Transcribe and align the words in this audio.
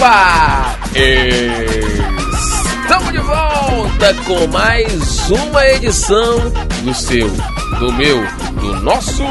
Opa! 0.00 0.80
Estamos 2.82 3.12
de 3.12 3.18
volta 3.18 4.14
com 4.26 4.46
mais 4.46 5.28
uma 5.28 5.66
edição 5.66 6.38
do 6.82 6.94
seu, 6.94 7.28
do 7.78 7.92
meu, 7.92 8.16
do 8.62 8.80
nosso 8.80 9.22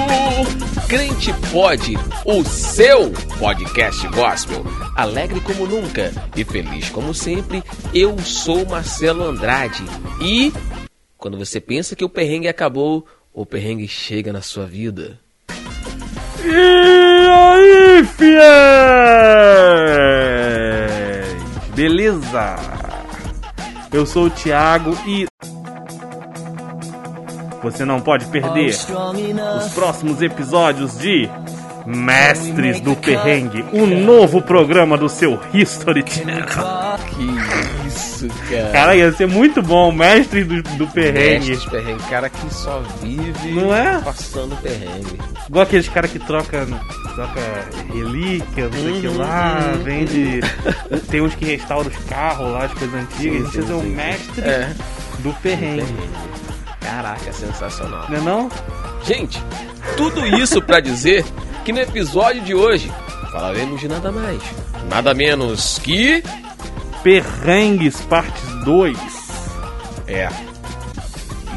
Crente 0.88 1.34
Pode, 1.52 1.98
o 2.24 2.44
seu 2.44 3.10
podcast 3.40 4.08
gospel. 4.10 4.64
Alegre 4.96 5.42
como 5.42 5.66
nunca 5.66 6.12
e 6.36 6.44
feliz 6.44 6.88
como 6.92 7.16
sempre, 7.16 7.64
eu 7.92 8.20
sou 8.20 8.64
Marcelo 8.68 9.24
Andrade. 9.24 9.84
E 10.22 10.54
quando 11.18 11.36
você 11.36 11.60
pensa 11.60 11.96
que 11.96 12.06
o 12.06 12.10
perrengue 12.10 12.48
acabou, 12.48 13.08
o 13.34 13.44
perrengue 13.44 13.88
chega 13.88 14.32
na 14.32 14.44
sua 14.44 14.68
vida. 14.68 15.20
E 16.46 17.28
aí, 17.28 18.06
fiéis? 18.06 19.20
Beleza? 21.80 22.58
Eu 23.90 24.06
sou 24.06 24.26
o 24.26 24.30
Thiago 24.30 24.92
e 25.08 25.26
você 27.64 27.86
não 27.86 28.02
pode 28.02 28.26
perder 28.26 28.76
os 29.56 29.74
próximos 29.74 30.22
episódios 30.22 31.00
de 31.00 31.30
Mestres 31.90 32.80
do 32.82 32.96
Perrengue, 32.96 33.66
o 33.74 33.86
novo 33.86 34.42
programa 34.42 34.96
do 34.98 35.10
seu 35.10 35.40
History 35.54 36.04
Channel. 36.08 36.46
Que 37.10 37.88
isso, 37.88 38.28
cara. 38.50 38.70
Cara, 38.72 38.96
ia 38.96 39.12
ser 39.14 39.28
muito 39.28 39.62
bom, 39.64 39.92
Mestres 39.92 40.46
do, 40.48 40.62
do 40.62 40.88
Perrengue. 40.88 41.50
Mestres 41.50 41.66
perrengue, 41.66 42.04
cara 42.10 42.30
que 42.30 42.54
só 42.54 42.82
vive 43.02 43.52
Não 43.54 43.74
é? 43.74 44.00
passando 44.02 44.56
perrengue. 44.62 45.18
Igual 45.48 45.64
aqueles 45.64 45.90
caras 45.90 46.12
que 46.12 46.20
troca, 46.20 46.68
troca 47.16 47.42
relíquia, 47.92 48.66
não 48.66 48.72
sei 48.74 48.92
o 48.92 49.02
que 49.02 49.08
Uhum, 49.08 49.18
lá, 49.18 49.72
uhum, 49.76 49.84
vende. 49.84 50.40
Tem 51.10 51.22
uns 51.22 51.34
que 51.34 51.46
restauram 51.46 51.90
os 51.90 51.98
carros 52.06 52.52
lá, 52.52 52.66
as 52.66 52.74
coisas 52.74 52.96
antigas. 53.02 53.52
Sim, 53.52 53.62
sim, 53.64 53.72
é 53.72 53.76
o 53.76 53.82
mestre 53.84 54.42
É, 54.42 54.70
do 55.20 55.34
perrengue. 55.42 55.82
perrengue. 55.82 56.10
Caraca, 56.82 57.34
sensacional. 57.34 58.06
Não 58.10 58.18
é 58.18 58.22
não? 58.22 58.50
Gente, 59.04 59.42
tudo 59.98 60.26
isso 60.26 60.62
pra 60.62 60.80
dizer 60.80 61.26
que 61.70 61.74
no 61.74 61.80
episódio 61.82 62.42
de 62.42 62.56
hoje 62.56 62.92
falaremos 63.32 63.80
de 63.80 63.88
nada 63.88 64.12
mais, 64.12 64.42
nada 64.90 65.14
menos 65.14 65.78
que. 65.78 66.24
Perrengues 67.04 68.02
parte 68.02 68.42
2. 68.66 68.98
É. 70.08 70.30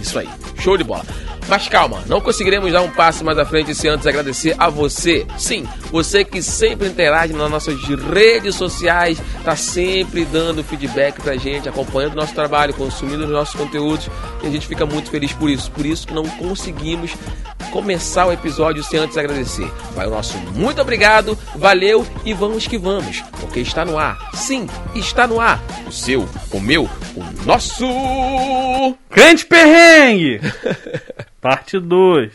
Isso 0.02 0.18
aí. 0.18 0.28
Show 0.58 0.76
de 0.76 0.84
bola. 0.84 1.04
Mas 1.48 1.66
calma, 1.68 2.02
não 2.06 2.20
conseguiremos 2.20 2.70
dar 2.72 2.82
um 2.82 2.90
passo 2.90 3.24
mais 3.24 3.38
à 3.38 3.44
frente 3.44 3.74
sem 3.74 3.90
antes 3.90 4.06
agradecer 4.06 4.54
a 4.58 4.68
você. 4.68 5.26
Sim, 5.36 5.66
você 5.90 6.24
que 6.24 6.42
sempre 6.42 6.88
interage 6.88 7.32
nas 7.32 7.50
nossas 7.50 7.82
redes 7.82 8.54
sociais, 8.54 9.20
tá 9.42 9.56
sempre 9.56 10.24
dando 10.26 10.62
feedback 10.62 11.20
pra 11.20 11.36
gente, 11.36 11.68
acompanhando 11.68 12.12
o 12.12 12.16
nosso 12.16 12.34
trabalho, 12.34 12.74
consumindo 12.74 13.24
os 13.24 13.30
nossos 13.30 13.54
conteúdos. 13.54 14.08
E 14.42 14.46
a 14.46 14.50
gente 14.50 14.66
fica 14.66 14.86
muito 14.86 15.10
feliz 15.10 15.32
por 15.32 15.50
isso. 15.50 15.70
Por 15.70 15.84
isso 15.84 16.06
que 16.06 16.14
não 16.14 16.24
conseguimos 16.24 17.12
começar 17.72 18.26
o 18.26 18.32
episódio 18.32 18.84
sem 18.84 19.00
antes 19.00 19.16
agradecer. 19.16 19.66
Vai 19.94 20.06
o 20.06 20.10
nosso 20.10 20.36
muito 20.54 20.80
obrigado, 20.80 21.36
valeu 21.56 22.06
e 22.24 22.34
vamos 22.34 22.66
que 22.66 22.76
vamos, 22.76 23.22
porque 23.40 23.60
está 23.60 23.84
no 23.84 23.98
ar. 23.98 24.30
Sim, 24.34 24.66
está 24.94 25.26
no 25.26 25.40
ar. 25.40 25.58
O 25.86 25.90
seu, 25.90 26.28
o 26.52 26.60
meu, 26.60 26.84
o 27.16 27.44
nosso. 27.46 27.86
Crente 29.10 29.46
Perrengue! 29.46 30.40
parte 31.40 31.80
2. 31.80 32.32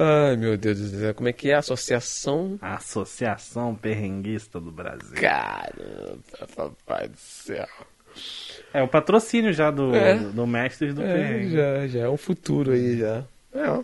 Ai, 0.00 0.36
meu 0.36 0.56
Deus 0.56 0.78
do 0.78 0.98
céu, 0.98 1.14
como 1.14 1.28
é 1.28 1.32
que 1.32 1.50
é 1.50 1.54
a 1.54 1.58
associação? 1.58 2.58
Associação 2.60 3.74
Perrenguista 3.74 4.60
do 4.60 4.70
Brasil. 4.70 5.20
Caramba, 5.20 6.46
papai 6.54 7.08
do 7.08 7.16
céu. 7.16 7.66
É 8.72 8.82
o 8.82 8.88
patrocínio 8.88 9.52
já 9.52 9.70
do, 9.70 9.94
É. 9.94 10.14
do, 10.14 10.30
do 10.32 10.46
Mestres 10.46 10.94
do 10.94 11.02
É, 11.02 11.12
Perrengue. 11.14 11.50
já, 11.56 11.86
já 11.88 12.00
é 12.00 12.08
um 12.08 12.16
futuro 12.16 12.72
aí 12.72 12.98
já. 12.98 13.24
É, 13.54 13.68
ó. 13.70 13.82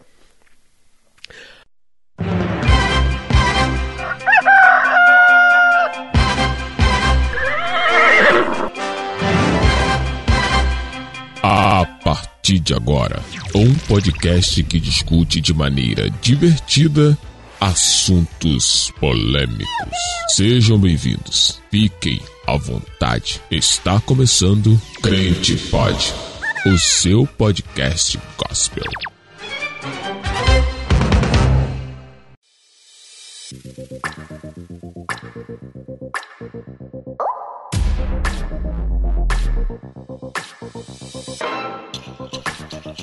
A 11.43 11.85
partir 12.03 12.59
de 12.59 12.75
agora, 12.75 13.21
um 13.55 13.73
podcast 13.87 14.63
que 14.65 14.81
discute 14.81 15.41
de 15.41 15.53
maneira 15.53 16.09
divertida 16.23 17.17
assuntos 17.65 18.93
polêmicos. 19.01 19.99
Sejam 20.29 20.79
bem-vindos. 20.79 21.63
Fiquem 21.71 22.21
à 22.47 22.59
vontade. 22.59 23.41
Está 23.51 23.99
começando 24.03 24.79
Crente 25.03 25.57
Pod, 25.71 26.13
o 26.67 26.79
seu 26.79 27.27
podcast 27.27 28.21
gospel. 28.37 28.85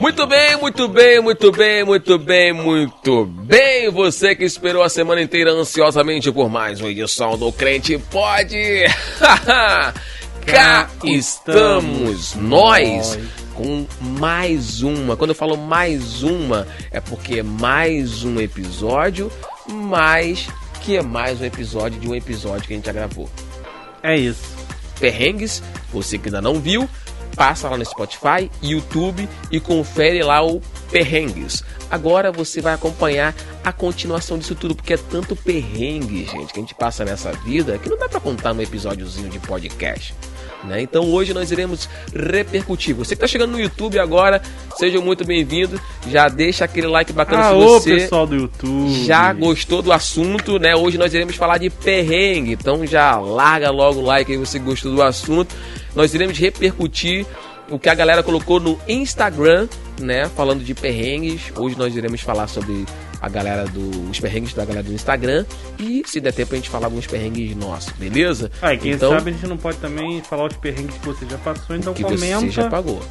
Muito 0.02 0.26
bem, 0.26 0.58
muito 0.58 0.88
bem, 0.88 1.22
muito 1.22 1.52
bem, 1.52 1.84
muito 1.84 2.18
bem, 2.18 2.52
muito 2.52 3.24
bem. 3.24 3.88
Você 3.92 4.36
que 4.36 4.44
esperou 4.44 4.82
a 4.82 4.90
semana 4.90 5.22
inteira 5.22 5.52
ansiosamente 5.52 6.32
por 6.32 6.50
mais 6.50 6.80
uma 6.82 6.90
edição 6.90 7.38
do 7.38 7.52
Crente 7.52 8.00
Pode. 8.10 8.58
Cá 10.44 10.90
estamos 11.04 12.34
nós 12.34 13.20
com 13.54 13.86
mais 14.02 14.82
uma. 14.82 15.16
Quando 15.16 15.30
eu 15.30 15.36
falo 15.36 15.56
mais 15.56 16.24
uma, 16.24 16.68
é 16.90 17.00
porque 17.00 17.42
é 17.42 17.44
mais 17.44 18.24
um 18.24 18.42
episódio, 18.42 19.32
mais 19.70 20.48
que 20.82 20.98
é 20.98 21.04
mais 21.04 21.40
um 21.42 21.46
episódio 21.46 22.00
de 22.00 22.10
um 22.10 22.16
episódio 22.16 22.66
que 22.68 22.74
a 22.74 22.76
gente 22.76 22.88
já 22.88 22.92
gravou 22.92 23.30
É 24.02 24.18
isso. 24.18 24.42
perrengues. 25.00 25.62
Você 25.94 26.18
que 26.18 26.30
ainda 26.30 26.42
não 26.42 26.60
viu, 26.60 26.90
passa 27.42 27.68
lá 27.68 27.76
no 27.76 27.84
Spotify, 27.84 28.52
YouTube 28.62 29.28
e 29.52 29.60
confere 29.60 30.22
lá 30.22 30.46
o 30.46 30.62
perrengues. 30.92 31.64
Agora 31.90 32.32
você 32.32 32.62
vai 32.62 32.72
acompanhar 32.72 33.34
a 33.64 33.74
continuação 33.74 34.38
disso 34.38 34.54
tudo, 34.54 34.76
porque 34.76 34.94
é 34.94 34.98
tanto 34.98 35.36
perrengue, 35.36 36.26
gente, 36.26 36.54
que 36.54 36.60
a 36.60 36.62
gente 36.62 36.76
passa 36.76 37.04
nessa 37.04 37.32
vida 37.32 37.80
que 37.80 37.90
não 37.90 37.98
dá 37.98 38.08
pra 38.08 38.20
contar 38.20 38.54
num 38.54 38.62
episódiozinho 38.62 39.28
de 39.28 39.40
podcast. 39.40 40.14
Né? 40.64 40.84
Então 40.84 41.12
hoje 41.12 41.34
nós 41.34 41.50
iremos 41.50 41.90
repercutir. 42.14 42.94
Você 42.94 43.16
que 43.16 43.22
tá 43.22 43.28
chegando 43.28 43.54
no 43.54 43.60
YouTube 43.60 43.98
agora, 43.98 44.40
seja 44.78 45.02
muito 45.02 45.26
bem-vindo. 45.26 45.82
Já 46.12 46.28
deixa 46.28 46.66
aquele 46.66 46.86
like 46.86 47.12
bacana 47.12 47.46
se 47.46 47.50
Aô, 47.50 47.80
você 47.80 47.96
pessoal 47.96 48.28
do 48.28 48.36
YouTube. 48.36 49.04
já 49.04 49.34
gostou 49.34 49.82
do 49.82 49.92
assunto, 49.92 50.60
né? 50.60 50.76
Hoje 50.76 51.00
nós 51.00 51.12
iremos 51.12 51.36
falar 51.36 51.58
de 51.58 51.72
perrengue, 51.72 52.52
então 52.52 52.86
já 52.86 53.18
larga 53.18 53.72
logo 53.72 54.00
o 54.00 54.04
like 54.04 54.32
aí 54.32 54.38
você 54.38 54.60
gostou 54.60 54.94
do 54.94 55.02
assunto. 55.02 55.56
Nós 55.96 56.14
iremos 56.14 56.38
repercutir 56.38 57.26
o 57.70 57.80
que 57.80 57.90
a 57.90 57.94
galera 57.94 58.22
colocou 58.22 58.60
no 58.60 58.80
Instagram, 58.88 59.68
né? 60.00 60.30
Falando 60.36 60.64
de 60.64 60.74
perrengues. 60.74 61.52
Hoje 61.56 61.78
nós 61.78 61.96
iremos 61.96 62.22
falar 62.22 62.48
sobre 62.48 62.86
a 63.22 63.30
galera 63.30 63.66
dos 63.66 64.20
perrengues 64.20 64.54
da 64.54 64.66
galera 64.66 64.84
do 64.84 64.94
Instagram 64.94 65.46
e 65.78 66.02
se 66.06 66.20
der 66.20 66.34
tempo 66.34 66.54
a 66.54 66.58
gente 66.58 66.70
falar 66.70 66.88
alguns 66.88 67.06
perrengues 67.06 67.56
nossos, 67.56 67.94
beleza? 67.94 68.52
Ah, 68.62 68.74
e 68.74 68.80
quem 68.80 68.94
então, 68.94 69.12
sabe 69.12 69.30
a 69.30 69.34
gente 69.34 69.48
não 69.48 69.58
pode 69.58 69.78
também 69.78 70.22
falar 70.24 70.48
os 70.48 70.58
perrengues 70.58 70.98
que 70.98 71.06
você 71.06 71.26
já 71.30 71.38
passou, 71.38 71.76
então 71.76 71.94
que 71.94 72.04
comenta. 72.04 72.40
você 72.40 72.50
já 72.50 72.68
pagou. 72.68 73.02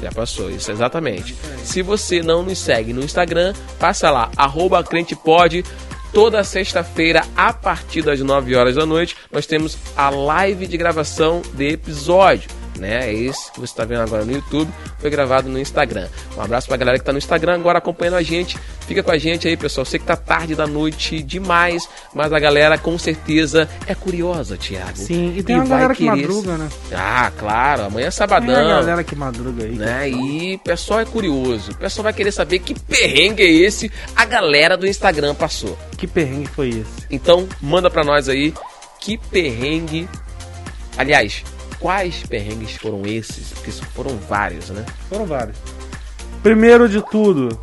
Já 0.00 0.12
passou, 0.12 0.50
isso 0.50 0.70
exatamente. 0.70 1.34
Se 1.64 1.82
você 1.82 2.20
não 2.20 2.42
nos 2.42 2.58
segue 2.58 2.92
no 2.92 3.02
Instagram, 3.02 3.54
passa 3.78 4.10
lá, 4.10 4.30
arroba 4.36 4.84
crentepod. 4.84 5.64
Toda 6.12 6.42
sexta-feira, 6.44 7.22
a 7.36 7.52
partir 7.52 8.02
das 8.02 8.20
9 8.20 8.54
horas 8.56 8.74
da 8.74 8.86
noite, 8.86 9.16
nós 9.30 9.46
temos 9.46 9.76
a 9.96 10.08
live 10.08 10.66
de 10.66 10.76
gravação 10.76 11.42
de 11.52 11.68
episódio. 11.68 12.48
Né? 12.78 13.08
É 13.08 13.14
esse 13.14 13.50
que 13.52 13.60
você 13.60 13.72
está 13.72 13.84
vendo 13.84 14.02
agora 14.02 14.24
no 14.24 14.32
YouTube, 14.32 14.70
foi 14.98 15.10
gravado 15.10 15.48
no 15.48 15.58
Instagram. 15.58 16.08
Um 16.36 16.40
abraço 16.40 16.68
pra 16.68 16.76
galera 16.76 16.98
que 16.98 17.04
tá 17.04 17.12
no 17.12 17.18
Instagram 17.18 17.54
agora 17.54 17.78
acompanhando 17.78 18.16
a 18.16 18.22
gente. 18.22 18.58
Fica 18.86 19.02
com 19.02 19.10
a 19.10 19.18
gente 19.18 19.48
aí, 19.48 19.56
pessoal. 19.56 19.84
Sei 19.84 19.98
que 19.98 20.06
tá 20.06 20.16
tarde 20.16 20.54
da 20.54 20.66
noite 20.66 21.22
demais, 21.22 21.88
mas 22.14 22.32
a 22.32 22.38
galera 22.38 22.78
com 22.78 22.98
certeza 22.98 23.68
é 23.86 23.94
curiosa, 23.94 24.56
Thiago. 24.56 24.96
Sim, 24.96 25.34
e 25.36 25.42
tem 25.42 25.56
uma 25.56 25.64
vai 25.64 25.78
galera 25.78 25.94
que 25.94 26.04
querer 26.04 26.16
madruga, 26.16 26.56
né? 26.56 26.68
ah, 26.94 27.32
claro, 27.36 27.82
amanhã 27.84 28.06
é 28.06 28.10
sabadão. 28.10 28.54
Tem 28.54 28.64
a 28.64 28.68
galera 28.68 29.04
que 29.04 29.16
madruga 29.16 29.64
aí. 29.64 29.72
Né? 29.72 30.10
E 30.10 30.54
o 30.54 30.58
pessoal 30.58 31.00
é 31.00 31.04
curioso. 31.04 31.72
O 31.72 31.76
pessoal 31.76 32.04
vai 32.04 32.12
querer 32.12 32.32
saber 32.32 32.58
que 32.60 32.78
perrengue 32.78 33.42
é 33.42 33.50
esse 33.50 33.90
a 34.14 34.24
galera 34.24 34.76
do 34.76 34.86
Instagram 34.86 35.34
passou. 35.34 35.78
Que 35.96 36.06
perrengue 36.06 36.48
foi 36.48 36.68
esse? 36.68 37.06
Então, 37.10 37.48
manda 37.60 37.90
pra 37.90 38.04
nós 38.04 38.28
aí 38.28 38.54
que 39.00 39.16
perrengue. 39.16 40.08
Aliás, 40.96 41.44
quais 41.80 42.22
perrengues 42.26 42.76
foram 42.76 43.02
esses? 43.04 43.52
Porque 43.52 43.70
foram 43.70 44.16
vários, 44.16 44.70
né? 44.70 44.84
Foram 45.08 45.26
vários. 45.26 45.56
Primeiro 46.42 46.88
de 46.88 47.02
tudo, 47.02 47.60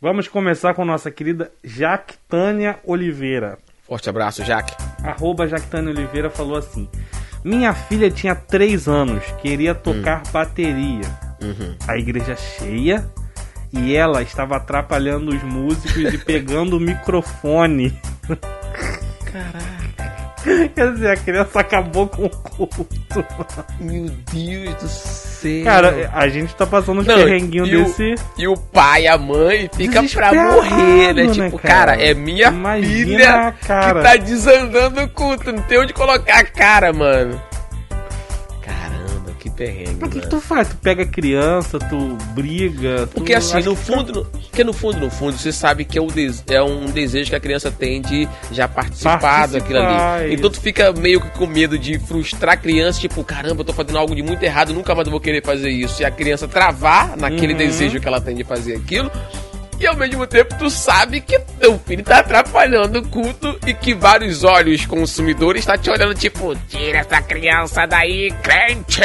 vamos 0.00 0.28
começar 0.28 0.74
com 0.74 0.84
nossa 0.84 1.10
querida 1.10 1.52
Jactânia 1.62 2.78
Oliveira. 2.84 3.58
Forte 3.86 4.08
abraço, 4.08 4.44
Jaque. 4.44 4.74
Arroba 5.02 5.46
Jactane 5.46 5.88
Oliveira 5.88 6.30
falou 6.30 6.56
assim: 6.56 6.88
Minha 7.44 7.74
filha 7.74 8.10
tinha 8.10 8.34
3 8.34 8.88
anos, 8.88 9.24
queria 9.40 9.74
tocar 9.74 10.22
bateria. 10.32 11.04
Uhum. 11.42 11.76
A 11.86 11.96
igreja 11.98 12.36
cheia 12.36 13.10
e 13.72 13.94
ela 13.94 14.22
estava 14.22 14.56
atrapalhando 14.56 15.34
os 15.34 15.42
músicos 15.42 16.14
e 16.14 16.18
pegando 16.18 16.76
o 16.76 16.80
microfone. 16.80 17.98
Caraca. 19.24 20.21
Quer 20.74 20.92
dizer, 20.92 21.10
a 21.10 21.16
criança 21.16 21.60
acabou 21.60 22.06
com 22.08 22.24
o 22.24 22.30
culto. 22.30 22.86
Meu 23.80 24.10
Deus 24.32 24.74
do 24.76 24.88
céu. 24.88 25.64
Cara, 25.64 26.10
a 26.12 26.28
gente 26.28 26.54
tá 26.54 26.66
passando 26.66 27.00
uns 27.00 27.06
Não, 27.06 27.14
perrenguinhos 27.16 27.68
e 27.68 27.76
o- 27.76 27.84
desse. 27.84 28.14
E 28.38 28.46
o 28.48 28.56
pai 28.56 29.02
e 29.04 29.08
a 29.08 29.18
mãe 29.18 29.68
fica 29.74 30.02
pra 30.04 30.32
morrer, 30.32 31.12
né? 31.14 31.24
né, 31.24 31.32
Tipo, 31.32 31.58
cara? 31.58 31.92
cara, 31.96 32.02
é 32.02 32.14
minha 32.14 32.48
Imagina, 32.48 33.04
filha 33.06 33.54
que 33.60 33.66
tá 33.66 34.16
desandando 34.16 35.02
o 35.02 35.08
culto. 35.08 35.52
Não 35.52 35.62
tem 35.62 35.78
onde 35.80 35.92
colocar 35.92 36.38
a 36.40 36.44
cara, 36.44 36.92
mano. 36.92 37.40
Que 39.42 39.50
perrengue, 39.50 39.96
Mas 40.00 40.08
o 40.08 40.12
que, 40.12 40.20
que 40.20 40.26
mano. 40.26 40.30
tu 40.30 40.40
faz? 40.40 40.68
Tu 40.68 40.76
pega 40.76 41.02
a 41.02 41.06
criança, 41.06 41.76
tu 41.80 42.16
briga. 42.32 43.08
tu- 43.08 43.14
Porque 43.14 43.34
assim, 43.34 43.60
no 43.60 43.74
que 43.74 43.82
fundo, 43.82 44.12
no, 44.12 44.24
porque 44.24 44.62
no 44.62 44.72
fundo, 44.72 45.00
no 45.00 45.10
fundo, 45.10 45.36
você 45.36 45.50
sabe 45.50 45.84
que 45.84 45.98
é, 45.98 46.00
o 46.00 46.06
des- 46.06 46.44
é 46.48 46.62
um 46.62 46.86
desejo 46.86 47.28
que 47.28 47.34
a 47.34 47.40
criança 47.40 47.68
tem 47.68 48.00
de 48.00 48.28
já 48.52 48.68
participar, 48.68 49.18
Participar, 49.18 49.58
daquilo 49.58 49.80
ali. 49.80 50.34
Então 50.34 50.48
isso. 50.48 50.60
tu 50.60 50.62
fica 50.62 50.92
meio 50.92 51.20
que 51.20 51.28
com 51.36 51.46
medo 51.46 51.76
de 51.76 51.98
frustrar 51.98 52.54
a 52.54 52.56
criança, 52.56 53.00
tipo, 53.00 53.24
caramba, 53.24 53.62
eu 53.62 53.64
tô 53.64 53.72
fazendo 53.72 53.98
algo 53.98 54.14
de 54.14 54.22
muito 54.22 54.44
errado, 54.44 54.72
nunca 54.72 54.94
mais 54.94 55.08
eu 55.08 55.10
vou 55.10 55.20
querer 55.20 55.44
fazer 55.44 55.70
isso. 55.70 56.00
E 56.00 56.04
a 56.04 56.10
criança 56.12 56.46
travar 56.46 57.16
naquele 57.16 57.52
Uhum. 57.54 57.58
desejo 57.58 57.98
que 58.00 58.06
ela 58.06 58.20
tem 58.20 58.36
de 58.36 58.44
fazer 58.44 58.76
aquilo. 58.76 59.10
E 59.82 59.86
ao 59.88 59.96
mesmo 59.96 60.24
tempo 60.28 60.54
tu 60.56 60.70
sabe 60.70 61.20
que 61.20 61.36
teu 61.58 61.76
filho 61.76 62.04
tá 62.04 62.20
atrapalhando 62.20 63.00
o 63.00 63.08
culto 63.08 63.58
e 63.66 63.74
que 63.74 63.92
vários 63.92 64.44
olhos 64.44 64.86
consumidores 64.86 65.66
tá 65.66 65.76
te 65.76 65.90
olhando 65.90 66.14
tipo, 66.14 66.54
tira 66.68 66.98
essa 66.98 67.20
criança 67.20 67.84
daí, 67.84 68.30
crente! 68.44 69.02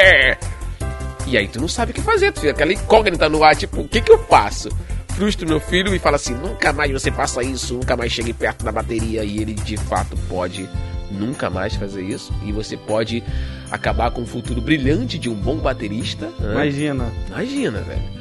E 1.26 1.36
aí 1.36 1.48
tu 1.48 1.60
não 1.60 1.68
sabe 1.68 1.94
o 1.94 1.96
que 1.96 2.02
fazer, 2.02 2.32
tu 2.32 2.42
fica 2.42 2.52
aquela 2.52 2.72
incógnita 2.72 3.28
no 3.28 3.44
ar, 3.44 3.56
tipo, 3.56 3.82
o 3.82 3.88
que 3.88 4.02
que 4.02 4.12
eu 4.12 4.20
faço? 4.26 4.70
Frustro 5.16 5.48
meu 5.48 5.60
filho 5.60 5.96
e 5.96 6.00
fala 6.00 6.18
assim, 6.18 6.36
nunca 6.36 6.72
mais 6.72 6.92
você 6.92 7.12
faça 7.12 7.42
isso, 7.42 7.74
nunca 7.74 7.98
mais 7.98 8.12
chegue 8.12 8.32
perto 8.32 8.64
da 8.64 8.72
bateria 8.72 9.24
e 9.24 9.40
ele 9.40 9.56
de 9.56 9.78
fato 9.78 10.16
pode 10.30 10.70
nunca 11.10 11.50
mais 11.50 11.76
fazer 11.76 12.04
isso 12.04 12.32
e 12.46 12.52
você 12.52 12.78
pode 12.78 13.24
acabar 13.72 14.12
com 14.12 14.22
o 14.22 14.28
futuro 14.28 14.62
brilhante 14.62 15.18
de 15.18 15.28
um 15.28 15.34
bom 15.34 15.58
baterista. 15.58 16.28
né? 16.40 16.52
Imagina. 16.52 17.12
Imagina, 17.30 17.82
velho. 17.82 18.18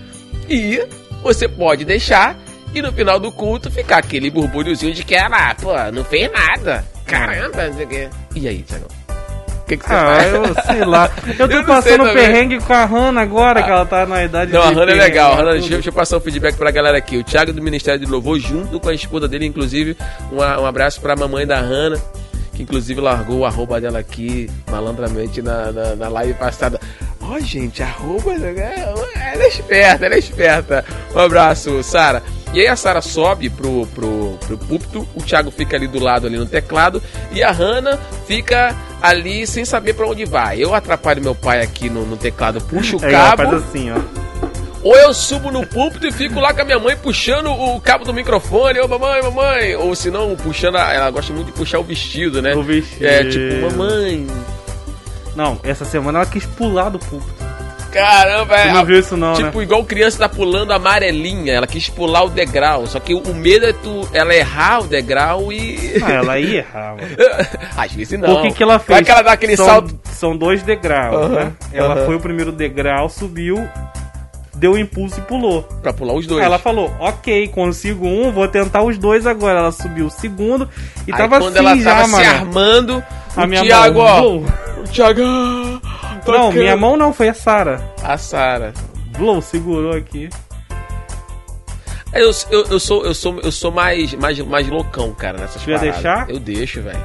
E 0.49 0.89
você 1.23 1.47
pode 1.47 1.85
deixar 1.85 2.46
e 2.79 2.83
no 2.83 2.93
final 2.93 3.19
do 3.19 3.31
culto 3.33 3.71
ficar 3.71 3.99
aquele 3.99 4.31
burbulhozinho 4.31 4.93
de 4.95 5.03
que 5.05 5.15
ela, 5.15 5.55
pô, 5.55 5.73
não 5.93 6.05
fez 6.05 6.31
nada. 6.31 6.85
Caramba, 7.07 7.69
não 7.69 7.75
sei 7.75 7.85
o 7.85 7.89
quê. 7.89 8.09
E 8.35 8.49
aí, 8.49 8.63
Thiago? 8.63 8.87
O 9.63 9.67
que, 9.67 9.77
que 9.77 9.85
você 9.85 9.95
Ah, 9.95 10.17
faz? 10.17 10.33
eu 10.33 10.63
sei 10.77 10.85
lá. 10.85 11.11
Eu 11.27 11.35
tô 11.37 11.43
Eu 11.45 11.49
não 11.49 11.57
sei 11.57 11.65
passando 11.65 11.99
também. 12.07 12.15
perrengue 12.15 12.59
com 12.61 12.73
a 12.73 12.85
Hannah 12.85 13.21
agora, 13.23 13.63
que 13.65 13.71
ela 13.71 13.85
tá 13.85 14.07
na 14.07 14.23
idade 14.25 14.53
Não, 14.53 14.63
a 14.63 14.67
de 14.67 14.75
Hannah 14.75 14.83
é 14.83 14.87
perrengue, 14.95 15.03
legal. 15.09 15.33
A 15.33 15.37
Hannah, 15.37 15.51
tudo. 15.51 15.53
deixa, 15.61 15.67
eu- 15.67 15.77
deixa 15.79 15.89
eu 15.89 15.93
passar 15.93 16.17
um 16.19 16.21
feedback 16.21 16.57
pra 16.57 16.71
galera 16.71 16.97
aqui. 16.99 17.17
O 17.17 17.25
Thiago 17.25 17.53
do 17.53 17.61
Ministério 17.61 17.99
de 17.99 18.07
Louvor, 18.07 18.39
junto 18.39 18.79
com 18.79 18.89
a 18.89 18.95
esposa 18.95 19.27
dele, 19.27 19.45
inclusive, 19.47 19.97
um, 20.33 20.41
a- 20.41 20.61
um 20.61 20.67
abraço 20.67 21.01
pra 21.01 21.17
mamãe 21.17 21.45
da 21.45 21.59
Hannah, 21.61 21.99
que 22.55 22.63
inclusive 22.63 23.01
largou 23.01 23.39
o 23.41 23.45
arroba 23.45 23.81
dela 23.81 23.99
aqui 23.99 24.49
malandramente 24.71 25.43
na, 25.43 25.73
na, 25.73 25.97
na 25.97 26.09
live 26.11 26.35
passada. 26.35 26.79
Ó, 27.21 27.37
gente, 27.41 27.83
arroba. 27.83 28.35
é- 28.35 28.93
Ela 29.33 29.43
é 29.43 29.49
esperta, 29.49 30.07
ela 30.07 30.15
é 30.15 30.19
esperta. 30.19 30.85
Um 31.13 31.19
abraço, 31.19 31.83
Sara. 31.83 32.23
E 32.57 32.61
aí 32.61 32.69
a 32.69 32.75
Sara 32.75 33.03
sobe 33.03 33.51
pro, 33.51 33.87
pro, 33.89 34.39
pro 34.47 34.57
púlpito, 34.57 35.07
o 35.15 35.23
Thiago 35.23 35.51
fica 35.51 35.77
ali 35.77 35.87
do 35.87 36.03
lado 36.03 36.27
ali 36.27 36.39
no 36.39 36.47
teclado 36.47 37.03
e 37.31 37.43
a 37.43 37.51
Hannah 37.53 37.99
fica 38.27 38.75
ali 39.03 39.47
sem 39.47 39.63
saber 39.67 39.93
pra 39.93 40.07
onde 40.07 40.25
vai. 40.25 40.59
Eu 40.59 40.75
atrapalho 40.75 41.23
meu 41.23 41.35
pai 41.35 41.61
aqui 41.61 41.91
no, 41.91 42.07
no 42.07 42.17
teclado, 42.17 42.59
puxo 42.63 42.97
o 42.97 43.01
É, 43.05 43.11
cabo. 43.11 43.43
faz 43.43 43.55
assim, 43.63 43.91
ó. 43.91 43.99
Ou 44.83 44.97
eu 44.97 45.13
subo 45.13 45.51
no 45.53 45.67
púlpito 45.67 46.07
e 46.07 46.13
fico 46.13 46.41
lá 46.41 46.55
com 46.55 46.63
a 46.63 46.65
minha 46.65 46.79
mãe 46.79 46.97
puxando 46.97 47.51
o 47.51 47.79
cabo 47.79 48.07
do 48.07 48.15
microfone, 48.15 48.81
ô 48.81 48.89
mamãe, 48.89 49.21
mamãe. 49.21 49.77
Ou 49.77 49.95
se 49.95 50.11
não, 50.11 50.35
puxando. 50.35 50.77
A, 50.77 50.95
ela 50.95 51.11
gosta 51.11 51.35
muito 51.35 51.49
de 51.49 51.53
puxar 51.53 51.79
o 51.79 51.85
vestido, 51.85 52.41
né? 52.41 52.55
O 52.55 52.63
vestido. 52.63 53.05
É 53.05 53.23
tipo, 53.23 53.71
mamãe. 53.71 54.27
Não, 55.35 55.61
essa 55.63 55.85
semana 55.85 56.21
ela 56.21 56.27
quis 56.27 56.47
pular 56.47 56.89
do 56.89 56.99
púlpito. 56.99 57.36
Caramba, 57.97 58.57
é. 58.57 58.73
não 58.73 58.85
viu 58.85 58.99
isso 59.01 59.17
não, 59.17 59.35
Tipo, 59.35 59.59
né? 59.59 59.65
igual 59.65 59.85
criança 59.85 60.19
tá 60.19 60.29
pulando 60.29 60.73
amarelinha, 60.73 61.53
ela 61.55 61.67
quis 61.67 61.89
pular 61.89 62.25
o 62.25 62.29
degrau. 62.31 62.87
Só 62.87 63.01
que 63.01 63.15
o 63.15 63.35
medo 63.35 63.67
é 63.67 63.73
tu, 63.73 64.09
ela 64.13 64.35
errar 64.35 64.81
o 64.81 64.87
degrau 64.87 65.53
e. 65.53 65.95
Ah, 66.05 66.13
ela 66.13 66.39
ia 66.39 66.59
errar, 66.59 66.97
mano. 66.97 67.09
Às 67.77 67.93
vezes 67.93 68.19
não. 68.19 68.35
O 68.35 68.43
que, 68.43 68.53
que 68.53 68.63
ela 68.63 68.79
fez? 68.79 68.97
Vai 68.97 69.05
que 69.05 69.11
ela 69.11 69.23
dá 69.23 69.33
aquele 69.33 69.57
são, 69.57 69.67
salto. 69.67 69.99
São 70.05 70.37
dois 70.37 70.63
degraus, 70.63 71.31
né? 71.31 71.53
Ela 71.73 72.05
foi 72.05 72.17
o 72.17 72.21
primeiro 72.21 72.53
degrau, 72.53 73.09
subiu, 73.09 73.67
deu 74.55 74.73
um 74.73 74.79
impulso 74.79 75.19
e 75.19 75.23
pulou. 75.23 75.63
Pra 75.83 75.93
pular 75.93 76.15
os 76.15 76.27
dois. 76.27 76.41
Aí 76.41 76.47
ela 76.47 76.59
falou, 76.59 76.91
ok, 76.99 77.49
consigo 77.49 78.07
um, 78.07 78.31
vou 78.33 78.49
tentar 78.49 78.83
os 78.83 78.97
dois 78.99 79.27
agora. 79.27 79.59
Ela 79.59 79.73
subiu 79.73 80.07
o 80.07 80.11
segundo 80.11 80.69
e 81.07 81.13
Aí 81.13 81.19
tava 81.19 81.39
quando 81.39 81.57
assim 81.57 81.67
ela 81.67 81.77
já, 81.79 81.91
tava 81.95 82.05
se 82.07 82.11
mano. 82.13 82.29
armando, 82.31 83.05
A 83.37 83.45
o 83.45 83.47
minha 83.47 83.63
Thiago, 83.63 83.99
mão, 84.03 84.45
ó. 84.47 84.81
O 84.81 84.85
Thiago. 84.85 85.23
Ah, 86.35 86.39
Não, 86.39 86.53
minha 86.53 86.77
mão 86.77 86.97
não, 86.97 87.13
foi 87.13 87.29
a 87.29 87.35
Sara. 87.35 87.83
A 88.03 88.17
Sara. 88.19 88.73
Blow, 89.19 89.41
segurou 89.41 89.93
aqui. 89.93 90.29
Eu, 92.13 92.31
eu, 92.51 92.65
eu 92.71 92.81
sou, 92.81 93.05
eu 93.05 93.15
sou, 93.15 93.41
eu 93.41 93.53
sou 93.53 93.71
mais, 93.71 94.15
mais, 94.15 94.39
mais 94.41 94.67
loucão, 94.69 95.13
cara, 95.13 95.39
nessas 95.39 95.61
ia 95.67 95.75
paradas. 95.77 95.95
deixar? 95.95 96.31
Eu 96.31 96.39
deixo, 96.41 96.81
velho. 96.81 96.99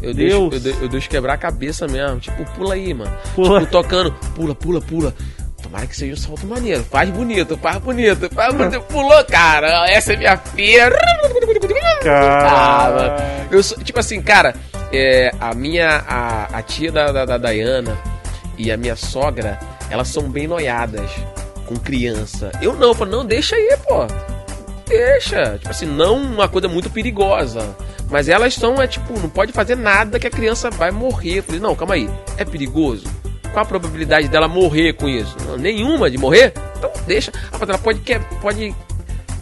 Eu 0.00 0.14
deixo, 0.14 0.48
Deus. 0.48 0.64
eu, 0.66 0.72
de- 0.72 0.82
eu 0.84 0.88
deixo 0.88 1.08
quebrar 1.08 1.32
a 1.34 1.38
cabeça 1.38 1.88
mesmo. 1.88 2.20
Tipo, 2.20 2.44
pula 2.52 2.74
aí, 2.74 2.94
mano. 2.94 3.10
Pula. 3.34 3.60
Tipo, 3.60 3.72
tocando, 3.72 4.12
pula, 4.36 4.54
pula, 4.54 4.80
pula. 4.80 5.14
Tomara 5.60 5.86
que 5.88 5.96
seja 5.96 6.12
um 6.12 6.16
salto 6.16 6.46
maneiro. 6.46 6.84
Faz 6.84 7.10
bonito, 7.10 7.58
faz 7.58 7.78
bonito, 7.78 8.32
faz 8.32 8.54
bonito. 8.54 8.80
Pulou, 8.86 9.24
cara. 9.24 9.90
Essa 9.90 10.12
é 10.12 10.16
minha 10.16 10.36
filha. 10.36 10.86
Ah, 10.88 12.04
Cara. 12.04 12.90
mano. 12.94 13.48
Eu 13.50 13.62
sou, 13.62 13.76
tipo 13.82 13.98
assim, 13.98 14.22
cara, 14.22 14.54
é, 14.92 15.32
a 15.40 15.52
minha, 15.54 16.04
a, 16.08 16.44
a 16.58 16.62
tia 16.62 16.92
da, 16.92 17.10
da, 17.10 17.24
da 17.24 17.38
Dayana 17.38 17.98
e 18.58 18.70
a 18.72 18.76
minha 18.76 18.96
sogra, 18.96 19.58
elas 19.90 20.08
são 20.08 20.24
bem 20.28 20.46
noiadas 20.46 21.10
com 21.66 21.76
criança. 21.76 22.50
Eu 22.60 22.74
não, 22.74 22.88
eu 22.88 22.94
falo, 22.94 23.10
não, 23.10 23.24
deixa 23.24 23.54
aí, 23.56 23.76
pô. 23.86 24.06
Deixa. 24.86 25.58
Tipo 25.58 25.70
assim, 25.70 25.86
não 25.86 26.16
uma 26.16 26.48
coisa 26.48 26.68
muito 26.68 26.90
perigosa. 26.90 27.76
Mas 28.10 28.28
elas 28.28 28.54
são, 28.54 28.80
é 28.80 28.86
tipo, 28.86 29.18
não 29.20 29.28
pode 29.28 29.52
fazer 29.52 29.76
nada 29.76 30.18
que 30.18 30.26
a 30.26 30.30
criança 30.30 30.70
vai 30.70 30.90
morrer. 30.90 31.38
Eu 31.38 31.42
falei, 31.42 31.60
não, 31.60 31.74
calma 31.74 31.94
aí. 31.94 32.08
É 32.38 32.44
perigoso? 32.44 33.06
Qual 33.52 33.62
a 33.64 33.68
probabilidade 33.68 34.28
dela 34.28 34.48
morrer 34.48 34.94
com 34.94 35.08
isso? 35.08 35.36
Não, 35.46 35.56
nenhuma 35.58 36.10
de 36.10 36.16
morrer? 36.18 36.52
Então 36.76 36.90
deixa. 37.06 37.30
Ah, 37.52 37.58
ela 37.60 37.78
pode, 37.78 38.00
que- 38.00 38.18
pode 38.40 38.74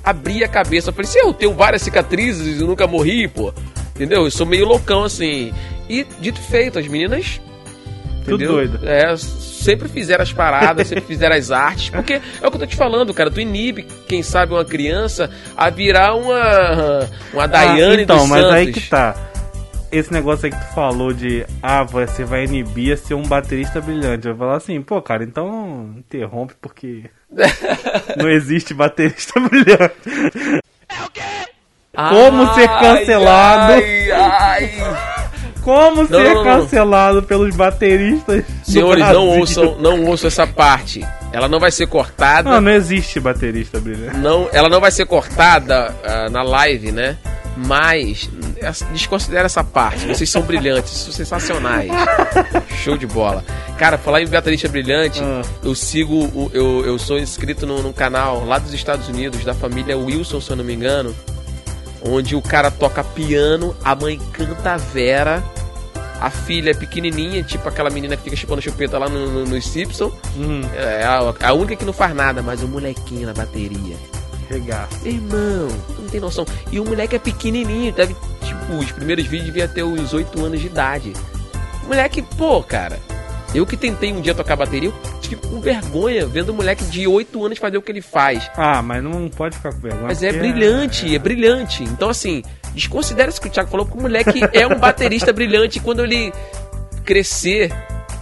abrir 0.03 0.43
a 0.45 0.49
cabeça. 0.49 0.91
Eu 0.91 0.95
falei, 0.95 1.11
se 1.11 1.19
eu 1.19 1.33
tenho 1.33 1.55
várias 1.55 1.83
cicatrizes 1.83 2.61
e 2.61 2.65
nunca 2.65 2.87
morri, 2.87 3.29
pô. 3.29 3.53
Entendeu? 3.95 4.25
Eu 4.25 4.31
sou 4.31 4.45
meio 4.47 4.67
loucão 4.67 5.05
assim. 5.05 5.53
E 5.89 6.05
dito 6.21 6.41
feito, 6.41 6.79
as 6.79 6.87
meninas. 6.89 7.41
Tudo 8.27 8.45
entendeu? 8.45 8.69
doido. 8.69 8.81
É, 8.87 9.17
sempre 9.17 9.89
fizeram 9.89 10.23
as 10.23 10.33
paradas, 10.33 10.87
sempre 10.87 11.05
fizeram 11.05 11.37
as 11.37 11.51
artes. 11.51 11.91
Porque 11.91 12.15
é 12.15 12.47
o 12.47 12.51
que 12.51 12.57
eu 12.57 12.61
tô 12.61 12.67
te 12.67 12.77
falando, 12.77 13.15
cara. 13.15 13.31
Tu 13.31 13.41
inibe, 13.41 13.87
quem 14.07 14.23
sabe, 14.23 14.53
uma 14.53 14.65
criança 14.65 15.31
a 15.57 15.71
virar 15.71 16.15
uma. 16.15 17.09
Uma 17.33 17.47
Daiane 17.47 18.01
ah, 18.01 18.03
então, 18.03 18.27
mas 18.27 18.43
Santos. 18.43 18.55
aí 18.55 18.73
que 18.73 18.81
tá. 18.81 19.15
Esse 19.91 20.13
negócio 20.13 20.47
aí 20.47 20.53
que 20.53 20.59
tu 20.59 20.75
falou 20.75 21.13
de 21.13 21.47
ah, 21.63 21.85
você 21.85 22.25
vai 22.25 22.45
inibir 22.45 22.93
a 22.93 22.97
ser 22.97 23.15
um 23.15 23.23
baterista 23.23 23.81
brilhante. 23.81 24.27
Eu 24.27 24.35
vou 24.35 24.47
falar 24.47 24.59
assim, 24.59 24.83
pô, 24.83 25.01
cara, 25.01 25.23
então 25.23 25.95
interrompe 25.97 26.55
porque 26.61 27.05
não 28.17 28.29
existe 28.29 28.75
baterista 28.75 29.39
brilhante. 29.41 30.63
Como 31.95 32.55
ser 32.55 32.69
cancelado. 32.69 33.73
Ai, 33.73 34.11
ai. 34.11 35.16
Como 35.67 36.07
ser 36.07 36.13
não, 36.13 36.35
não. 36.35 36.45
cancelado 36.45 37.23
pelos 37.25 37.57
bateristas? 37.57 38.45
Senhores, 38.63 39.05
não 39.09 39.27
ouçam, 39.27 39.77
não 39.81 40.05
ouçam 40.05 40.29
essa 40.29 40.47
parte. 40.47 41.05
Ela 41.33 41.49
não 41.49 41.59
vai 41.59 41.73
ser 41.73 41.89
cortada. 41.89 42.49
Não, 42.49 42.61
não 42.61 42.71
existe 42.71 43.19
baterista 43.19 43.81
brilhante. 43.81 44.17
não, 44.19 44.49
ela 44.53 44.69
não 44.69 44.81
vai 44.81 44.93
ser 44.93 45.07
cortada 45.07 45.93
ah, 46.05 46.31
na 46.31 46.45
live, 46.45 46.93
né? 46.93 47.17
Mas 47.57 48.31
desconsidera 48.93 49.47
essa 49.47 49.65
parte. 49.65 50.07
Vocês 50.07 50.31
são 50.31 50.43
brilhantes, 50.43 50.93
são 50.93 51.13
sensacionais. 51.13 51.91
Show 52.85 52.97
de 52.97 53.07
bola. 53.07 53.43
Cara, 53.77 53.99
falar 53.99 54.23
em 54.23 54.29
baterista 54.29 54.69
brilhante, 54.69 55.21
Ah. 55.21 55.43
eu 55.65 55.75
sigo, 55.75 56.51
eu, 56.55 56.87
eu 56.87 56.97
sou 56.99 57.19
inscrito 57.19 57.67
no, 57.67 57.83
num 57.83 57.93
canal 57.93 58.45
lá 58.45 58.59
dos 58.59 58.73
Estados 58.73 59.09
Unidos, 59.09 59.43
da 59.45 59.53
família 59.55 59.97
Wilson, 59.99 60.41
se 60.41 60.51
eu 60.51 60.57
não 60.57 60.65
me 60.65 60.75
engano, 60.75 61.13
onde 62.03 62.35
o 62.37 62.43
cara 62.43 62.71
toca 62.71 63.03
piano, 63.03 63.75
a 63.85 63.95
mãe 63.95 64.21
canta 64.33 64.73
a 64.73 64.77
Vera, 64.77 65.43
a 66.21 66.31
filha 66.31 66.71
é 66.71 66.75
pequenininha, 66.75 67.43
tipo 67.43 67.69
aquela 67.69 67.91
menina 67.91 68.17
que 68.17 68.25
fica 68.25 68.37
chupando 68.37 68.63
chupeta 68.63 68.99
lá 68.99 69.09
no, 69.09 69.31
no, 69.31 69.45
nos 69.45 69.67
Simpson. 69.67 70.11
Hum, 70.37 70.63
É 70.75 71.05
a, 71.05 71.49
a 71.49 71.53
única 71.53 71.77
que 71.77 71.85
não 71.85 71.93
faz 71.93 72.15
nada, 72.15 72.43
mas 72.43 72.63
o 72.63 72.69
molequinho 72.69 73.27
na 73.27 73.35
bateria. 73.35 73.97
regaço. 74.49 75.07
Irmão, 75.07 75.69
tu 75.95 76.03
não 76.03 76.09
tem 76.09 76.21
noção. 76.21 76.47
E 76.71 76.81
o 76.81 76.85
moleque 76.85 77.17
é 77.17 77.19
pequenininho, 77.19 77.93
deve 77.93 78.15
os 78.81 78.91
primeiros 78.91 79.27
vídeos 79.27 79.47
devia 79.47 79.69
ter 79.69 79.85
uns 79.85 80.13
8 80.13 80.45
anos 80.45 80.61
de 80.61 80.67
idade. 80.67 81.13
Moleque, 81.85 82.21
pô, 82.23 82.63
cara. 82.63 82.99
Eu 83.55 83.65
que 83.65 83.77
tentei 83.77 84.13
um 84.13 84.21
dia 84.21 84.35
tocar 84.35 84.57
bateria, 84.57 84.89
eu 84.89 84.95
fico 85.23 85.49
com 85.49 85.61
vergonha 85.61 86.27
vendo 86.27 86.53
um 86.53 86.57
moleque 86.57 86.85
de 86.85 87.07
8 87.07 87.45
anos 87.45 87.59
fazer 87.59 87.79
o 87.79 87.83
que 87.83 87.91
ele 87.91 88.03
faz. 88.03 88.51
Ah, 88.57 88.83
mas 88.83 89.03
não 89.03 89.29
pode 89.29 89.57
ficar 89.57 89.73
com 89.73 89.81
vergonha. 89.81 90.07
Mas 90.07 90.23
é 90.23 90.33
porque 90.33 90.53
brilhante, 90.53 91.15
é 91.15 91.19
brilhante. 91.19 91.85
Então, 91.85 92.09
assim, 92.09 92.43
desconsidera 92.75 93.31
isso 93.31 93.41
que 93.41 93.49
o 93.49 93.51
Thiago 93.51 93.71
falou, 93.71 93.87
porque 93.87 93.99
o 93.99 94.03
moleque 94.03 94.41
é 94.53 94.67
um 94.67 94.79
baterista 94.79 95.33
brilhante. 95.33 95.79
E 95.79 95.81
quando 95.81 96.05
ele 96.05 96.33
crescer, 97.05 97.73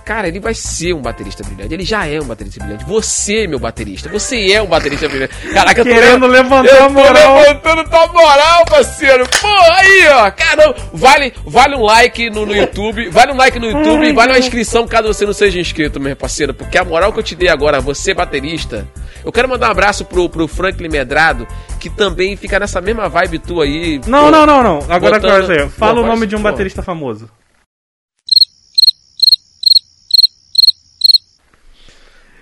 cara, 0.05 0.29
ele 0.29 0.39
vai 0.41 0.55
ser 0.55 0.93
um 0.93 1.01
baterista 1.01 1.43
brilhante. 1.43 1.73
Ele 1.75 1.85
já 1.85 2.07
é 2.07 2.21
um 2.21 2.25
baterista 2.25 2.63
brilhante. 2.63 2.85
Você, 2.85 3.47
meu 3.47 3.59
baterista, 3.59 4.09
você 4.09 4.53
é 4.53 4.63
um 4.63 4.67
baterista 4.67 5.09
brilhante. 5.09 5.35
Caraca, 5.53 5.81
eu 5.81 5.85
tô 5.85 5.91
Querendo 5.91 6.27
le- 6.27 6.33
levantar 6.33 6.69
eu 6.71 6.85
a 6.85 6.87
tô 6.89 6.91
moral. 6.93 7.37
levantando 7.41 7.85
tua 7.89 8.07
moral, 8.09 8.65
parceiro. 8.67 9.27
Pô, 9.41 9.49
aí, 9.49 10.07
ó. 10.13 10.31
Caramba, 10.31 10.77
vale, 10.93 11.33
vale 11.47 11.75
um 11.77 11.83
like 11.83 12.31
no, 12.31 12.45
no 12.47 12.55
YouTube, 12.55 13.09
vale 13.09 13.33
um 13.33 13.37
like 13.37 13.59
no 13.59 13.67
YouTube 13.71 14.07
e 14.07 14.13
vale 14.13 14.33
uma 14.33 14.39
inscrição 14.39 14.87
caso 14.87 15.09
você 15.09 15.25
não 15.27 15.33
seja 15.33 15.59
inscrito, 15.59 15.99
meu 16.01 16.15
parceiro. 16.15 16.53
Porque 16.55 16.77
a 16.79 16.85
moral 16.85 17.13
que 17.13 17.19
eu 17.21 17.23
te 17.25 17.35
dei 17.35 17.49
agora, 17.49 17.81
você 17.81 18.13
baterista, 18.15 18.87
eu 19.25 19.33
quero 19.33 19.49
mandar 19.49 19.69
um 19.69 19.73
abraço 19.73 20.05
pro, 20.05 20.29
pro 20.29 20.47
Franklin 20.47 20.89
Medrado, 20.89 21.47
que 21.81 21.89
também 21.89 22.37
fica 22.37 22.59
nessa 22.59 22.81
mesma 22.81 23.09
vibe 23.09 23.39
tua 23.39 23.65
aí. 23.65 24.01
Não, 24.07 24.25
pô. 24.25 24.31
não, 24.31 24.47
não, 24.47 24.63
não. 24.63 24.79
Agora 24.89 25.19
Botando- 25.19 25.45
agora, 25.45 25.69
Fala 25.71 25.95
Pô, 25.95 26.01
o 26.03 26.07
nome 26.07 26.27
de 26.27 26.35
um 26.37 26.39
pô. 26.39 26.45
baterista 26.45 26.83
famoso. 26.83 27.29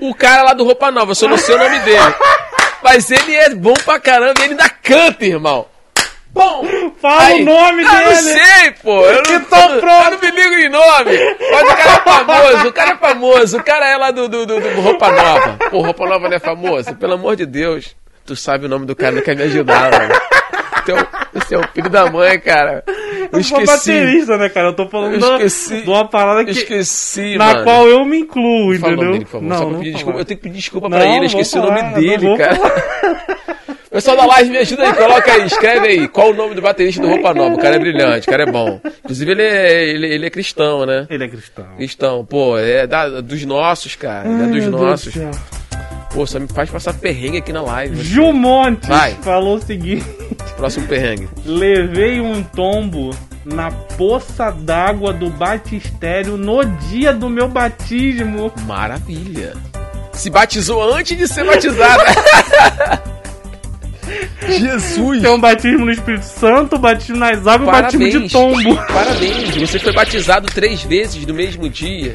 O 0.03 0.13
cara 0.13 0.43
lá 0.43 0.53
do 0.53 0.65
Roupa 0.65 0.91
Nova, 0.91 1.13
eu 1.13 1.15
só 1.15 1.29
não 1.29 1.39
sei 1.39 1.55
o 1.55 1.59
nome 1.59 1.79
dele. 1.81 2.15
Mas 2.83 3.09
ele 3.09 3.37
é 3.37 3.51
bom 3.55 3.73
pra 3.85 4.01
caramba 4.01 4.35
e 4.41 4.43
ele 4.43 4.55
ainda 4.55 4.69
canta, 4.69 5.25
irmão. 5.25 5.67
Bom! 6.31 6.67
Fala 7.01 7.23
Aí. 7.23 7.43
o 7.43 7.45
nome 7.45 7.85
ah, 7.87 7.91
dele. 7.95 8.05
não 8.07 8.15
sei, 8.17 8.71
pô. 8.83 9.07
Eu 9.07 9.23
não, 9.23 9.33
eu 9.35 9.41
pronto. 9.81 10.11
não 10.11 10.19
me 10.19 10.31
ligo 10.33 10.55
em 10.55 10.69
nome. 10.69 11.37
Mas 11.53 11.63
o 11.63 11.77
cara 11.77 11.93
é 11.93 12.01
famoso, 12.01 12.69
o 12.69 12.73
cara 12.73 12.91
é 12.91 12.97
famoso. 12.97 13.59
O 13.59 13.63
cara 13.63 13.87
é 13.89 13.97
lá 13.97 14.11
do, 14.11 14.29
do, 14.29 14.45
do- 14.45 14.61
do 14.61 14.81
Roupa 14.81 15.13
Nova. 15.13 15.59
Pô, 15.71 15.83
Roupa 15.83 16.05
Nova 16.05 16.29
não 16.29 16.37
é 16.37 16.41
famoso? 16.41 16.95
Pelo 16.97 17.13
amor 17.13 17.37
de 17.37 17.47
Deus. 17.47 17.95
Tu 18.27 18.35
sabe 18.35 18.67
o 18.67 18.69
nome 18.69 18.87
do 18.87 18.97
cara, 18.97 19.13
não 19.15 19.23
quer 19.23 19.37
me 19.37 19.45
ajudar, 19.45 19.91
mano. 19.93 20.15
Então, 20.83 20.97
esse 21.35 21.55
é 21.55 21.59
o 21.59 21.63
filho 21.75 21.89
da 21.91 22.11
mãe, 22.11 22.39
cara. 22.41 22.83
Eu 22.87 23.39
Eu 23.39 23.43
sou 23.45 23.61
esqueci. 23.63 23.93
baterista, 23.93 24.37
né, 24.37 24.49
cara? 24.49 24.69
Eu 24.69 24.73
tô 24.75 24.89
falando 24.89 25.15
Eu 25.15 25.21
da- 25.21 25.37
esqueci. 25.37 25.83
de 25.83 25.89
uma 25.89 26.07
parada 26.09 26.45
que, 26.45 26.51
esqueci, 26.51 27.37
na 27.37 27.47
mano. 27.53 27.65
qual 27.65 27.89
eu 27.89 28.05
me 28.05 28.19
incluo, 28.21 28.77
Fala 28.79 28.93
o 28.93 28.97
nome 28.97 29.09
entendeu? 29.09 29.13
dele, 29.13 29.25
por 29.25 29.31
favor. 29.41 29.57
Só 29.57 29.67
pra 29.67 29.79
pedir 29.79 29.93
desculpa. 29.93 30.19
Eu 30.19 30.25
tenho 30.25 30.39
que 30.39 30.43
pedir 30.45 30.57
desculpa 30.59 30.89
Não, 30.89 30.99
pra 30.99 31.07
ele, 31.07 31.19
eu 31.21 31.25
esqueci 31.27 31.59
o 31.59 31.63
falar, 31.63 31.75
nome 31.75 31.83
não 31.95 32.01
dele, 32.01 32.37
cara. 32.39 32.59
Pessoal 33.93 34.17
da 34.17 34.25
live, 34.25 34.51
me 34.51 34.57
ajuda 34.57 34.85
aí, 34.85 34.95
coloca 34.95 35.33
aí, 35.33 35.45
escreve 35.47 35.87
aí. 35.87 36.09
Qual 36.09 36.31
o 36.31 36.35
nome 36.35 36.55
do 36.55 36.63
baterista 36.63 37.03
do 37.03 37.09
Roupa 37.09 37.35
Nova? 37.35 37.55
O 37.55 37.59
cara 37.59 37.77
é 37.77 37.79
brilhante, 37.79 38.27
o 38.27 38.31
cara 38.31 38.45
é 38.45 38.51
bom. 38.51 38.81
Inclusive, 39.05 39.31
ele 39.33 39.43
é, 39.43 39.85
ele, 39.91 40.07
ele 40.15 40.27
é 40.27 40.31
cristão, 40.31 40.87
né? 40.87 41.07
Ele 41.11 41.25
é 41.25 41.29
cristão. 41.29 41.67
Cristão, 41.77 42.25
pô, 42.25 42.57
é 42.59 42.87
da- 42.87 43.21
dos 43.21 43.45
nossos, 43.45 43.95
cara. 43.95 44.27
Ele 44.27 44.41
é 44.41 44.45
Ai, 44.45 44.51
dos 44.51 44.61
meu 44.63 44.71
Deus 44.71 44.83
nossos. 44.83 45.13
do 45.13 45.21
céu. 45.21 45.31
Pô, 46.13 46.27
só 46.27 46.39
me 46.39 46.47
faz 46.49 46.69
passar 46.69 46.93
perrengue 46.95 47.39
aqui 47.39 47.53
na 47.53 47.63
live. 47.63 48.03
Vai. 48.87 49.15
falou 49.23 49.57
o 49.57 49.61
seguinte: 49.63 50.05
Próximo 50.57 50.87
perrengue. 50.87 51.29
levei 51.45 52.21
um 52.21 52.43
tombo 52.43 53.11
na 53.45 53.71
poça 53.71 54.51
d'água 54.51 55.13
do 55.13 55.31
batistério 55.31 56.37
no 56.37 56.65
dia 56.65 57.13
do 57.13 57.29
meu 57.29 57.49
batismo. 57.49 58.53
Maravilha. 58.67 59.55
Se 60.13 60.29
batizou 60.29 60.83
antes 60.93 61.17
de 61.17 61.27
ser 61.27 61.45
batizado. 61.45 62.03
Jesus. 64.47 65.23
Tem 65.23 65.31
um 65.31 65.41
batismo 65.41 65.87
no 65.87 65.91
Espírito 65.91 66.25
Santo, 66.25 66.79
batismo 66.79 67.17
nas 67.17 67.47
águas 67.47 67.69
e 67.69 67.83
batismo 67.83 68.11
de 68.11 68.29
tombo. 68.29 68.77
Parabéns. 68.93 69.57
Você 69.57 69.79
foi 69.79 69.93
batizado 69.93 70.47
três 70.49 70.83
vezes 70.83 71.25
no 71.25 71.33
mesmo 71.33 71.69
dia. 71.69 72.15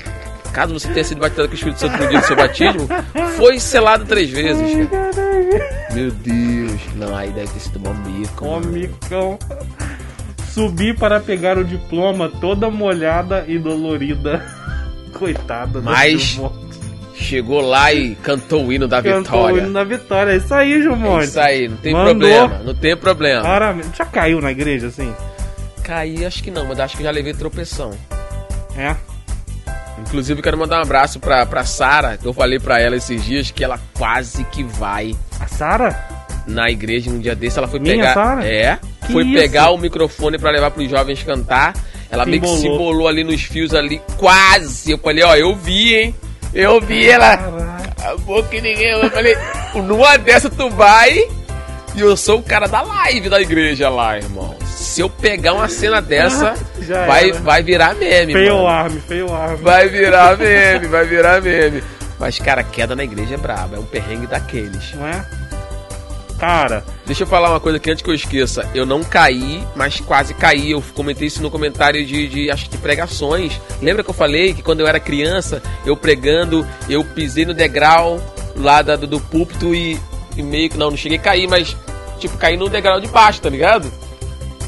Caso 0.58 0.74
você 0.74 0.88
tenha 0.88 1.04
sido 1.04 1.20
batizado 1.20 1.48
com 1.50 1.54
o 1.54 1.56
Espírito 1.56 1.80
Santo 1.80 2.02
no 2.02 2.10
dia 2.10 2.20
do 2.20 2.26
seu 2.26 2.36
batismo, 2.36 2.88
foi 3.38 3.60
selado 3.60 4.06
três 4.06 4.28
vezes. 4.32 4.90
cara. 4.90 5.12
Meu 5.94 6.10
Deus. 6.10 6.82
Não, 6.96 7.16
aí 7.16 7.30
deve 7.30 7.48
ter 7.52 7.60
sido 7.60 7.78
uma 7.78 7.94
mico. 7.94 8.44
Ó, 8.44 8.60
mano. 8.60 8.72
micão. 8.72 9.38
Subi 10.50 10.96
para 10.96 11.20
pegar 11.20 11.60
o 11.60 11.64
diploma 11.64 12.28
toda 12.42 12.72
molhada 12.72 13.46
e 13.48 13.60
dolorida. 13.60 14.44
Coitada 15.14 15.80
do 15.80 15.84
Mas. 15.84 16.42
Chegou 17.14 17.62
lá 17.62 17.94
e 17.94 18.16
cantou 18.16 18.66
o 18.66 18.74
hino 18.74 18.88
da 18.88 19.00
Cantou 19.04 19.20
o 19.20 19.46
vitória. 19.46 19.62
hino 19.62 19.74
da 19.74 19.84
vitória. 19.84 20.32
É 20.32 20.38
isso 20.38 20.56
aí, 20.56 20.82
Gil 20.82 20.96
É 21.20 21.24
isso 21.24 21.40
aí, 21.40 21.68
não 21.68 21.78
tem 21.78 21.94
Mandou. 21.94 22.14
problema. 22.14 22.64
Não 22.64 22.74
tem 22.74 22.98
problema. 22.98 23.42
Claramente. 23.42 23.96
Já 23.96 24.06
caiu 24.06 24.42
na 24.42 24.50
igreja, 24.52 24.88
assim? 24.88 25.14
Caí, 25.84 26.26
acho 26.26 26.44
que 26.44 26.50
não, 26.50 26.66
mas 26.66 26.80
acho 26.80 26.98
que 26.98 27.04
já 27.04 27.12
levei 27.12 27.36
tropeção. 27.36 27.92
É. 28.76 28.96
Inclusive, 30.00 30.42
quero 30.42 30.58
mandar 30.58 30.80
um 30.80 30.84
abraço 30.84 31.20
pra, 31.20 31.46
pra 31.46 31.66
Sara, 31.66 32.18
que 32.18 32.26
eu 32.26 32.34
falei 32.34 32.60
pra 32.60 32.80
ela 32.80 32.96
esses 32.96 33.24
dias 33.26 33.50
que 33.52 33.64
ela 33.64 33.80
quase 33.98 34.44
que 34.46 34.64
vai 34.64 35.16
A 35.40 35.48
Sara? 35.48 36.18
na 36.46 36.70
igreja 36.70 37.12
num 37.12 37.20
dia 37.20 37.36
desse. 37.36 37.58
Ela 37.58 37.68
foi 37.68 37.80
Minha 37.80 37.96
pegar. 37.96 38.14
Sara? 38.14 38.46
É. 38.48 38.80
Que 39.06 39.12
foi 39.12 39.26
isso? 39.26 39.34
pegar 39.40 39.72
o 39.72 39.78
microfone 39.78 40.38
pra 40.38 40.50
levar 40.52 40.72
pros 40.72 40.90
jovens 40.90 41.22
cantar. 41.24 41.74
Ela 42.10 42.24
Se 42.24 42.30
meio 42.30 42.42
que 42.42 42.48
se 42.48 42.68
embolou. 42.68 42.76
embolou 42.76 43.08
ali 43.10 43.24
nos 43.24 43.42
fios 43.42 43.74
ali, 43.74 44.02
quase. 44.18 44.92
Eu 44.92 44.98
falei, 44.98 45.24
ó, 45.26 45.36
eu 45.36 45.54
vi, 45.56 45.94
hein? 45.96 46.16
Eu 46.54 46.80
vi 46.80 47.06
ela. 47.10 47.34
Acabou 47.98 48.42
que 48.46 48.62
ninguém. 48.62 48.92
Eu 48.92 49.10
falei, 49.10 49.36
numa 49.76 50.16
dessa 50.18 50.50
tu 50.50 50.70
vai. 50.70 51.18
E 51.96 52.00
eu 52.00 52.16
sou 52.16 52.40
o 52.40 52.44
cara 52.44 52.68
da 52.68 52.82
live 52.82 53.28
da 53.30 53.42
igreja 53.42 53.90
lá, 53.90 54.16
irmão. 54.18 54.56
Se 54.88 55.02
eu 55.02 55.10
pegar 55.10 55.54
uma 55.54 55.68
cena 55.68 56.02
dessa, 56.02 56.54
vai, 57.08 57.30
era. 57.30 57.40
vai 57.40 57.62
virar 57.62 57.94
meme, 57.96 58.34
Feio 58.34 58.66
arme, 58.68 59.00
feio 59.02 59.34
arme. 59.34 59.58
Vai 59.58 59.88
virar 59.90 60.38
meme, 60.38 60.88
vai 60.88 61.06
virar 61.06 61.42
meme. 61.42 61.84
Mas, 62.20 62.40
cara, 62.40 62.64
queda 62.64 62.96
na 62.96 63.04
igreja 63.04 63.36
é 63.36 63.38
braba, 63.38 63.76
é 63.76 63.80
um 63.80 63.84
perrengue 63.86 64.26
daqueles. 64.28 64.94
Não 64.96 65.06
é? 65.08 65.26
Cara, 66.40 66.84
Deixa 67.06 67.24
eu 67.24 67.28
falar 67.28 67.50
uma 67.50 67.60
coisa 67.60 67.78
aqui 67.78 67.90
antes 67.90 68.04
que 68.04 68.10
eu 68.10 68.14
esqueça. 68.14 68.70
Eu 68.76 68.86
não 68.86 69.04
caí, 69.04 69.64
mas 69.76 70.00
quase 70.02 70.34
caí. 70.34 70.72
Eu 70.72 70.84
comentei 70.94 71.28
isso 71.28 71.42
no 71.42 71.50
comentário 71.50 72.06
de, 72.06 72.28
de 72.28 72.52
acho 72.52 72.70
que 72.70 72.78
pregações. 72.78 73.60
Lembra 73.82 74.04
que 74.04 74.10
eu 74.10 74.14
falei 74.14 74.54
que 74.54 74.62
quando 74.62 74.82
eu 74.82 74.88
era 74.88 75.00
criança, 75.00 75.62
eu 75.86 75.96
pregando, 75.98 76.68
eu 76.90 77.04
pisei 77.04 77.46
no 77.46 77.54
degrau 77.54 78.20
lá 78.56 78.82
da- 78.82 78.96
do, 78.96 79.08
do 79.08 79.20
púlpito 79.20 79.74
e, 79.74 80.00
e 80.36 80.44
meio 80.44 80.70
que. 80.70 80.78
Não, 80.78 80.90
não 80.92 80.98
cheguei 80.98 81.18
a 81.18 81.22
cair, 81.22 81.48
mas 81.48 81.76
tipo, 82.20 82.38
caí 82.38 82.56
no 82.58 82.70
degrau 82.70 83.00
de 83.02 83.08
baixo, 83.08 83.42
tá 83.42 83.50
ligado? 83.50 83.92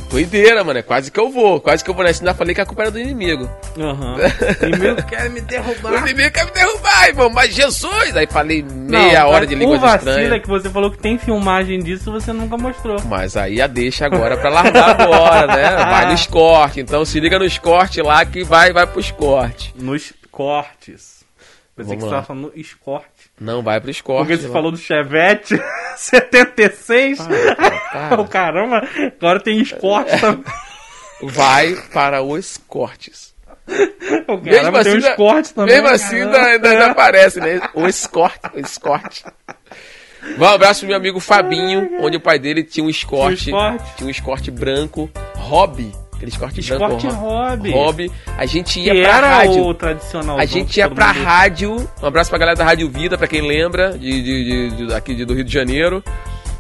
Doideira, 0.10 0.64
mano. 0.64 0.80
É 0.80 0.82
quase 0.82 1.12
que 1.12 1.20
eu 1.20 1.30
vou. 1.30 1.62
Quase 1.62 1.84
que 1.84 1.90
eu 1.90 1.94
vou 1.94 2.04
nessa. 2.04 2.22
Ainda 2.22 2.34
falei 2.34 2.56
que 2.56 2.62
a 2.62 2.66
culpa 2.66 2.82
era 2.84 2.92
do 2.92 3.00
inimigo. 3.00 3.50
aham. 3.80 4.18
Inimigo 4.68 5.04
quer 5.08 5.30
me 5.30 5.40
O 5.40 5.44
derrubar. 5.44 6.08
inimigo 6.08 6.32
quer 6.32 6.46
me 6.46 6.52
derrubar, 6.52 7.08
irmão. 7.08 7.30
Mas 7.30 7.54
Jesus! 7.54 8.16
Aí 8.18 8.26
falei 8.28 8.64
meia 8.64 9.28
hora 9.28 9.46
de 9.46 9.56
línguas 9.56 9.78
O 9.80 9.82
vacilo 9.82 10.34
é 10.34 10.40
que 10.40 10.48
você 10.48 10.70
falou 10.70 10.90
que 10.92 10.98
tem 10.98 11.18
filmagem 11.18 11.80
disso 11.80 12.12
você 12.12 12.34
nunca 12.34 12.58
mostrou. 12.58 12.98
Mas 13.06 13.38
aí 13.38 13.62
a 13.62 13.68
deixa 13.68 14.06
agora 14.06 14.36
pra 14.38 14.50
largar 14.50 15.00
agora, 15.02 15.48
né? 15.48 15.76
Vai 15.86 16.12
nos 16.12 16.26
cortes. 16.26 16.78
Então 16.80 17.06
se 17.06 17.20
liga 17.20 17.38
nos 17.38 17.58
cortes 17.58 18.04
lá 18.04 18.26
que 18.26 18.44
vai, 18.44 18.74
vai 18.74 18.88
pros 18.88 19.12
cortes. 19.12 19.72
Nos 19.76 20.12
cortes. 20.32 21.24
Pensei 21.76 21.96
Vamos 21.96 21.96
que 21.96 22.00
você 22.02 22.06
lá. 22.06 22.12
tava 22.18 22.26
falando 22.28 22.52
no 22.54 22.60
escorte. 22.60 23.08
Não 23.40 23.62
vai 23.62 23.80
pros 23.80 24.02
cortes. 24.02 24.28
Porque 24.28 24.42
você 24.42 24.48
lá. 24.48 24.54
falou 24.54 24.72
do 24.72 24.78
Chevette 24.78 25.56
76. 25.96 27.20
para. 27.20 28.18
Oh, 28.20 28.26
caramba, 28.28 28.88
agora 29.20 29.40
tem 29.40 29.60
escorte 29.62 30.20
também. 30.20 30.44
Vai 31.24 31.74
para 31.94 32.22
os 32.22 32.58
cortes. 32.68 33.34
Oh, 34.28 34.38
caramba, 34.40 34.84
tem 34.84 34.94
um 34.94 34.96
ainda- 34.96 35.10
escorte 35.12 35.54
também. 35.54 35.76
Mesmo 35.76 35.90
assim 35.90 36.16
ainda, 36.22 36.42
ainda, 36.42 36.70
ainda 36.70 36.86
aparece, 36.88 37.40
né? 37.40 37.62
O 37.74 37.88
escorte, 37.88 38.40
o 38.56 38.60
escorte. 38.60 39.24
Um 40.38 40.44
abraço 40.46 40.82
pro 40.82 40.90
meu 40.90 40.98
amigo 40.98 41.20
Fabinho, 41.20 41.90
onde 42.02 42.18
o 42.18 42.22
pai 42.22 42.38
dele 42.40 42.62
um. 42.62 42.66
Tinha 42.66 42.86
um 42.86 42.90
escorte. 42.90 43.46
Tinha 43.96 44.08
um 44.08 44.10
escorte 44.10 44.52
branco. 44.52 45.10
Hobby. 45.36 45.94
Aquele 46.20 46.32
escorte, 46.32 46.60
Escorte 46.60 47.08
branco. 47.08 47.22
hobby. 47.22 47.72
Hobby. 47.72 48.12
A 48.38 48.46
gente 48.46 48.78
ia 48.82 48.94
Que 48.94 49.02
pra 49.04 49.18
era 49.18 49.30
rádio. 49.38 49.66
o 49.66 49.74
tradicional. 49.74 50.38
A 50.38 50.46
gente 50.46 50.78
ia 50.78 50.90
pra 50.90 51.12
rádio. 51.14 51.90
Um 52.04 52.06
abraço 52.06 52.30
pra 52.30 52.38
galera 52.38 52.58
da 52.58 52.66
Rádio 52.66 52.90
Vida, 52.90 53.18
pra 53.18 53.26
quem 53.26 53.42
lembra, 53.42 53.98
de, 53.98 54.22
de, 54.22 54.44
de- 54.70 54.88
de- 54.88 54.94
aqui 54.94 55.24
do 55.24 55.34
Rio 55.34 55.46
de 55.46 55.54
Janeiro, 55.54 56.04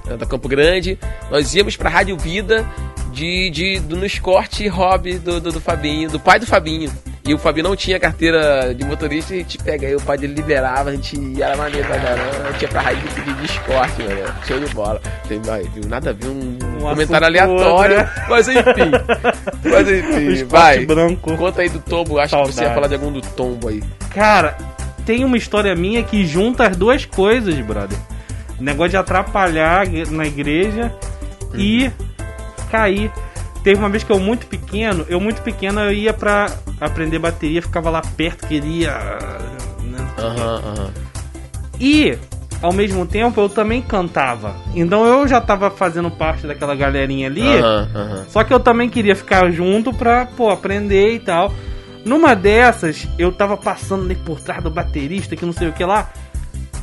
né, 0.05 0.15
da 0.15 0.25
Campo 0.25 0.47
Grande. 0.47 0.97
Nós 1.29 1.53
íamos 1.53 1.75
pra 1.75 1.89
Rádio 1.89 2.17
Vida 2.17 2.65
de, 3.11 3.49
de, 3.49 3.79
do, 3.81 3.97
no 3.97 4.05
escorte 4.05 4.65
hobby 4.69 5.15
do, 5.19 5.41
do, 5.41 5.51
do 5.51 5.59
Fabinho, 5.59 6.09
do 6.09 6.19
pai 6.21 6.39
do 6.39 6.45
Fabinho. 6.45 6.89
E 7.29 7.33
o 7.36 7.38
Fabinho 7.38 7.69
não 7.69 7.75
tinha 7.75 8.00
carteira 8.00 8.74
de 8.74 8.83
motorista, 8.83 9.36
a 9.36 9.38
gente 9.38 9.55
pega 9.59 9.86
aí, 9.86 9.95
o 9.95 10.01
pai 10.01 10.17
dele 10.17 10.33
liberava, 10.33 10.89
a 10.89 10.93
gente 10.93 11.15
ia, 11.15 11.45
era 11.45 11.55
maneiro 11.55 11.88
pra 11.88 12.00
caramba. 12.00 12.48
A 12.48 12.51
gente 12.53 12.62
ia 12.63 12.67
pra 12.67 12.81
rádio 12.81 13.03
de 13.36 13.45
escorte, 13.45 14.01
mano. 14.01 14.33
Show 14.48 14.59
de 14.59 14.74
bola. 14.74 15.00
Tem, 15.27 15.39
vai? 15.39 15.63
Nada 15.88 16.09
a 16.09 16.13
ver, 16.13 16.25
um, 16.25 16.57
Um 16.77 16.79
comentário 16.79 17.27
aleatório. 17.27 17.98
né? 17.98 18.12
Mas 18.27 18.48
enfim. 18.48 18.91
Mas 19.63 19.88
enfim, 19.93 20.43
vai. 20.45 20.83
branco. 20.88 21.38
Conta 21.38 21.62
aí 21.62 21.69
do 21.69 21.79
tombo, 21.79 22.17
acho 22.17 22.36
que 22.36 22.51
você 22.51 22.63
ia 22.63 22.74
falar 22.74 22.88
de 22.88 22.95
algum 22.95 23.12
do 23.12 23.21
tombo 23.21 23.67
aí. 23.67 23.83
Cara, 24.12 24.57
tem 25.05 25.24
uma 25.24 25.38
história 25.38 25.75
minha 25.75 26.01
que 26.01 26.25
junta 26.25 26.65
as 26.65 26.75
duas 26.75 27.05
coisas, 27.05 27.53
brother. 27.59 28.00
Negócio 28.59 28.89
de 28.89 28.98
atrapalhar 28.98 29.86
na 30.09 30.25
igreja 30.25 30.91
e 31.53 31.91
cair. 32.71 33.12
Teve 33.69 33.79
uma 33.79 33.89
vez 33.89 34.03
que 34.03 34.11
eu 34.11 34.19
muito 34.19 34.47
pequeno, 34.47 35.05
eu 35.07 35.19
muito 35.19 35.43
pequeno 35.43 35.79
eu 35.81 35.93
ia 35.93 36.11
pra 36.11 36.47
aprender 36.81 37.19
bateria, 37.19 37.61
ficava 37.61 37.91
lá 37.91 38.01
perto, 38.01 38.47
queria. 38.47 38.89
né? 39.83 40.07
Aham, 40.17 40.61
aham. 40.65 40.93
E, 41.79 42.17
ao 42.63 42.73
mesmo 42.73 43.05
tempo, 43.05 43.39
eu 43.39 43.47
também 43.47 43.79
cantava. 43.79 44.55
Então 44.73 45.05
eu 45.05 45.27
já 45.27 45.39
tava 45.39 45.69
fazendo 45.69 46.09
parte 46.09 46.47
daquela 46.47 46.73
galerinha 46.75 47.27
ali. 47.27 47.43
Aham. 47.43 48.25
Só 48.29 48.43
que 48.43 48.51
eu 48.51 48.59
também 48.59 48.89
queria 48.89 49.15
ficar 49.15 49.51
junto 49.51 49.93
pra, 49.93 50.25
pô, 50.25 50.49
aprender 50.49 51.13
e 51.13 51.19
tal. 51.19 51.53
Numa 52.03 52.35
dessas, 52.35 53.07
eu 53.19 53.31
tava 53.31 53.55
passando 53.55 54.03
ali 54.03 54.15
por 54.15 54.41
trás 54.41 54.63
do 54.63 54.71
baterista, 54.71 55.35
que 55.35 55.45
não 55.45 55.53
sei 55.53 55.67
o 55.67 55.73
que 55.73 55.85
lá. 55.85 56.09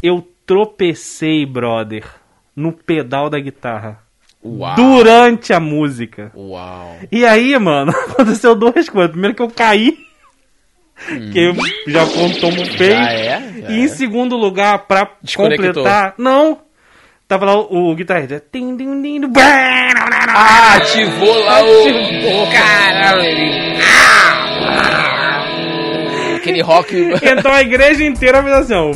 Eu 0.00 0.24
tropecei, 0.46 1.44
brother, 1.44 2.04
no 2.54 2.70
pedal 2.70 3.28
da 3.28 3.40
guitarra. 3.40 4.05
Uau. 4.46 4.74
Durante 4.76 5.52
a 5.52 5.60
música. 5.60 6.30
Uau. 6.34 6.96
E 7.10 7.24
aí, 7.26 7.58
mano, 7.58 7.90
aconteceu 8.10 8.54
duas 8.54 8.88
coisas. 8.88 9.10
Primeiro 9.10 9.34
que 9.34 9.42
eu 9.42 9.50
caí, 9.50 9.96
que 11.32 11.38
eu 11.38 11.54
já 11.88 12.02
apontou 12.04 12.50
um 12.50 12.64
feio. 12.76 12.94
Já 12.96 13.12
é? 13.12 13.40
Já 13.62 13.68
E 13.70 13.80
em 13.80 13.84
é. 13.84 13.88
segundo 13.88 14.36
lugar, 14.36 14.86
pra 14.86 15.08
completar, 15.36 16.14
não. 16.18 16.58
Tava 17.28 17.44
lá 17.44 17.56
o, 17.58 17.90
o 17.90 17.94
guitarrista. 17.96 18.40
Ah, 20.28 20.74
ativou 20.76 21.44
lá 21.44 21.58
Ativou. 21.58 22.44
o. 22.44 22.48
Ah! 24.78 25.44
Aquele 26.36 26.62
rock. 26.62 26.94
Então 27.22 27.52
a 27.52 27.62
igreja 27.62 28.04
inteira 28.04 28.40
fez 28.44 28.54
assim, 28.54 28.74
ó. 28.74 28.92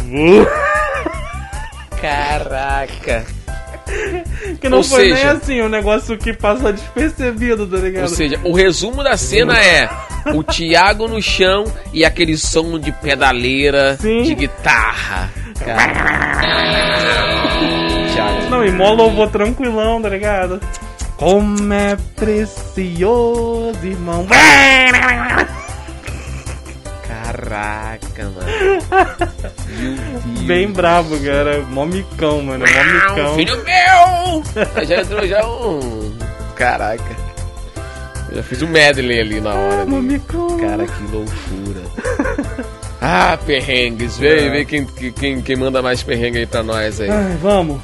Caraca. 2.01 3.25
Que 4.57 4.69
não 4.69 4.79
Ou 4.79 4.85
foi 4.85 5.07
nem 5.07 5.17
seja- 5.17 5.33
assim, 5.33 5.61
um 5.63 5.69
negócio 5.69 6.17
que 6.19 6.33
passa 6.33 6.73
despercebido, 6.73 7.67
tá 7.67 7.77
ligado? 7.79 8.03
Ou 8.03 8.09
seja, 8.09 8.39
o 8.45 8.53
resumo 8.55 9.03
da 9.05 9.17
cena 9.17 9.59
é 9.59 9.89
o 10.35 10.43
Thiago 10.45 11.07
no 11.09 11.21
chão 11.23 11.65
e 11.93 12.05
aquele 12.05 12.37
som 12.37 12.79
de 12.79 12.91
pedaleira 12.93 13.97
Sim. 14.01 14.23
de 14.23 14.35
guitarra. 14.35 15.31
Cara. 15.65 16.11
Não, 18.51 18.65
e 18.65 18.71
mó 18.73 18.93
louvor 18.93 19.31
tranquilão, 19.31 20.01
tá 20.03 20.09
ligado? 20.09 20.61
Como 21.17 21.73
é 21.73 21.97
precioso, 22.17 23.79
irmão. 23.85 24.27
Caraca, 27.55 28.25
mano. 28.25 28.47
Meu 29.81 29.97
Deus. 29.97 30.23
Bem 30.47 30.71
brabo, 30.71 31.19
cara. 31.19 31.59
Mó 31.69 31.85
micão, 31.85 32.41
mano. 32.43 32.65
Mó 32.65 32.85
micão. 32.85 33.35
Filho 33.35 33.57
meu! 33.65 34.45
Já 34.87 35.01
entrou 35.03 35.27
já 35.27 35.45
um. 35.45 36.13
Caraca. 36.55 37.17
Eu 38.31 38.37
já 38.37 38.43
fiz 38.45 38.63
um 38.63 38.69
medley 38.69 39.19
ali 39.21 39.41
na 39.41 39.53
hora. 39.53 39.85
Mó 39.85 40.01
micão. 40.01 40.57
Cara, 40.59 40.87
que 40.87 41.03
loucura. 41.11 41.83
Ah, 43.01 43.37
perrengues. 43.45 44.17
Vem, 44.17 44.47
É. 44.47 44.51
vem 44.51 44.65
quem, 44.65 44.87
quem, 45.13 45.43
quem 45.43 45.57
manda 45.57 45.83
mais 45.83 46.05
perrengue 46.05 46.39
aí 46.39 46.47
pra 46.47 46.63
nós 46.63 47.01
aí. 47.01 47.11
Ai, 47.11 47.37
vamos. 47.43 47.81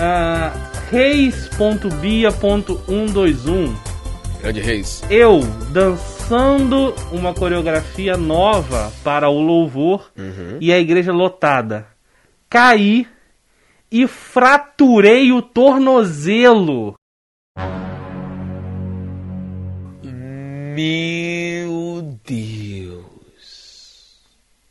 Ah, 0.00 0.50
Reis.bia.121 0.90 3.72
Grande 4.42 4.60
Reis. 4.60 5.04
Eu 5.08 5.46
dançando 6.28 6.94
uma 7.10 7.34
coreografia 7.34 8.16
nova 8.16 8.92
para 9.02 9.28
o 9.28 9.40
louvor 9.40 10.10
Uhum. 10.16 10.58
e 10.60 10.72
a 10.72 10.78
igreja 10.78 11.12
lotada. 11.12 11.86
Caí 12.48 13.06
e 13.90 14.06
fraturei 14.06 15.32
o 15.32 15.42
tornozelo. 15.42 16.94
Meu 20.74 22.18
Deus. 22.24 23.02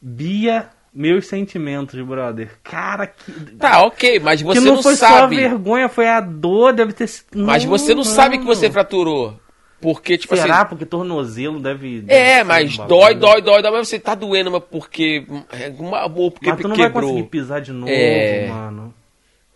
Bia, 0.02 0.70
meus 0.94 1.28
sentimentos, 1.28 2.00
brother. 2.06 2.58
Cara, 2.64 3.06
que. 3.08 3.32
Tá, 3.58 3.84
ok, 3.86 4.20
mas 4.20 4.42
você 4.42 4.60
que 4.60 4.66
não, 4.66 4.76
não, 4.76 4.84
foi 4.84 4.96
só 4.96 5.06
a 5.06 5.10
sabe. 5.10 5.36
vergonha, 5.36 5.88
foi 5.90 6.08
a 6.08 6.20
dor, 6.20 6.74
deve 6.74 6.94
ter 6.94 7.08
sido. 7.08 7.28
Mas 7.46 7.64
você 7.64 7.94
não 7.94 8.04
sabe 8.04 8.40
que 8.40 8.46
você 8.46 8.72
fraturou. 8.72 9.40
Porque, 9.82 10.18
tipo 10.18 10.36
Será? 10.36 10.60
assim. 10.62 10.70
Porque 10.70 10.86
tornozelo 10.86 11.60
deve. 11.60 11.98
É, 12.08 12.36
deve 12.38 12.44
mas 12.44 12.76
ser 12.76 12.82
um 12.84 12.88
dói, 12.88 13.16
dói, 13.16 13.42
dói, 13.42 13.62
dói, 13.62 13.72
mas 13.72 13.88
você 13.90 14.00
tá 14.00 14.14
doendo, 14.14 14.52
mas 14.52 14.64
porque. 14.70 15.26
é 15.52 15.70
Uma, 15.78 16.06
ou 16.06 16.30
porque 16.32 16.50
Mas 16.52 16.62
tu 16.62 16.68
não 16.68 16.76
vai 16.76 16.86
quebrou. 16.86 17.10
conseguir 17.10 17.28
pisar 17.30 17.62
de 17.62 17.72
novo, 17.72 17.92
É. 17.92 18.48
mano. 18.48 18.94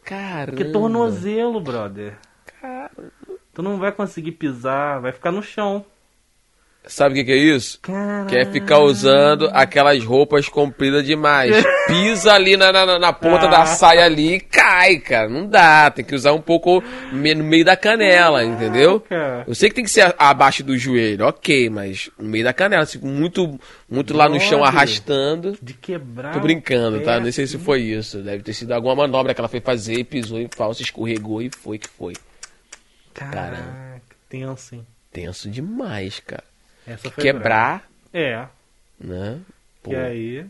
Caramba. 0.04 0.52
Porque 0.58 0.66
tornozelo, 0.66 1.60
brother. 1.60 2.18
Tu 3.54 3.62
não 3.62 3.78
vai 3.78 3.92
conseguir 3.92 4.32
pisar, 4.34 5.00
vai 5.00 5.12
ficar 5.12 5.32
no 5.32 5.42
chão. 5.44 5.86
Sabe 6.88 7.14
o 7.14 7.16
que, 7.18 7.24
que 7.26 7.32
é 7.32 7.38
isso? 7.38 7.80
Quer 8.30 8.52
ficar 8.52 8.80
usando 8.80 9.50
aquelas 9.54 10.04
roupas 10.04 10.48
compridas 10.48 11.04
demais. 11.04 11.56
Pisa 11.88 12.34
ali 12.34 12.56
na, 12.56 12.72
na, 12.72 13.00
na 13.00 13.12
ponta 13.14 13.46
Ah. 13.48 13.50
da 13.50 13.66
saia 13.66 14.06
ali 14.06 14.36
e 14.36 14.40
cai, 14.40 14.98
cara. 15.00 15.28
Não 15.28 15.48
dá. 15.48 15.90
Tem 15.90 16.06
que 16.06 16.14
usar 16.14 16.34
um 16.34 16.42
pouco 16.42 16.84
no 17.12 17.44
meio 17.44 17.66
da 17.66 17.76
canela, 17.76 18.44
entendeu? 18.44 19.04
Eu 19.48 19.56
sei 19.56 19.70
que 19.70 19.76
tem 19.76 19.84
que 19.84 19.90
ser 19.90 20.14
abaixo 20.18 20.64
do 20.64 20.78
joelho, 20.78 21.26
ok, 21.26 21.70
mas 21.70 22.10
no 22.20 22.30
meio 22.30 22.44
da 22.44 22.54
canela, 22.54 22.84
assim, 22.84 23.00
muito, 23.00 23.60
muito 23.90 24.16
lá 24.16 24.30
no 24.30 24.40
chão 24.40 24.64
arrastando. 24.64 25.58
De 25.62 25.74
quebrar. 25.74 26.34
Tô 26.34 26.40
brincando, 26.40 27.02
tá? 27.02 27.20
Nem 27.20 27.32
sei 27.32 27.48
se 27.48 27.56
assim. 27.56 27.66
foi 27.66 27.82
isso. 27.82 28.20
Deve 28.20 28.44
ter 28.44 28.54
sido 28.54 28.72
alguma 28.74 28.96
manobra 28.96 29.34
que 29.34 29.42
ela 29.42 29.48
foi 29.48 29.60
fazer, 29.60 30.04
pisou 30.04 30.40
em 30.40 30.48
falso, 30.56 30.82
escorregou 30.84 31.42
e 31.42 31.50
foi 31.50 31.80
que 31.80 31.88
foi. 31.90 32.14
Caraca, 33.14 34.02
tenso, 34.30 34.76
hein? 34.76 34.86
Tenso 35.12 35.50
demais, 35.50 36.20
cara. 36.20 36.44
Quebrar. 37.20 37.88
É, 38.14 38.46
né? 39.00 39.40
Pô, 39.84 39.92
e 39.92 39.96
aí. 39.96 40.46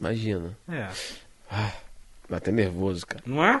imagina. 0.00 0.56
É. 0.68 0.88
Dá 2.28 2.36
até 2.36 2.52
nervoso, 2.52 3.04
cara. 3.06 3.22
Não 3.26 3.44
é? 3.44 3.60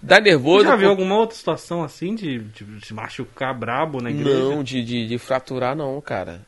Dá 0.00 0.16
Você 0.16 0.20
nervoso. 0.22 0.64
já 0.64 0.76
viu 0.76 0.86
por- 0.88 0.90
alguma 0.92 1.16
outra 1.16 1.36
situação 1.36 1.82
assim 1.82 2.14
de, 2.14 2.38
de, 2.38 2.64
de 2.64 2.94
machucar 2.94 3.52
brabo 3.52 4.00
na 4.00 4.10
igreja? 4.10 4.38
Não, 4.38 4.62
de, 4.62 4.84
de, 4.84 5.08
de 5.08 5.18
fraturar 5.18 5.74
não, 5.74 6.00
cara. 6.00 6.46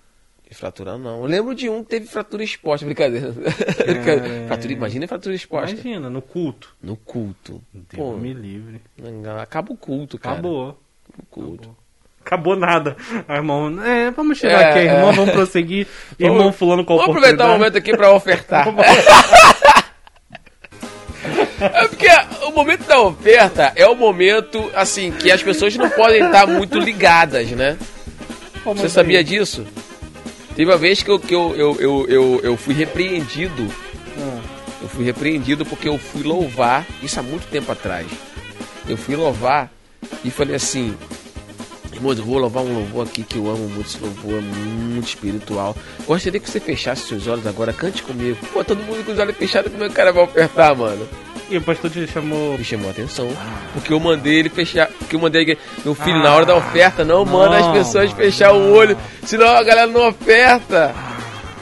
De 0.49 0.55
fraturar 0.55 0.97
não. 0.97 1.21
Eu 1.23 1.27
lembro 1.27 1.55
de 1.55 1.69
um 1.69 1.83
que 1.83 1.91
teve 1.91 2.07
fratura 2.07 2.45
exposta, 2.45 2.87
brincadeira. 2.87 3.35
É. 3.87 4.47
fratura, 4.47 4.73
imagina 4.73 5.09
fratura 5.09 5.35
exposta. 5.35 5.73
Imagina, 5.75 6.09
no 6.09 6.23
culto. 6.23 6.75
No 6.81 6.97
culto. 6.97 7.61
Deus 7.75 7.87
Pô, 7.97 8.17
me 8.17 8.33
livre. 8.33 8.81
acaba 9.43 9.73
o 9.73 9.77
culto, 9.77 10.17
cara. 10.17 10.35
Acabou. 10.35 10.81
o 11.19 11.27
culto. 11.27 11.55
Acabou 11.63 11.77
nada. 12.57 12.97
Ah, 13.29 13.37
irmão, 13.37 13.83
é, 13.85 14.11
vamos 14.11 14.39
chegar 14.39 14.61
É, 14.61 14.71
aqui, 14.71 14.79
irmão, 14.81 15.11
é. 15.11 15.13
vamos 15.13 15.33
prosseguir. 15.33 15.87
Irmão 16.19 16.53
fulano 16.53 16.85
com 16.85 16.95
a 16.95 16.97
Vamos 16.97 17.11
aproveitar 17.17 17.47
o 17.47 17.53
momento 17.53 17.79
aqui 17.79 17.97
pra 17.97 18.13
ofertar. 18.13 18.67
É 21.61 21.89
porque 21.89 22.07
o 22.47 22.53
momento 22.53 22.85
da 22.87 23.01
oferta 23.01 23.73
é 23.75 23.85
o 23.87 23.95
momento, 23.97 24.71
assim, 24.75 25.11
que 25.11 25.31
as 25.31 25.43
pessoas 25.43 25.75
não 25.77 25.91
podem 25.91 26.25
estar 26.25 26.47
muito 26.47 26.79
ligadas, 26.79 27.51
né? 27.51 27.77
Como 28.63 28.81
Você 28.81 28.89
sabia 28.89 29.25
disso? 29.25 29.67
Teve 30.55 30.71
uma 30.71 30.77
vez 30.77 31.03
que 31.03 31.11
eu, 31.11 31.19
que 31.19 31.35
eu, 31.35 31.55
eu, 31.57 31.77
eu, 31.81 32.07
eu, 32.09 32.41
eu 32.45 32.57
fui 32.57 32.75
repreendido. 32.75 33.67
Ah, 34.19 34.41
Eu 34.83 34.89
fui 34.89 35.05
repreendido 35.05 35.67
porque 35.67 35.89
eu 35.89 35.99
fui 35.99 36.23
louvar, 36.23 36.87
isso 37.03 37.19
há 37.19 37.23
muito 37.23 37.47
tempo 37.49 37.73
atrás. 37.73 38.07
Eu 38.89 38.97
fui 38.97 39.17
louvar 39.17 39.69
e 40.25 40.31
falei 40.31 40.55
assim, 40.55 40.97
irmãos, 41.93 42.19
eu 42.19 42.25
vou 42.25 42.39
louvar 42.39 42.63
um 42.63 42.75
louvor 42.75 43.07
aqui 43.07 43.23
que 43.23 43.37
eu 43.37 43.49
amo 43.49 43.69
muito, 43.69 43.89
esse 43.89 43.99
louvor 44.01 44.39
é 44.39 44.41
muito 44.41 45.09
espiritual. 45.09 45.77
Gostaria 46.07 46.41
que 46.41 46.51
você 46.51 46.61
fechasse 46.61 47.09
seus 47.09 47.27
olhos 47.27 47.47
agora, 47.47 47.73
cante 47.73 48.03
comigo. 48.03 48.37
Pô, 48.53 48.65
todo 48.65 48.83
mundo 48.83 49.05
com 49.05 49.13
os 49.13 49.19
olhos 49.19 49.37
fechados, 49.37 49.71
como 49.71 49.85
é 49.85 49.87
que 49.87 49.93
o 49.93 49.97
cara 49.97 50.13
vai 50.13 50.25
apertar, 50.25 50.75
mano? 50.75 51.09
E 51.51 51.57
o 51.57 51.63
pastor 51.63 51.91
te 51.91 52.07
chamou. 52.07 52.59
Me 52.59 52.65
chamou 52.65 52.89
a 52.89 52.91
atenção. 52.91 53.29
Porque 53.73 53.93
eu 53.93 53.99
mandei 53.99 54.35
ele 54.35 54.51
fechar. 54.51 54.89
Porque 54.89 55.17
eu 55.17 55.21
mandei 55.21 55.57
meu 55.83 55.95
filho, 55.95 56.23
na 56.23 56.35
hora 56.35 56.45
da 56.45 56.55
oferta, 56.55 57.05
não, 57.05 57.25
manda 57.25 57.57
as 57.57 57.67
não, 57.67 57.73
pessoas 57.73 58.13
fechar 58.13 58.53
o 58.53 58.59
não. 58.59 58.73
olho. 58.73 58.99
Senão 59.25 59.49
a 59.49 59.63
galera 59.63 59.87
não 59.87 60.09
oferta. 60.09 60.95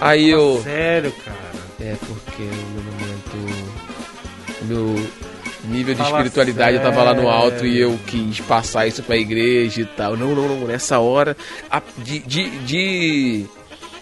Aí 0.00 0.28
eu. 0.28 0.60
Sério, 0.64 1.12
cara. 1.24 1.36
É 1.80 1.94
porque 2.00 2.42
o 2.42 2.66
meu 2.72 2.82
momento. 2.82 3.76
O 4.60 4.64
meu 4.64 5.06
nível 5.66 5.94
de 5.94 6.00
Fala 6.02 6.10
espiritualidade 6.18 6.76
eu 6.76 6.82
tava 6.82 7.02
lá 7.02 7.14
no 7.14 7.28
alto 7.28 7.58
sério. 7.60 7.66
e 7.72 7.78
eu 7.80 7.98
quis 8.06 8.40
passar 8.40 8.86
isso 8.86 9.02
pra 9.02 9.16
igreja 9.16 9.80
e 9.82 9.84
tal. 9.84 10.16
Não, 10.16 10.34
não, 10.34 10.48
não. 10.48 10.66
Nessa 10.66 10.98
hora, 10.98 11.36
de, 11.98 12.18
de, 12.20 12.48
de, 12.60 13.44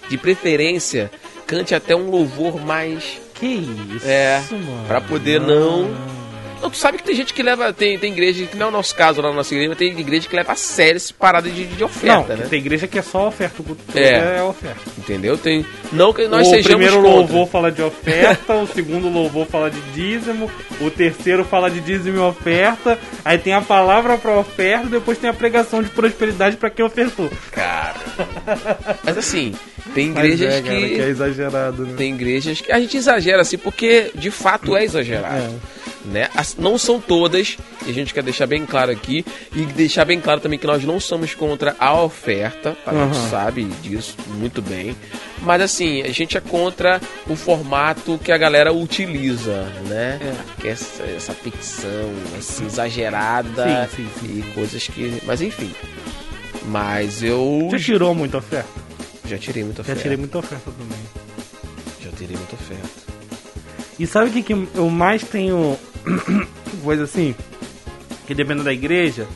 de 0.09 0.19
preferência, 0.19 1.11
cante 1.47 1.75
até 1.75 1.95
um 1.97 2.11
louvor 2.11 2.61
mais. 2.65 3.19
Que 3.35 3.47
isso, 3.47 4.07
É, 4.07 4.41
mano. 4.53 4.85
pra 4.87 5.01
poder 5.01 5.41
não- 5.41 5.89
Não, 5.89 6.24
tu 6.71 6.77
sabe 6.77 6.99
que 6.99 7.05
tem 7.05 7.15
gente 7.15 7.33
que 7.35 7.43
leva. 7.43 7.73
Tem, 7.73 7.99
tem 7.99 8.13
igreja, 8.13 8.47
que 8.47 8.57
não 8.57 8.67
é 8.67 8.69
o 8.69 8.73
nosso 8.73 8.95
caso 8.95 9.21
lá 9.21 9.29
na 9.31 9.35
nossa 9.37 9.53
igreja, 9.55 9.69
mas 9.71 9.79
tem 9.79 9.89
igreja 9.99 10.29
que 10.29 10.37
leva 10.37 10.53
a 10.53 10.57
sério 10.57 10.97
esse 10.97 11.13
parada 11.13 11.49
de, 11.51 11.67
de 11.67 11.85
oferta, 11.85 12.35
não, 12.35 12.43
né? 12.43 12.47
tem 12.49 12.59
igreja 12.59 12.87
que 12.87 12.99
é 12.99 13.03
só 13.03 13.29
oferta, 13.29 13.61
o 13.61 13.65
culto 13.65 13.83
É. 13.95 14.39
é 14.39 14.43
oferta. 14.43 14.81
Entendeu? 14.99 15.37
Tem. 15.37 15.65
Não 15.93 16.13
que 16.13 16.27
nós 16.29 16.47
o 16.47 16.51
sejamos 16.51 16.67
primeiro 16.69 16.97
contra. 16.97 17.11
louvor 17.11 17.49
fala 17.49 17.71
de 17.73 17.83
oferta, 17.83 18.55
o 18.55 18.67
segundo 18.67 19.09
louvor 19.09 19.47
fala 19.47 19.71
de 19.71 19.81
dízimo, 19.93 20.51
o 20.81 20.91
terceiro 20.91 21.45
fala 21.45 21.71
de 21.71 21.81
dízimo 21.81 22.17
e 22.17 22.21
oferta, 22.21 22.99
aí 23.25 23.39
tem 23.39 23.53
a 23.53 23.61
palavra 23.61 24.17
pra 24.19 24.39
oferta, 24.39 24.87
depois 24.89 25.19
tem 25.19 25.29
a 25.31 25.35
pregação 25.35 25.83
de 25.83 25.89
prosperidade 25.91 26.57
pra 26.57 26.71
quem 26.71 26.85
ofertou. 26.85 27.31
Cara. 27.51 27.95
Mas 29.05 29.19
assim, 29.19 29.55
tem 29.95 30.11
igrejas 30.11 30.55
é, 30.55 30.63
cara, 30.63 30.77
que. 30.81 30.89
que 30.95 31.01
é 31.01 31.09
exagerado, 31.09 31.87
né? 31.87 31.95
Tem 31.97 32.15
igrejas 32.15 32.61
que 32.61 32.73
a 32.73 32.81
gente 32.81 32.97
exagera 32.97 33.43
assim, 33.43 33.59
porque 33.59 34.11
de 34.15 34.31
fato 34.31 34.77
é 34.77 34.85
exagerado. 34.85 35.37
É. 35.37 35.85
Né? 36.07 36.29
As- 36.35 36.54
Não 36.57 36.79
são 36.79 37.01
todas, 37.01 37.57
e 37.85 37.91
a 37.91 37.93
gente 37.93 38.15
quer 38.15 38.23
deixar 38.23 38.47
bem 38.47 38.65
claro 38.65 38.93
aqui, 38.93 39.25
e 39.55 39.63
deixar 39.67 40.05
bem 40.05 40.21
claro 40.21 40.41
também 40.41 40.59
que 40.59 40.67
nós 40.67 40.85
não 40.85 41.01
somos 41.01 41.35
contra 41.35 41.75
a 41.81 42.01
oferta, 42.01 42.77
a 42.87 42.91
gente 42.93 43.17
Aham. 43.19 43.29
sabe 43.31 43.65
disso 43.83 44.17
muito 44.29 44.63
bem. 44.63 44.95
Mas 45.43 45.61
assim, 45.63 46.03
a 46.03 46.11
gente 46.13 46.37
é 46.39 46.41
contra 46.41 47.01
o 47.29 47.35
formato 47.37 48.19
que 48.23 48.31
a 48.31 48.39
galera 48.39 48.73
utiliza, 48.73 49.65
né? 49.89 50.19
Que 50.61 50.69
é 50.69 50.71
essa, 50.71 51.03
essa 51.03 51.33
ficção 51.35 52.13
assim, 52.39 52.67
exagerada 52.67 53.89
Sim, 53.91 53.97
sim, 53.97 54.09
sim. 54.21 54.39
e 54.39 54.53
coisas 54.55 54.87
que. 54.87 55.21
Mas 55.27 55.43
enfim. 55.43 55.71
Mas 56.67 57.23
eu 57.23 57.69
Já 57.73 57.79
tirou 57.79 58.15
muita 58.15 58.39
oferta? 58.39 58.69
já 59.27 59.37
tirei 59.39 59.65
muita 59.65 59.79
Já 59.83 59.87
oferta. 59.87 60.03
tirei 60.03 60.17
muita 60.17 60.39
oferta 60.39 60.71
também. 60.71 60.99
Já 62.03 62.11
tirei 62.17 62.37
muita 62.37 62.55
oferta. 62.55 62.89
E 63.99 64.07
sabe 64.07 64.31
o 64.31 64.33
que, 64.33 64.43
que 64.43 64.53
eu 64.53 64.89
mais 64.91 65.23
tenho 65.25 65.79
coisa 66.83 67.05
assim? 67.05 67.35
Que 68.27 68.35
dependendo 68.35 68.65
da 68.65 68.73
igreja, 68.73 69.27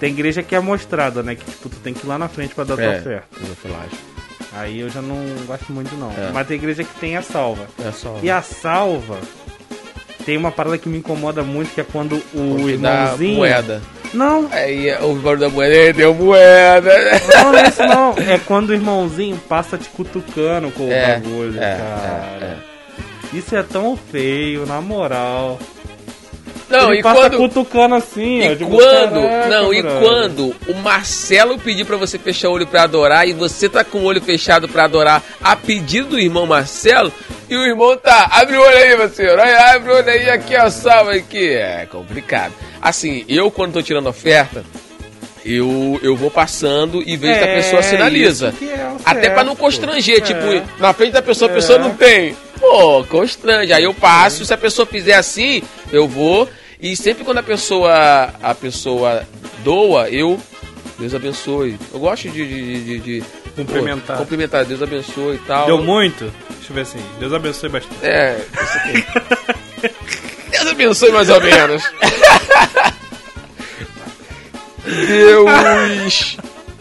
tem 0.00 0.10
igreja 0.12 0.42
que 0.42 0.54
é 0.54 0.60
mostrada, 0.60 1.22
né? 1.22 1.34
Que 1.34 1.44
tipo, 1.44 1.68
tu 1.68 1.76
tem 1.76 1.94
que 1.94 2.04
ir 2.04 2.08
lá 2.08 2.18
na 2.18 2.28
frente 2.28 2.54
pra 2.54 2.64
dar 2.64 2.74
tua 2.76 2.84
É, 2.84 2.98
oferta. 3.00 3.26
isofilagem. 3.42 3.98
Aí 4.52 4.80
eu 4.80 4.88
já 4.90 5.00
não 5.02 5.16
gosto 5.46 5.72
muito 5.72 5.94
não. 5.96 6.10
É. 6.10 6.30
Mas 6.32 6.46
tem 6.46 6.56
igreja 6.56 6.82
que 6.84 6.94
tem 7.00 7.16
a 7.16 7.22
salva. 7.22 7.66
É 7.86 7.92
só. 7.92 8.18
E 8.22 8.30
a 8.30 8.42
salva 8.42 9.18
tem 10.24 10.36
uma 10.36 10.50
parada 10.50 10.76
que 10.78 10.88
me 10.88 10.98
incomoda 10.98 11.42
muito, 11.42 11.72
que 11.74 11.80
é 11.80 11.84
quando 11.84 12.14
o 12.34 12.56
dá 12.66 12.70
irmãozinho. 12.70 13.36
moeda. 13.36 13.82
Não, 14.14 14.48
Aí 14.50 14.90
o 15.02 15.14
barulho 15.16 15.40
da 15.40 15.48
moeda, 15.50 15.74
ele 15.74 15.92
deu 15.92 16.14
moeda. 16.14 16.90
não, 17.34 17.52
não 17.52 17.58
é 17.58 17.68
isso 17.68 17.82
não. 17.86 18.14
É 18.26 18.38
quando 18.38 18.70
o 18.70 18.74
irmãozinho 18.74 19.36
passa 19.48 19.76
te 19.76 19.88
cutucando 19.90 20.70
com 20.70 20.90
É, 20.90 21.16
o 21.18 21.20
bagulho, 21.20 21.58
é, 21.58 21.76
cara. 21.76 22.38
é, 22.40 23.36
Isso 23.36 23.54
é 23.54 23.62
tão 23.62 23.96
feio, 23.98 24.64
na 24.66 24.80
moral. 24.80 25.58
Não, 26.68 26.90
Ele 26.90 27.00
e 27.00 27.02
passa 27.02 27.20
quando. 27.30 27.36
cutucando 27.38 27.94
assim, 27.94 28.46
ó. 28.46 28.52
E 28.52 28.56
tipo, 28.56 28.70
quando, 28.70 29.22
caraca, 29.22 29.48
não, 29.48 29.72
e 29.72 29.82
quando 29.82 30.54
o 30.68 30.74
Marcelo 30.74 31.58
pedir 31.58 31.84
pra 31.84 31.96
você 31.96 32.18
fechar 32.18 32.48
o 32.48 32.52
olho 32.52 32.66
pra 32.66 32.82
adorar 32.82 33.26
e 33.26 33.32
você 33.32 33.68
tá 33.68 33.82
com 33.84 33.98
o 33.98 34.04
olho 34.04 34.20
fechado 34.20 34.68
pra 34.68 34.84
adorar 34.84 35.22
a 35.42 35.56
pedido 35.56 36.10
do 36.10 36.18
irmão 36.18 36.46
Marcelo 36.46 37.12
e 37.48 37.56
o 37.56 37.64
irmão 37.64 37.96
tá, 37.96 38.28
abre 38.32 38.56
o 38.56 38.60
olho 38.60 38.76
aí, 38.76 38.96
meu 38.96 39.08
senhor, 39.08 39.38
abre 39.40 39.90
o 39.90 39.96
olho 39.96 40.10
aí, 40.10 40.28
aqui 40.28 40.56
ó, 40.56 40.68
salva 40.68 41.12
aqui, 41.14 41.54
é 41.54 41.86
complicado. 41.90 42.52
Assim, 42.82 43.24
eu 43.28 43.50
quando 43.50 43.72
tô 43.72 43.82
tirando 43.82 44.06
oferta, 44.08 44.62
eu, 45.56 45.98
eu 46.02 46.14
vou 46.16 46.30
passando 46.30 47.02
e 47.06 47.16
vejo 47.16 47.38
que 47.38 47.44
a 47.44 47.48
É, 47.48 47.54
pessoa 47.56 47.82
sinaliza. 47.82 48.54
é 48.62 48.88
Até 49.04 49.30
pra 49.30 49.42
não 49.44 49.56
constranger, 49.56 50.18
É. 50.18 50.20
tipo, 50.20 50.40
na 50.80 50.92
frente 50.92 51.12
da 51.12 51.22
pessoa, 51.22 51.48
a 51.50 51.52
É. 51.52 51.54
pessoa 51.54 51.78
não 51.78 51.94
tem. 51.94 52.36
Pô, 52.60 53.04
constrange. 53.04 53.72
Aí 53.72 53.84
eu 53.84 53.94
passo, 53.94 54.44
se 54.44 54.52
a 54.52 54.58
pessoa 54.58 54.84
fizer 54.86 55.14
assim, 55.14 55.62
eu 55.92 56.06
vou. 56.08 56.48
E 56.80 56.96
sempre 56.96 57.24
quando 57.24 57.38
a 57.38 57.42
pessoa 57.42 58.30
a 58.42 58.54
pessoa 58.54 59.22
doa, 59.64 60.08
eu 60.10 60.38
Deus 60.98 61.14
abençoe. 61.14 61.76
Eu 61.92 62.00
gosto 62.00 62.28
de, 62.28 62.46
de, 62.46 62.80
de- 62.84 62.98
de- 63.20 63.24
Cumprimentar. 63.54 64.16
pô, 64.16 64.22
cumprimentar, 64.22 64.64
Deus 64.64 64.82
abençoe 64.82 65.36
e 65.36 65.38
tal. 65.38 65.66
Deu 65.66 65.78
muito? 65.82 66.24
Deixa 66.56 66.70
eu 66.70 66.74
ver 66.74 66.80
assim. 66.82 66.98
Deus 67.20 67.32
abençoe 67.32 67.68
bastante. 67.68 67.94
É, 68.04 68.36
isso 68.62 68.76
aqui. 68.78 69.94
Deus 70.50 70.66
abençoe 70.66 71.12
mais 71.12 71.28
ou 71.30 71.40
menos. 71.40 71.82
Deus. 75.06 76.36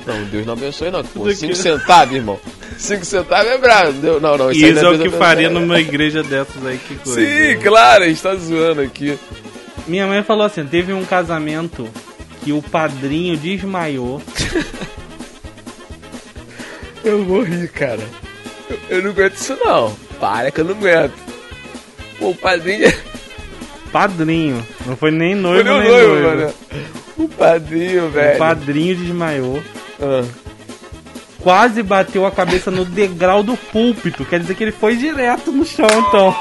Não, 0.05 0.23
Deus 0.25 0.45
não 0.45 0.53
abençoe, 0.53 0.89
não. 0.91 1.03
Pô, 1.03 1.29
cinco 1.33 1.55
centavos, 1.55 2.15
irmão. 2.15 2.39
Cinco 2.77 3.03
centavos 3.05 3.51
é 3.51 3.57
bravo. 3.57 3.91
Deu- 3.93 4.21
Não, 4.21 4.37
não. 4.37 4.51
Isso, 4.51 4.65
aí 4.65 4.73
não 4.73 4.93
é 4.93 4.95
o 4.95 4.99
que 4.99 5.09
faria 5.09 5.49
numa 5.49 5.79
igreja 5.79 6.23
dessas 6.23 6.65
aí, 6.65 6.77
que 6.77 6.95
coisa. 6.95 7.19
Sim, 7.19 7.59
claro, 7.61 8.03
a 8.03 8.07
gente 8.07 8.21
tá 8.21 8.33
zoando 8.35 8.81
aqui. 8.81 9.17
Minha 9.85 10.07
mãe 10.07 10.23
falou 10.23 10.45
assim: 10.45 10.65
teve 10.65 10.93
um 10.93 11.03
casamento 11.03 11.89
que 12.43 12.53
o 12.53 12.61
padrinho 12.61 13.35
desmaiou. 13.35 14.21
Eu 17.03 17.23
vou 17.23 17.41
rir, 17.43 17.69
cara. 17.69 18.01
Eu, 18.69 18.97
eu 18.97 19.03
não 19.03 19.11
aguento 19.11 19.35
isso, 19.35 19.57
não. 19.63 19.95
Para 20.19 20.51
que 20.51 20.59
eu 20.59 20.65
não 20.65 20.71
aguento. 20.75 21.13
Pô, 22.19 22.29
o 22.31 22.35
padrinho. 22.35 22.91
Padrinho. 23.91 24.65
Não 24.85 24.97
foi 24.97 25.11
nem 25.11 25.33
Foi 25.33 25.41
noivo, 25.41 25.63
meu 25.63 25.79
nem 25.79 25.89
noivo, 25.91 26.13
noivo. 26.15 26.27
mano. 26.37 26.53
O 27.37 27.39
padrinho, 27.39 28.05
O 28.07 28.09
velho. 28.09 28.37
padrinho 28.39 28.95
desmaiou. 28.95 29.61
Ah. 30.01 30.25
Quase 31.39 31.83
bateu 31.83 32.25
a 32.25 32.31
cabeça 32.31 32.71
no 32.71 32.83
degrau 32.83 33.43
do 33.43 33.55
púlpito. 33.55 34.25
Quer 34.25 34.39
dizer 34.39 34.55
que 34.55 34.63
ele 34.63 34.71
foi 34.71 34.95
direto 34.97 35.51
no 35.51 35.63
chão, 35.63 35.85
então. 35.85 36.35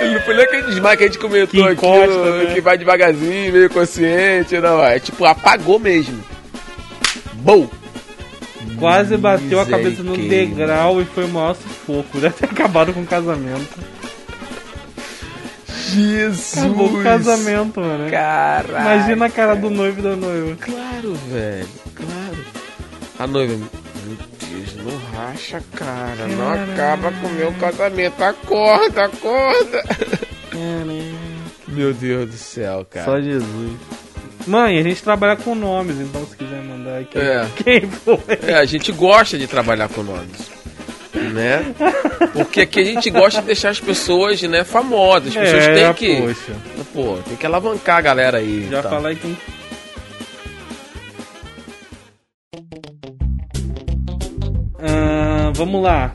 Ele 0.00 0.14
não 0.14 0.20
foi 0.22 0.34
nem 0.34 0.44
aquele 0.44 0.62
desmaio 0.62 0.96
que 0.96 1.04
a 1.04 1.06
gente 1.08 1.18
comentou 1.18 1.48
Que 1.48 1.62
aqui, 1.62 1.72
encosta, 1.72 2.06
no- 2.14 2.44
né? 2.44 2.54
que 2.54 2.60
vai 2.60 2.78
devagarzinho, 2.78 3.52
meio 3.52 3.68
consciente, 3.68 4.56
não. 4.58 4.82
É 4.82 4.98
tipo, 4.98 5.24
apagou 5.24 5.78
mesmo. 5.78 6.22
Bom! 7.34 7.68
Quase 8.78 9.16
bateu 9.16 9.60
a 9.60 9.66
cabeça 9.66 10.02
no 10.02 10.16
degrau 10.16 11.00
e 11.00 11.04
foi 11.04 11.24
o 11.24 11.28
maior 11.28 11.54
sufoco. 11.54 12.18
Deve 12.18 12.34
ter 12.38 12.44
acabado 12.46 12.92
com 12.92 13.00
o 13.02 13.06
casamento. 13.06 13.76
Jesus! 15.88 16.58
Acabou 16.58 16.86
o 17.00 17.02
casamento, 17.02 17.80
mano. 17.80 18.10
Caraca! 18.10 18.80
Imagina 18.80 19.26
a 19.26 19.30
cara 19.30 19.54
do 19.56 19.70
noivo 19.70 20.00
e 20.00 20.02
da 20.02 20.16
noiva. 20.16 20.56
Claro, 20.60 21.14
velho, 21.30 21.68
claro. 21.94 22.44
A 23.18 23.26
noiva, 23.26 23.54
meu 23.54 24.16
Deus, 24.48 24.76
não 24.76 24.98
racha, 25.18 25.62
cara. 25.74 26.26
Não 26.28 26.36
Caralho. 26.50 26.72
acaba 26.72 27.12
com 27.12 27.26
o 27.26 27.32
meu 27.32 27.52
casamento. 27.54 28.22
Acorda, 28.22 29.04
acorda. 29.06 29.82
Meu 31.68 31.92
Deus 31.92 32.30
do 32.30 32.36
céu, 32.36 32.86
cara. 32.88 33.04
Só 33.04 33.20
Jesus. 33.20 33.72
Mãe, 34.46 34.78
a 34.78 34.82
gente 34.82 35.02
trabalha 35.02 35.36
com 35.36 35.54
nomes, 35.54 35.96
então 36.00 36.26
se 36.26 36.34
quiser 36.36 36.62
mandar 36.62 37.00
aqui. 37.00 37.18
É. 37.18 37.46
Quem 37.56 37.82
foi? 37.90 38.18
É, 38.46 38.54
a 38.54 38.64
gente 38.64 38.90
gosta 38.92 39.36
de 39.36 39.46
trabalhar 39.46 39.88
com 39.90 40.02
nomes. 40.02 40.50
Né? 41.32 41.74
Porque 42.32 42.62
aqui 42.62 42.80
a 42.80 42.84
gente 42.84 43.10
gosta 43.10 43.40
de 43.40 43.46
deixar 43.46 43.70
as 43.70 43.80
pessoas, 43.80 44.40
né, 44.42 44.64
famosas. 44.64 45.28
As 45.28 45.34
pessoas 45.34 45.64
é, 45.64 45.74
têm 45.74 45.94
que. 45.94 46.22
poxa. 46.22 46.52
Pô, 46.92 47.18
tem 47.26 47.36
que 47.36 47.46
alavancar 47.46 47.98
a 47.98 48.00
galera 48.00 48.38
aí. 48.38 48.68
Já 48.70 48.82
tá? 48.82 48.90
fala 48.90 49.08
aí 49.08 49.16
quem. 49.16 49.36
Ah, 54.80 55.52
vamos 55.54 55.82
lá. 55.82 56.14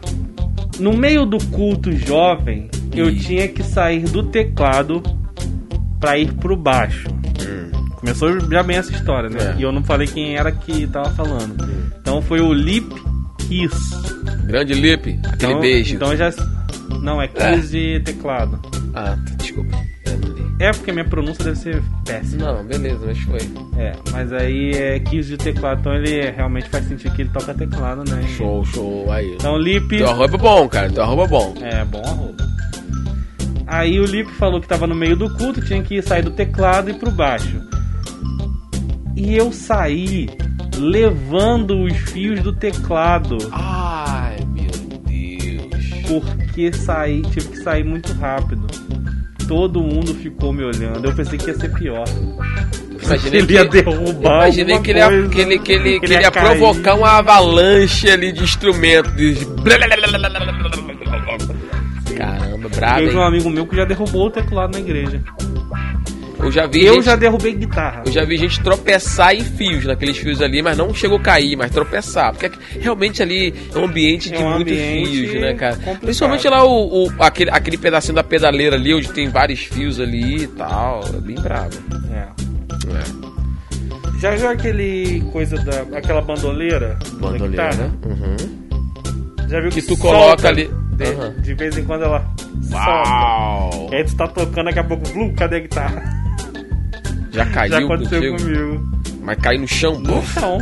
No 0.80 0.94
meio 0.94 1.26
do 1.26 1.38
culto 1.48 1.92
jovem, 1.92 2.70
eu 2.96 3.10
Ih. 3.10 3.20
tinha 3.20 3.48
que 3.48 3.64
sair 3.64 4.04
do 4.04 4.24
teclado 4.24 5.04
pra 6.00 6.18
ir 6.18 6.34
pro 6.34 6.56
baixo. 6.56 7.08
Começou 8.04 8.38
já 8.52 8.62
bem 8.62 8.76
essa 8.76 8.92
história, 8.92 9.30
né? 9.30 9.40
Hum. 9.40 9.54
É. 9.56 9.60
E 9.60 9.64
eu 9.64 9.72
não 9.72 9.82
falei 9.82 10.06
quem 10.06 10.36
era 10.36 10.52
que 10.52 10.86
tava 10.88 11.10
falando. 11.12 11.56
Então 12.02 12.22
foi 12.22 12.42
o 12.42 12.52
Lip 12.52 12.94
Kiss. 13.48 13.76
Grande 14.46 14.74
Lipe, 14.74 15.20
aquele 15.26 15.52
Então, 15.52 15.60
beijo. 15.62 15.96
Então 15.96 16.16
já. 16.16 16.32
Não, 17.02 17.22
é 17.22 17.28
Kiss 17.28 17.70
de 17.72 18.00
teclado. 18.02 18.60
Ah, 18.94 19.18
tá, 19.18 19.36
desculpa. 19.38 19.76
É 20.60 20.72
porque 20.72 20.92
minha 20.92 21.04
pronúncia 21.06 21.44
deve 21.44 21.58
ser 21.58 21.84
péssima. 22.06 22.54
Não, 22.54 22.64
beleza, 22.64 23.00
mas 23.06 23.20
foi. 23.20 23.40
É, 23.78 23.94
mas 24.12 24.32
aí 24.32 24.72
é 24.72 25.00
Kiss 25.00 25.28
de 25.30 25.38
teclado, 25.38 25.80
então 25.82 25.94
ele 25.96 26.30
realmente 26.32 26.70
faz 26.70 26.86
sentido 26.88 27.14
que 27.16 27.24
ele 27.24 27.30
toca 27.32 27.54
teclado, 27.54 28.04
né? 28.10 28.24
Show, 28.38 28.64
show. 28.66 29.12
Aí. 29.12 29.34
Então 29.34 29.56
o 29.56 29.58
Lip. 29.58 29.98
Teu 29.98 30.10
arroba 30.10 30.36
é 30.36 30.38
bom, 30.38 30.70
cara. 30.70 30.90
Teu 30.90 31.04
arroba 31.04 31.24
é 31.24 31.28
bom. 31.28 31.54
É, 31.62 31.86
bom 31.86 32.02
arroba. 32.06 32.54
Aí 33.68 34.00
o 34.00 34.06
Lip 34.06 34.30
falou 34.34 34.62
que 34.62 34.68
tava 34.68 34.86
no 34.86 34.94
meio 34.96 35.16
do 35.18 35.30
culto, 35.36 35.60
tinha 35.66 35.82
que 35.82 36.02
sair 36.02 36.22
do 36.22 36.32
teclado 36.32 36.90
e 36.92 36.94
pro 36.94 37.10
baixo. 37.12 37.60
E 39.16 39.36
eu 39.36 39.52
saí 39.52 40.30
levando 40.78 41.84
os 41.84 41.96
fios 42.12 42.42
do 42.42 42.54
teclado, 42.54 43.38
Ai, 43.52 44.38
meu 44.48 44.72
Deus. 45.06 45.88
porque 46.08 46.72
saí, 46.74 47.22
tive 47.24 47.48
que 47.50 47.58
sair 47.58 47.84
muito 47.84 48.14
rápido. 48.14 48.68
Todo 49.48 49.82
mundo 49.82 50.14
ficou 50.16 50.54
me 50.54 50.64
olhando. 50.64 51.06
Eu 51.06 51.14
pensei 51.14 51.38
que 51.38 51.48
ia 51.48 51.56
ser 51.56 51.74
pior. 51.74 52.06
Imaginei 53.04 53.40
ele 53.42 53.48
que, 53.48 53.54
ia 53.54 53.66
derrubar 53.66 54.48
imaginei 54.48 54.80
que 54.80 54.92
ele 54.92 55.00
ia, 55.00 55.30
que 55.30 55.42
ele, 55.42 55.60
que 55.60 55.72
ele, 55.74 56.00
que 56.00 56.06
ele 56.06 56.22
ia 56.22 56.32
provocar 56.32 56.96
uma 56.96 57.18
avalanche 57.18 58.10
ali 58.10 58.32
de 58.32 58.44
instrumentos. 58.44 59.12
Caramba, 62.16 62.70
brabo, 62.70 63.00
Teve 63.00 63.18
um 63.18 63.24
amigo 63.24 63.50
meu 63.50 63.66
que 63.68 63.76
já 63.76 63.86
derrubou 63.86 64.28
o 64.28 64.32
teclado 64.32 64.74
na 64.74 64.80
igreja. 64.80 65.22
Eu 66.44 66.52
já 66.52 66.68
vi 66.68 66.86
Eu 66.86 66.96
gente, 66.96 67.06
já 67.06 67.16
derrubei 67.16 67.54
guitarra. 67.54 68.04
eu 68.06 68.12
já 68.12 68.26
vi 68.26 68.38
gente 68.38 68.62
tropeçar 68.62 69.34
em 69.34 69.44
fios, 69.44 69.86
naqueles 69.86 70.18
fios 70.18 70.42
ali, 70.42 70.62
mas 70.62 70.78
não 70.78 70.94
chegou 70.94 71.18
a 71.18 71.22
cair, 71.22 71.56
mas 71.56 71.72
tropeçar. 71.72 72.34
Porque 72.34 72.52
realmente 72.80 73.22
ali 73.24 73.54
é 73.74 73.78
um 73.78 73.86
ambiente 73.86 74.30
de 74.30 74.36
É 74.36 74.40
um 74.40 74.50
muitos 74.56 74.74
ambiente 74.74 75.10
fios, 75.28 75.42
né, 75.42 75.54
cara? 75.54 75.76
complicado. 75.76 76.00
Principalmente 76.02 76.50
lá 76.50 76.64
o, 76.66 77.08
o- 77.08 77.14
aquele, 77.20 77.50
aquele 77.52 77.78
pedacinho 77.78 78.16
da 78.16 78.24
pedaleira 78.24 78.76
ali, 78.76 78.94
onde 78.94 79.12
tem 79.12 79.30
vários 79.30 79.62
fios 79.62 80.00
ali 80.00 80.44
e 80.44 80.48
tal. 80.48 81.02
É 81.08 81.22
bem 81.22 81.36
bravo. 81.36 81.72
É. 82.14 82.20
É. 82.20 84.20
Já 84.20 84.32
viu 84.36 84.50
aquele 84.50 85.22
coisa 85.32 85.56
da. 85.64 85.98
aquela 85.98 86.22
bandoleira? 86.22 86.98
da 87.02 87.10
Bandoleira. 87.20 87.70
guitarra? 87.70 87.92
Uhum. 88.06 89.48
Já 89.50 89.60
viu 89.60 89.70
Que 89.70 89.82
que, 89.82 89.88
tu 89.88 89.96
solta 89.98 90.18
coloca 90.20 90.48
ali. 90.48 90.70
De, 90.94 91.04
Aham. 91.06 91.34
de 91.42 91.54
vez 91.56 91.78
em 91.78 91.84
quando 91.84 92.04
ela 92.04 92.26
solta. 92.70 93.10
Uau! 93.10 93.90
E 93.92 93.96
aí 93.96 94.04
tu 94.04 94.16
tá 94.16 94.28
tocando, 94.28 94.66
daqui 94.66 94.80
a 94.80 94.84
pouco, 94.84 95.04
blum, 95.12 95.34
cadê 95.34 95.58
a 95.58 95.60
guitarra? 95.60 96.23
Já 97.34 97.46
caiu 97.48 97.72
Já 97.72 97.80
aconteceu 97.80 98.32
contigo? 98.32 98.38
comigo. 98.38 98.94
Mas 99.22 99.38
cai 99.40 99.58
no 99.58 99.68
chão, 99.68 100.02
pô. 100.04 100.20
Então, 100.38 100.58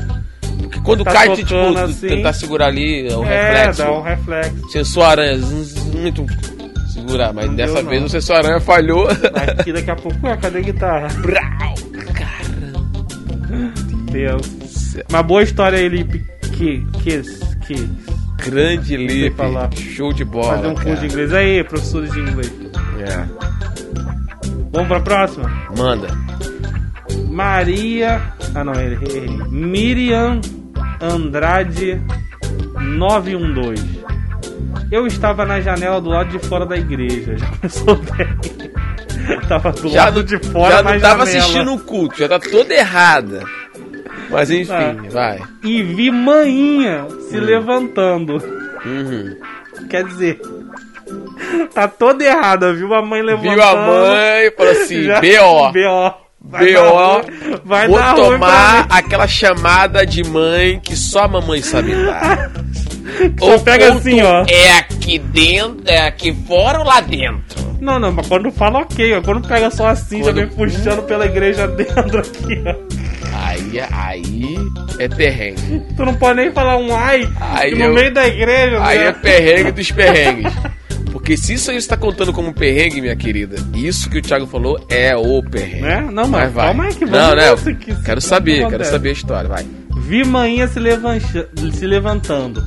Porque 0.61 0.79
quando 0.81 1.03
Tá 1.03 1.11
cai, 1.13 1.29
tu, 1.29 1.35
tipo, 1.37 1.77
assim. 1.77 2.07
tentar 2.07 2.33
segurar 2.33 2.67
ali, 2.67 3.07
é 3.07 3.15
o 3.15 3.23
é, 3.25 3.53
reflexo. 3.57 3.81
dá 3.83 3.91
um 3.91 4.01
reflexo. 4.01 4.69
Sensor 4.71 5.03
aranha, 5.03 5.37
zum, 5.39 6.27
segurar. 6.93 7.33
Mas 7.33 7.47
Não 7.47 7.55
dessa 7.55 7.73
deu, 7.75 7.85
vez 7.87 7.99
não. 8.01 8.07
o 8.07 8.09
sensor 8.09 8.35
aranha 8.37 8.59
falhou. 8.59 9.07
Aqui 9.59 9.73
daqui 9.73 9.91
a 9.91 9.95
pouco, 9.95 10.17
ué, 10.25 10.37
cadê 10.37 10.59
a 10.59 10.61
guitarra? 10.61 11.07
Brau! 11.19 11.75
Caramba! 12.13 13.73
Deus. 14.11 14.95
Uma 15.09 15.23
boa 15.23 15.41
história 15.43 15.77
ele 15.77 16.03
que, 16.53 16.85
que, 17.03 17.21
que 17.65 17.89
Grande 18.37 18.97
Lipe. 18.97 19.35
falar. 19.35 19.69
Show 19.75 20.11
de 20.13 20.23
bola. 20.25 20.55
fazer 20.55 20.67
um 20.67 20.73
curso 20.73 20.87
cara. 20.89 20.99
de 20.99 21.05
inglês. 21.07 21.33
Aí, 21.33 21.63
professores 21.63 22.11
de 22.11 22.19
inglês. 22.19 22.51
É. 22.99 23.25
Vamos 24.71 24.87
pra 24.87 24.99
próxima? 24.99 25.49
Manda. 25.77 26.07
Maria. 27.31 28.21
Ah 28.53 28.63
não, 28.63 28.73
errei. 28.73 28.97
errei. 29.17 29.37
Miriam 29.49 30.41
Andrade 31.01 32.01
912. 32.79 34.01
Eu 34.91 35.07
estava 35.07 35.45
na 35.45 35.61
janela 35.61 36.01
do 36.01 36.09
lado 36.09 36.29
de 36.29 36.39
fora 36.47 36.65
da 36.65 36.75
igreja. 36.77 37.37
Já 37.37 37.47
começou 37.47 37.95
bem. 37.95 38.71
Tava 39.47 39.71
do 39.71 39.89
Já 39.89 40.05
lado 40.05 40.17
não, 40.19 40.23
de 40.25 40.39
fora 40.39 40.75
já 40.77 40.83
não 40.83 40.99
tava 40.99 40.99
janela. 40.99 41.23
assistindo 41.23 41.73
o 41.75 41.79
culto, 41.79 42.17
já 42.17 42.27
tá 42.27 42.39
toda 42.39 42.73
errada. 42.73 43.43
Mas 44.29 44.49
enfim, 44.49 45.09
vai. 45.09 45.39
E 45.63 45.83
vi 45.83 46.09
manhinha 46.11 47.05
se 47.29 47.37
Hum. 47.37 47.41
levantando. 47.43 48.33
Uhum. 48.85 49.35
Quer 49.89 50.05
dizer, 50.05 50.41
tá 51.73 51.87
toda 51.87 52.23
errada, 52.23 52.73
viu? 52.73 52.93
A 52.93 53.01
mãe 53.01 53.21
levantando. 53.21 53.53
Viu 53.53 53.63
a 53.63 53.75
mãe 53.75 54.47
e 54.47 54.51
falou 54.51 54.71
assim: 54.71 55.07
B.O. 55.21 55.71
B.O. 55.71 56.13
B.O. 56.43 57.21
Vai 57.63 57.87
Vou 57.87 57.97
dar 57.97 58.15
tomar 58.15 58.87
aquela 58.89 59.27
chamada 59.27 60.05
de 60.05 60.23
mãe 60.23 60.79
que 60.79 60.95
só 60.95 61.25
a 61.25 61.27
mamãe 61.27 61.61
sabe 61.61 61.93
dar. 61.95 62.51
Só 63.39 63.57
pega 63.59 63.93
assim, 63.93 64.21
ó. 64.21 64.45
É 64.47 64.77
aqui 64.77 65.17
dentro, 65.19 65.81
é 65.85 66.07
aqui 66.07 66.33
fora 66.47 66.79
ou 66.79 66.85
lá 66.85 67.01
dentro? 67.01 67.59
Não, 67.81 67.99
não, 67.99 68.11
mas 68.11 68.25
quando 68.27 68.51
fala 68.51 68.79
ok, 68.79 69.15
ó. 69.17 69.21
Quando 69.21 69.45
pega 69.47 69.69
só 69.71 69.87
assim, 69.87 70.19
já 70.19 70.25
Quando- 70.25 70.35
vem 70.35 70.47
puxando 70.47 71.03
pela 71.03 71.25
igreja 71.25 71.67
dentro 71.67 72.19
aqui, 72.19 72.61
ó. 72.65 72.75
Aí, 73.43 73.81
aí 73.91 74.55
é 74.99 75.07
perrengue. 75.09 75.81
Tu 75.97 76.05
não 76.05 76.13
pode 76.13 76.41
nem 76.41 76.51
falar 76.51 76.77
um 76.77 76.95
ai 76.95 77.27
Aí 77.39 77.75
no 77.75 77.85
eu- 77.85 77.93
meio 77.93 78.13
da 78.13 78.27
igreja, 78.27 78.79
Aí 78.83 78.99
né? 78.99 79.07
é 79.07 79.11
perrengue 79.11 79.71
dos 79.71 79.91
perrengues. 79.91 80.53
Porque 81.21 81.37
se 81.37 81.53
isso 81.53 81.69
aí 81.69 81.77
está 81.77 81.95
contando 81.95 82.33
como 82.33 82.51
perrengue, 82.51 82.99
minha 82.99 83.15
querida, 83.15 83.55
isso 83.75 84.09
que 84.09 84.17
o 84.17 84.21
Thiago 84.21 84.47
falou 84.47 84.83
é 84.89 85.15
o 85.15 85.41
perrengue. 85.43 85.81
Né? 85.81 86.01
Não, 86.11 86.27
mas 86.27 86.51
vai. 86.51 86.65
calma 86.65 86.83
aí 86.85 86.95
que 86.95 87.05
vamos 87.05 87.19
Não, 87.19 87.35
não. 87.35 87.53
isso 87.53 87.69
aqui, 87.69 87.91
isso 87.91 88.03
Quero 88.03 88.19
saber, 88.21 88.55
quero 88.55 88.67
acontece. 88.69 88.91
saber 88.91 89.09
a 89.09 89.13
história, 89.13 89.47
vai. 89.49 89.65
Vi 89.97 90.23
manhinha 90.25 90.67
se, 90.67 90.79
levancha- 90.79 91.47
se 91.73 91.85
levantando. 91.85 92.63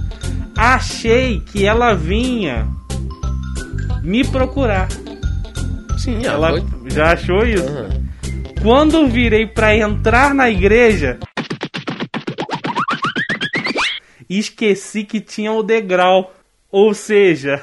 Achei 0.56 1.40
que 1.40 1.66
ela 1.66 1.94
vinha 1.94 2.68
me 4.02 4.24
procurar. 4.24 4.86
Sim, 5.98 6.24
Ela 6.24 6.50
foi- 6.50 6.90
já 6.90 7.12
achou 7.12 7.44
isso? 7.44 7.66
Aham. 7.68 7.88
Quando 8.62 9.06
virei 9.08 9.46
pra 9.46 9.76
entrar 9.76 10.32
na 10.32 10.48
igreja, 10.48 11.18
esqueci 14.30 15.04
que 15.04 15.20
tinha 15.20 15.52
o 15.52 15.62
degrau. 15.62 16.32
Ou 16.70 16.92
seja, 16.94 17.60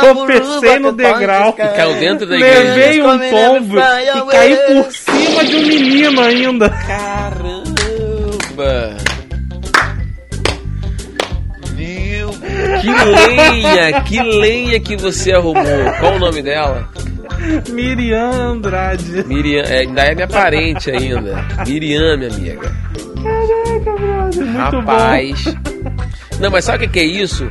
tropecei 0.00 0.78
no 0.78 0.92
degrau, 0.92 1.52
Caiu 1.54 1.94
dentro 1.94 2.26
da 2.26 2.36
igreja. 2.36 2.74
levei 2.74 3.02
um 3.02 3.18
tombo 3.30 3.78
e 3.78 4.30
caí 4.30 4.56
por 4.56 4.92
cima 4.92 5.44
de 5.44 5.56
um 5.56 5.66
menino 5.66 6.20
ainda. 6.20 6.68
Caramba! 6.70 7.64
Meu, 11.74 12.30
que 12.80 12.90
lenha, 12.90 14.02
que 14.02 14.22
lenha 14.22 14.80
que 14.80 14.96
você 14.96 15.32
arrumou. 15.32 15.64
Qual 16.00 16.14
o 16.14 16.18
nome 16.18 16.42
dela? 16.42 16.88
Miriam 17.70 18.30
Andrade. 18.30 19.24
Miriam, 19.26 19.62
é, 19.64 19.80
ainda 19.80 20.02
é 20.02 20.14
minha 20.14 20.28
parente 20.28 20.90
ainda. 20.90 21.44
Miriam, 21.66 22.16
minha 22.16 22.30
amiga. 22.30 22.72
Caraca, 23.22 23.96
brother, 24.00 24.44
muito 24.46 24.58
Rapaz. 24.80 25.44
bom. 25.44 25.93
Não, 26.40 26.50
mas 26.50 26.64
sabe 26.64 26.86
o 26.86 26.90
que 26.90 26.98
é 26.98 27.04
isso? 27.04 27.48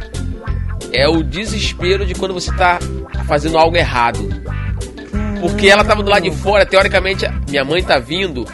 É 0.92 1.08
o 1.08 1.24
desespero 1.24 2.06
de 2.06 2.14
quando 2.14 2.34
você 2.34 2.52
tá 2.56 2.80
fazendo 3.26 3.58
algo 3.58 3.76
errado. 3.76 4.20
Porque 5.42 5.68
ela 5.68 5.84
tava 5.84 6.04
do 6.04 6.10
lado 6.10 6.24
de 6.24 6.32
fora, 6.32 6.66
teoricamente, 6.66 7.26
minha 7.50 7.66
mãe 7.66 7.84
tá 7.84 8.00
vindo. 8.00 8.46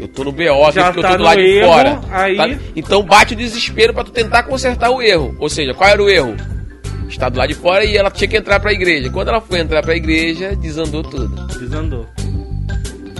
Eu 0.00 0.06
tô 0.08 0.22
no 0.24 0.32
BO 0.32 0.70
Já 0.72 0.84
porque 0.84 0.98
eu 0.98 1.02
tá 1.02 1.08
tô 1.10 1.14
do 1.14 1.18
no 1.18 1.24
lado 1.24 1.40
de 1.40 1.46
erro, 1.46 1.68
fora. 1.72 2.00
aí- 2.10 2.36
tá? 2.36 2.48
Então 2.76 3.02
bate 3.02 3.34
o 3.34 3.36
desespero 3.36 3.92
pra 3.92 4.04
tu 4.04 4.12
tentar 4.12 4.44
consertar 4.44 4.90
o 4.90 5.02
erro. 5.02 5.34
Ou 5.38 5.48
seja, 5.48 5.74
qual 5.74 5.90
era 5.90 6.02
o 6.02 6.08
erro? 6.08 6.36
Está 7.08 7.28
do 7.28 7.38
lado 7.38 7.48
de 7.48 7.54
fora 7.54 7.84
e 7.84 7.96
ela 7.96 8.10
tinha 8.10 8.28
que 8.28 8.36
entrar 8.36 8.60
pra 8.60 8.72
igreja. 8.72 9.10
Quando 9.10 9.28
ela 9.28 9.40
foi 9.40 9.58
entrar 9.60 9.82
pra 9.82 9.96
igreja, 9.96 10.54
desandou 10.54 11.02
tudo. 11.02 11.28
Desandou. 11.58 12.06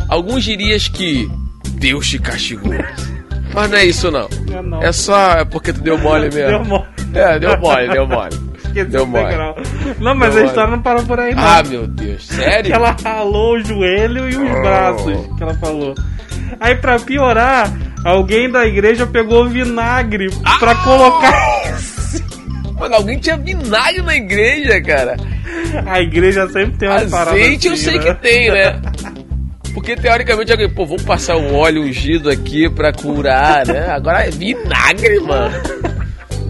Alguns 0.09 0.44
dirias 0.44 0.88
que 0.88 1.28
Deus 1.72 2.09
te 2.09 2.18
castigou. 2.18 2.72
Mas 3.61 3.71
não 3.71 3.79
é 3.79 3.85
isso 3.85 4.11
não. 4.11 4.29
Não, 4.51 4.62
não. 4.62 4.83
É 4.83 4.92
só 4.92 5.33
é 5.38 5.44
porque 5.44 5.73
tu 5.73 5.81
deu 5.81 5.99
mole 5.99 6.25
mesmo. 6.35 6.49
Deu 6.51 6.64
mole. 6.64 6.85
É, 7.14 7.38
deu 7.38 7.59
mole, 7.59 7.88
deu 7.88 8.07
mole. 8.07 8.49
Esqueci 8.59 8.90
Deu 8.90 9.07
mole. 9.07 9.35
Não, 9.99 10.14
mas 10.14 10.35
Deu 10.35 10.42
a 10.42 10.47
história 10.47 10.66
mole. 10.71 10.77
não 10.77 10.83
parou 10.83 11.03
por 11.05 11.18
aí, 11.18 11.35
não. 11.35 11.42
Ah, 11.42 11.62
meu 11.66 11.87
Deus, 11.87 12.27
sério? 12.27 12.64
que 12.66 12.73
ela 12.77 12.94
ralou 13.03 13.55
o 13.57 13.61
joelho 13.64 14.29
e 14.31 14.37
os 14.37 14.51
Oh. 14.51 14.62
braços, 14.62 15.37
que 15.37 15.42
ela 15.42 15.55
falou. 15.55 15.94
Aí, 16.61 16.75
pra 16.75 16.99
piorar, 16.99 17.71
alguém 18.05 18.51
da 18.51 18.66
igreja 18.66 19.07
pegou 19.07 19.49
vinagre 19.49 20.29
pra 20.59 20.73
Ah! 20.73 20.75
colocar. 20.85 21.33
Mano, 22.79 22.94
alguém 22.94 23.18
tinha 23.18 23.37
vinagre 23.37 24.03
na 24.03 24.14
igreja, 24.14 24.81
cara. 24.83 25.16
A 25.87 26.01
igreja 26.01 26.47
sempre 26.49 26.79
tem 26.79 26.88
umas 26.88 27.11
paradas 27.11 27.33
Azeite 27.40 27.66
eu 27.66 27.73
assim, 27.75 27.83
sei 27.85 27.99
né? 27.99 28.05
que 28.05 28.14
tem, 28.14 28.51
né? 28.51 28.81
Porque 29.79 29.95
teoricamente 29.95 30.51
alguém, 30.51 30.69
pô, 30.69 30.85
vamos 30.85 31.03
passar 31.05 31.37
um 31.37 31.55
óleo 31.55 31.83
ungido 31.83 32.29
aqui 32.29 32.69
pra 32.69 32.93
curar, 32.93 33.64
né? 33.64 33.88
Agora 33.91 34.27
é 34.27 34.31
vinagre, 34.31 35.21
mano. 35.21 35.55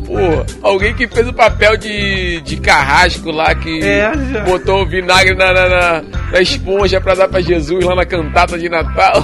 Pô, 0.06 0.66
alguém 0.66 0.94
que 0.94 1.06
fez 1.06 1.28
o 1.28 1.34
papel 1.34 1.76
de, 1.76 2.40
de 2.40 2.56
carrasco 2.56 3.30
lá, 3.30 3.54
que 3.54 3.82
É, 3.82 4.10
botou 4.46 4.80
o 4.82 4.86
vinagre 4.86 5.34
na, 5.34 5.52
na, 5.52 5.68
na- 5.68 6.02
na 6.32 6.40
esponja 6.40 6.98
pra 7.02 7.14
dar 7.14 7.28
pra 7.28 7.42
Jesus 7.42 7.84
lá 7.84 7.94
na 7.94 8.06
cantata 8.06 8.58
de 8.58 8.66
Natal. 8.70 9.22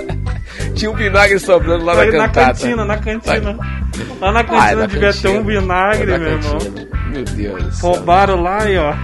Tinha 0.76 0.90
um 0.90 0.94
vinagre 0.94 1.38
sobrando 1.38 1.82
lá 1.84 1.94
na 1.94 2.04
na 2.04 2.10
cantata. 2.28 2.46
cantina, 2.60 2.84
na 2.84 2.98
cantina. 2.98 3.56
Lá 4.20 4.32
na 4.32 4.40
Ah, 4.40 4.42
é 4.42 4.44
cantina 4.44 4.86
devia 4.86 5.12
ter 5.14 5.28
um 5.28 5.32
cantina. 5.44 5.60
vinagre, 5.60 6.12
É 6.12 6.18
meu 6.18 6.28
irmão. 6.32 6.58
cantina. 6.58 6.88
Meu 7.10 7.24
Deus. 7.24 7.80
Roubaram 7.80 8.42
lá 8.42 8.70
e 8.70 8.76
ó. 8.76 8.94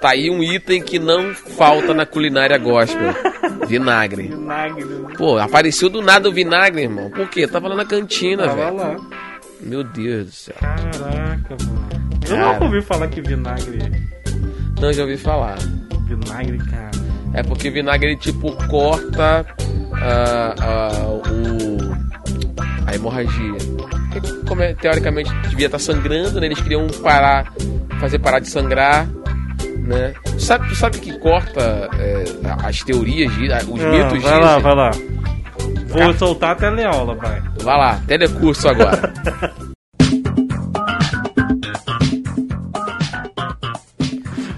Tá 0.00 0.10
aí 0.10 0.30
um 0.30 0.42
item 0.42 0.82
que 0.82 0.98
não 0.98 1.34
falta 1.34 1.92
na 1.94 2.06
culinária 2.06 2.56
gospel. 2.58 3.14
Vinagre. 3.66 4.24
Vinagre. 4.28 4.84
Pô, 5.16 5.38
apareceu 5.38 5.88
do 5.88 6.02
nada 6.02 6.28
o 6.28 6.32
vinagre, 6.32 6.82
irmão. 6.82 7.10
Por 7.10 7.28
quê? 7.28 7.46
Tava 7.46 7.68
lá 7.68 7.76
na 7.76 7.84
cantina, 7.84 8.44
Tava 8.46 8.64
velho. 8.64 8.76
lá. 8.76 8.96
Meu 9.60 9.82
Deus 9.84 10.26
do 10.26 10.32
céu. 10.32 10.56
Caraca, 10.60 11.56
mano. 11.64 11.88
Eu 12.28 12.36
Cara. 12.36 12.52
nunca 12.52 12.64
ouvi 12.64 12.82
falar 12.82 13.08
que 13.08 13.20
vinagre. 13.20 13.78
Não, 14.80 14.92
já 14.92 15.02
ouvi 15.02 15.16
falar. 15.16 15.56
Vinagre, 16.06 16.58
cara. 16.58 16.90
É 17.32 17.42
porque 17.42 17.70
vinagre, 17.70 18.10
ele, 18.10 18.16
tipo, 18.16 18.52
corta 18.68 19.44
ah, 19.94 20.54
ah, 20.60 21.06
o, 21.08 22.86
a 22.86 22.94
hemorragia. 22.94 23.54
Porque, 24.12 24.32
como 24.46 24.62
é, 24.62 24.74
teoricamente 24.74 25.32
devia 25.48 25.66
estar 25.66 25.78
sangrando, 25.78 26.40
né? 26.40 26.46
Eles 26.46 26.60
queriam 26.60 26.86
parar, 27.02 27.52
fazer 28.00 28.18
parar 28.18 28.38
de 28.38 28.48
sangrar, 28.48 29.08
né? 29.84 30.14
Sabe, 30.38 30.68
tu 30.68 30.74
sabe 30.74 30.98
que 30.98 31.16
corta 31.18 31.88
é, 31.98 32.24
as 32.66 32.80
teorias, 32.80 33.32
de- 33.36 33.46
os 33.70 33.80
Ah, 33.82 33.88
mitos 33.90 34.22
vai 34.22 34.40
lá, 34.40 34.58
vai 34.58 34.74
lá. 34.74 34.90
Vou 35.86 36.12
soltar 36.14 36.50
a 36.52 36.54
teleaula, 36.56 37.14
vai. 37.14 37.40
Vai 37.62 37.76
lá, 37.78 38.00
telecurso 38.06 38.68
agora. 38.68 39.12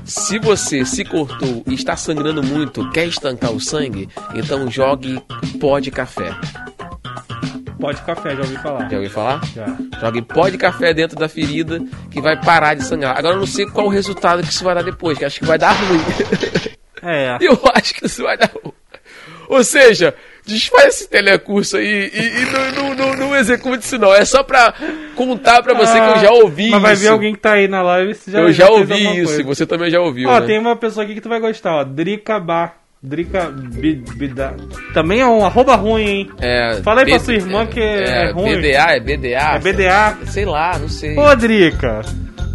Se 0.05 0.39
você 0.39 0.85
se 0.85 1.05
cortou 1.05 1.63
e 1.67 1.75
está 1.75 1.97
sangrando 1.97 2.43
muito, 2.43 2.89
quer 2.91 3.07
estancar 3.07 3.53
o 3.53 3.61
sangue, 3.61 4.09
então 4.35 4.71
jogue 4.71 5.21
pó 5.61 5.79
de 5.79 5.91
café. 5.91 6.31
Pó 7.79 7.93
de 7.93 8.01
café, 8.03 8.35
já 8.35 8.41
ouvi 8.43 8.57
falar. 8.57 8.89
Já 8.91 8.97
ouviu 8.97 9.11
falar? 9.11 9.41
Já. 9.55 9.67
Jogue 10.01 10.23
pó 10.23 10.49
de 10.49 10.57
café 10.57 10.95
dentro 10.95 11.19
da 11.19 11.29
ferida 11.29 11.81
que 12.11 12.21
vai 12.21 12.41
parar 12.41 12.75
de 12.75 12.83
sangrar. 12.85 13.17
Agora 13.19 13.35
eu 13.35 13.39
não 13.41 13.47
sei 13.47 13.67
qual 13.67 13.87
o 13.87 13.91
resultado 13.91 14.43
que 14.43 14.49
isso 14.51 14.65
vai 14.65 14.75
dar 14.75 14.83
depois, 14.83 15.19
que 15.19 15.25
acho 15.25 15.41
que 15.41 15.47
vai 15.47 15.59
dar 15.59 15.73
ruim. 15.73 16.01
É. 17.03 17.37
Eu 17.45 17.61
acho 17.75 17.95
que 17.95 18.07
isso 18.07 18.23
vai 18.25 18.37
dar 18.39 18.51
ruim. 18.51 18.73
Ou 19.49 19.63
seja, 19.63 20.13
desfaz 20.45 20.87
esse 20.89 21.09
telecurso 21.09 21.77
aí 21.77 22.11
e, 22.13 22.43
e 22.43 22.45
não, 22.47 22.73
não, 22.73 22.95
não, 22.95 23.15
não 23.17 23.37
execute 23.37 23.85
isso 23.85 23.99
não. 23.99 24.13
É 24.13 24.25
só 24.25 24.43
pra 24.43 24.75
contar 25.15 25.63
pra 25.63 25.75
você 25.75 25.93
que 26.01 26.07
eu 26.09 26.19
já 26.19 26.31
ouvi 26.33 26.71
Mas 26.71 26.83
vai 26.83 26.93
isso. 26.95 27.03
ver 27.03 27.09
alguém 27.09 27.35
que 27.35 27.41
tá 27.41 27.53
aí 27.53 27.69
na 27.69 27.81
live 27.83 28.15
se 28.15 28.31
já 28.33 28.41
eu 28.41 28.53
já 28.53 28.67
fez 28.67 28.79
ouvi 28.81 29.03
isso 29.19 29.25
coisa. 29.27 29.41
e 29.41 29.45
você 29.45 29.67
também 29.67 29.91
já 29.91 30.01
ouviu, 30.01 30.29
Ó, 30.29 30.41
né? 30.41 30.47
tem 30.47 30.59
uma 30.59 30.75
pessoa 30.75 31.05
aqui 31.05 31.15
que 31.15 31.21
tu 31.21 31.29
vai 31.29 31.39
gostar, 31.39 31.75
ó. 31.77 31.85
Drica 31.85 32.41
Bar. 32.41 32.75
Drica 33.07 33.51
Bi- 33.51 34.03
Bida. 34.17 34.55
Também 34.93 35.21
é 35.21 35.27
um 35.27 35.45
arroba 35.45 35.77
ruim, 35.77 36.03
hein? 36.03 36.31
É, 36.41 36.81
Fala 36.83 37.03
aí 37.03 37.07
pra 37.07 37.19
B- 37.19 37.25
sua 37.25 37.35
irmã 37.35 37.65
que 37.65 37.79
é 37.81 38.33
ruim. 38.33 38.57
BDA, 38.61 38.97
é 38.97 39.01
BDA? 39.01 39.39
É 39.55 39.59
BDA. 39.61 40.17
Sei 40.27 40.45
lá, 40.45 40.77
não 40.77 40.89
sei. 40.89 41.17
Ô, 41.17 41.35
Drica. 41.37 42.01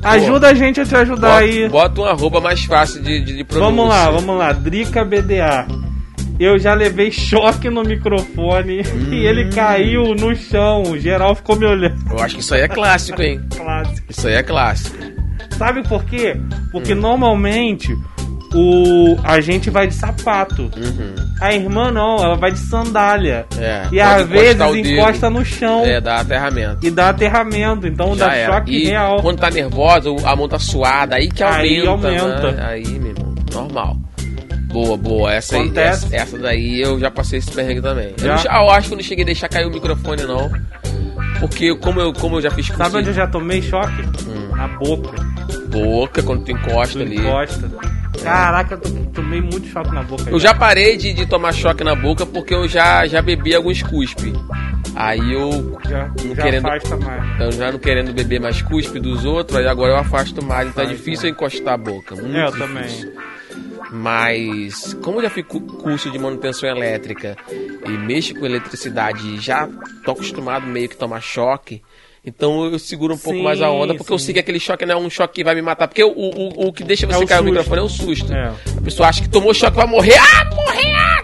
Ajuda 0.03 0.49
a 0.49 0.53
gente 0.53 0.81
a 0.81 0.85
te 0.85 0.93
ajudar 0.95 1.29
bota, 1.29 1.39
aí. 1.45 1.69
bota 1.69 2.01
um 2.01 2.05
arroba 2.05 2.41
mais 2.41 2.65
fácil 2.65 3.01
de, 3.01 3.21
de, 3.23 3.37
de. 3.37 3.45
Vamos 3.49 3.87
lá, 3.87 4.09
vamos 4.09 4.37
lá. 4.37 4.51
Drica 4.51 5.05
BDA. 5.05 5.67
Eu 6.39 6.57
já 6.59 6.73
levei 6.73 7.11
choque 7.11 7.69
no 7.69 7.83
microfone 7.83 8.81
Hum. 8.81 9.07
e 9.13 9.25
ele 9.25 9.51
caiu 9.51 10.15
no 10.15 10.35
chão. 10.35 10.81
O 10.83 10.97
geral 10.99 11.33
ficou 11.33 11.55
me 11.55 11.65
olhando. 11.65 11.95
Eu 12.11 12.19
acho 12.19 12.35
que 12.35 12.41
isso 12.41 12.53
aí 12.55 12.61
é 12.61 12.67
clássico, 12.67 13.21
hein? 13.21 13.39
Clássico. 13.55 14.07
Isso 14.11 14.27
aí 14.27 14.33
é 14.33 14.43
clássico. 14.43 14.97
Sabe 15.57 15.87
por 15.87 16.03
quê? 16.03 16.35
Porque 16.73 16.93
Hum. 16.93 16.97
normalmente 16.99 17.95
o 18.53 19.17
a 19.23 19.39
gente 19.41 19.69
vai 19.69 19.87
de 19.87 19.93
sapato. 19.93 20.63
Uhum. 20.75 21.15
A 21.39 21.53
irmã 21.53 21.91
não, 21.91 22.17
ela 22.17 22.35
vai 22.35 22.51
de 22.51 22.59
sandália. 22.59 23.45
É, 23.57 23.83
E 23.91 23.99
às 24.01 24.27
vezes 24.27 24.59
encosta 24.75 25.29
no 25.29 25.43
chão 25.43 25.83
É, 25.85 25.99
dá 26.01 26.17
aterramento. 26.19 26.85
e 26.85 26.91
dá 26.91 27.09
aterramento. 27.09 27.87
Então 27.87 28.15
Já 28.15 28.27
dá 28.27 28.35
era. 28.35 28.53
choque 28.53 28.71
e 28.71 28.85
real. 28.85 29.21
quando 29.21 29.39
tá 29.39 29.49
nervosa, 29.49 30.09
a 30.25 30.35
mão 30.35 30.47
tá 30.47 30.59
suada, 30.59 31.15
aí 31.15 31.29
que 31.29 31.41
aumenta. 31.43 31.61
Aí 31.63 31.87
aumenta. 31.87 32.51
né? 32.51 32.65
Aí, 32.65 32.87
meu 32.99 33.11
irmão, 33.11 33.35
normal. 33.53 33.97
Boa, 34.71 34.95
boa. 34.95 35.33
Essa, 35.33 35.57
aí, 35.57 35.71
essa, 35.75 36.15
essa 36.15 36.37
daí 36.37 36.81
eu 36.81 36.97
já 36.99 37.11
passei 37.11 37.39
esse 37.39 37.51
perrengue 37.51 37.81
também. 37.81 38.13
Eu, 38.21 38.27
não 38.27 38.35
eu 38.63 38.69
acho 38.71 38.87
que 38.87 38.93
eu 38.93 38.97
não 38.97 39.03
cheguei 39.03 39.23
a 39.23 39.25
deixar 39.25 39.49
cair 39.49 39.65
o 39.65 39.71
microfone, 39.71 40.23
não. 40.23 40.49
Porque 41.39 41.75
como 41.75 41.99
eu, 41.99 42.13
como 42.13 42.37
eu 42.37 42.41
já 42.41 42.51
fiz 42.51 42.67
Sabe 42.67 42.97
onde 42.97 43.07
eu 43.09 43.13
já 43.13 43.27
tomei 43.27 43.61
choque? 43.61 44.01
Hum. 44.27 44.55
Na 44.55 44.67
boca. 44.67 45.11
boca, 45.69 46.21
quando 46.23 46.43
tu 46.45 46.51
encosta 46.51 46.99
Tu 46.99 47.01
ali. 47.05 47.17
encosta. 47.17 47.69
Caraca, 48.23 48.75
eu 48.75 48.79
to- 48.81 49.09
tomei 49.13 49.41
muito 49.41 49.67
choque 49.67 49.91
na 49.93 50.03
boca. 50.03 50.29
Eu 50.29 50.39
já 50.39 50.53
parei 50.53 50.97
de, 50.97 51.13
de 51.13 51.25
tomar 51.25 51.51
choque 51.53 51.83
na 51.83 51.95
boca 51.95 52.25
porque 52.25 52.53
eu 52.53 52.67
já, 52.67 53.05
já 53.07 53.21
bebi 53.21 53.53
alguns 53.55 53.81
cuspe. 53.81 54.33
Aí 54.95 55.33
eu, 55.33 55.79
Já, 55.87 56.11
não 56.25 56.35
já 56.35 56.41
querendo- 56.43 56.67
afasta 56.67 56.97
mais. 56.97 57.39
eu 57.39 57.51
já 57.53 57.71
não 57.71 57.79
querendo 57.79 58.13
beber 58.13 58.41
mais 58.41 58.61
cuspe 58.61 58.99
dos 58.99 59.23
outros, 59.23 59.57
aí 59.57 59.65
agora 59.65 59.93
eu 59.93 59.97
afasto 59.97 60.43
mais, 60.43 60.67
então 60.69 60.83
é 60.83 60.87
Faz, 60.87 60.97
difícil 60.97 61.29
eu 61.29 61.31
encostar 61.31 61.73
a 61.75 61.77
boca. 61.77 62.13
Muito 62.15 62.35
É, 62.35 62.45
eu 62.45 62.51
difícil. 62.51 62.67
também. 62.67 63.13
Mas, 63.91 64.93
como 65.01 65.17
eu 65.17 65.23
já 65.23 65.29
fiz 65.29 65.45
cu- 65.45 65.59
curso 65.61 66.09
de 66.11 66.17
manutenção 66.19 66.69
elétrica 66.69 67.35
e 67.85 67.89
mexo 67.89 68.33
com 68.35 68.45
eletricidade 68.45 69.35
e 69.35 69.39
já 69.39 69.67
tô 70.05 70.11
acostumado 70.11 70.65
meio 70.65 70.87
que 70.87 70.95
tomar 70.95 71.21
choque, 71.21 71.81
então 72.25 72.65
eu 72.65 72.77
seguro 72.77 73.15
um 73.15 73.17
pouco 73.17 73.37
Sim, 73.39 73.43
mais 73.43 73.61
a 73.61 73.69
onda, 73.71 73.95
porque 73.95 74.13
eu 74.13 74.19
sim. 74.19 74.25
sei 74.25 74.33
que 74.35 74.39
aquele 74.39 74.59
choque 74.59 74.85
não 74.85 74.95
é 74.95 74.97
um 74.97 75.09
choque 75.09 75.35
que 75.35 75.43
vai 75.43 75.55
me 75.55 75.61
matar. 75.61 75.87
Porque 75.87 76.03
o, 76.03 76.09
o, 76.11 76.67
o 76.67 76.73
que 76.73 76.83
deixa 76.83 77.07
você 77.07 77.23
É 77.23 77.27
cair 77.27 77.39
o 77.39 77.43
susto. 77.43 77.45
microfone 77.45 77.81
é 77.81 77.83
o 77.83 77.89
susto. 77.89 78.33
É. 78.33 78.53
A 78.77 78.81
pessoa 78.81 79.09
acha 79.09 79.21
que 79.21 79.29
tomou 79.29 79.53
choque 79.53 79.75
vai 79.75 79.87
morrer. 79.87 80.17
Ah, 80.17 80.45
morrer! 80.55 80.93
ah! 80.95 81.23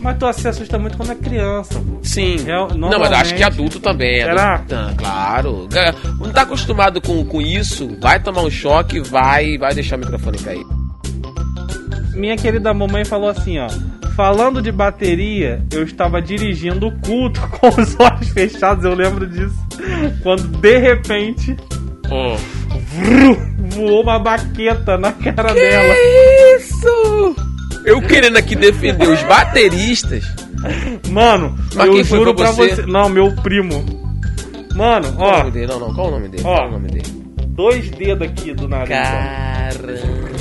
Mas 0.00 0.18
tu 0.18 0.32
se 0.32 0.48
assusta 0.48 0.78
muito 0.78 0.96
quando 0.96 1.12
é 1.12 1.14
criança. 1.14 1.80
Sim. 2.02 2.36
Real- 2.44 2.74
Não, 2.74 2.98
mas 2.98 3.10
eu 3.12 3.16
acho 3.18 3.34
que 3.36 3.42
adulto 3.42 3.78
também. 3.78 4.20
é 4.20 4.24
Será? 4.24 4.54
adulto- 4.54 4.74
Ah, 4.74 4.94
claro. 4.96 5.68
Não 6.18 6.32
tá 6.32 6.42
acostumado 6.42 7.00
com, 7.00 7.24
com 7.24 7.40
isso, 7.40 7.88
vai 8.00 8.18
tomar 8.18 8.42
um 8.42 8.50
choque, 8.50 8.98
vai, 8.98 9.56
vai 9.58 9.72
deixar 9.74 9.96
o 9.96 10.00
microfone 10.00 10.38
cair. 10.38 10.64
Minha 12.14 12.36
querida 12.36 12.74
mamãe 12.74 13.04
falou 13.04 13.28
assim, 13.28 13.58
ó. 13.58 13.68
Falando 14.16 14.60
de 14.60 14.70
bateria, 14.70 15.62
eu 15.72 15.82
estava 15.84 16.20
dirigindo 16.20 16.88
o 16.88 16.92
culto 17.00 17.40
com 17.58 17.68
os 17.68 17.98
olhos 17.98 18.28
fechados, 18.30 18.84
eu 18.84 18.94
lembro 18.94 19.26
disso. 19.26 19.54
Quando 20.22 20.42
de 20.58 20.78
repente 20.78 21.56
Oh. 22.10 22.36
vru, 22.76 23.36
voou 23.70 24.02
uma 24.02 24.18
baqueta 24.18 24.98
na 24.98 25.12
cara 25.12 25.54
dela. 25.54 25.94
isso? 26.56 27.36
Eu 27.86 28.02
querendo 28.02 28.36
aqui 28.36 28.54
defender 28.54 29.08
os 29.08 29.22
bateristas. 29.22 30.24
Mano, 31.10 31.56
Mas 31.74 31.86
eu 31.86 31.94
quem 31.94 32.04
foi 32.04 32.18
juro 32.18 32.34
pra 32.34 32.44
pra 32.44 32.52
você? 32.52 32.76
você. 32.76 32.86
Não, 32.86 33.08
meu 33.08 33.34
primo. 33.36 33.82
Mano, 34.76 35.12
Qual 35.14 35.30
o 35.30 35.32
ó, 35.34 35.38
nome 35.38 35.50
dele? 35.52 35.66
Não, 35.66 35.80
não, 35.80 35.94
qual 35.94 36.08
o 36.08 36.10
nome 36.10 36.28
dele? 36.28 36.42
Ó. 36.46 36.54
Qual 36.56 36.68
o 36.68 36.72
nome 36.72 36.88
dele? 36.88 37.22
dois 37.48 37.90
dedos 37.90 38.28
aqui 38.28 38.52
do 38.54 38.68
nariz. 38.68 38.90
ó. 38.96 40.31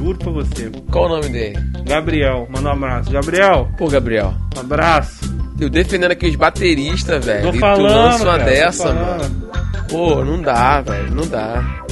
Juro 0.00 0.16
pra 0.18 0.32
você. 0.32 0.70
Qual 0.90 1.04
o 1.04 1.08
nome 1.10 1.28
dele? 1.28 1.58
Gabriel, 1.84 2.48
manda 2.50 2.70
um 2.70 2.72
abraço. 2.72 3.10
Gabriel, 3.10 3.68
Pô, 3.76 3.86
Gabriel. 3.86 4.32
um 4.56 4.60
abraço. 4.60 5.30
Eu 5.60 5.68
defendendo 5.68 6.12
aqui 6.12 6.26
os 6.26 6.36
bateristas, 6.36 7.22
velho. 7.22 7.50
E 7.50 7.52
tu 7.52 7.58
falando, 7.58 7.82
lança 7.82 8.24
uma 8.24 8.38
cara, 8.38 8.44
dessa, 8.44 8.94
mano. 8.94 9.50
Pô, 9.90 10.24
não 10.24 10.40
dá, 10.40 10.80
velho. 10.80 11.14
Não 11.14 11.26
dá. 11.26 11.84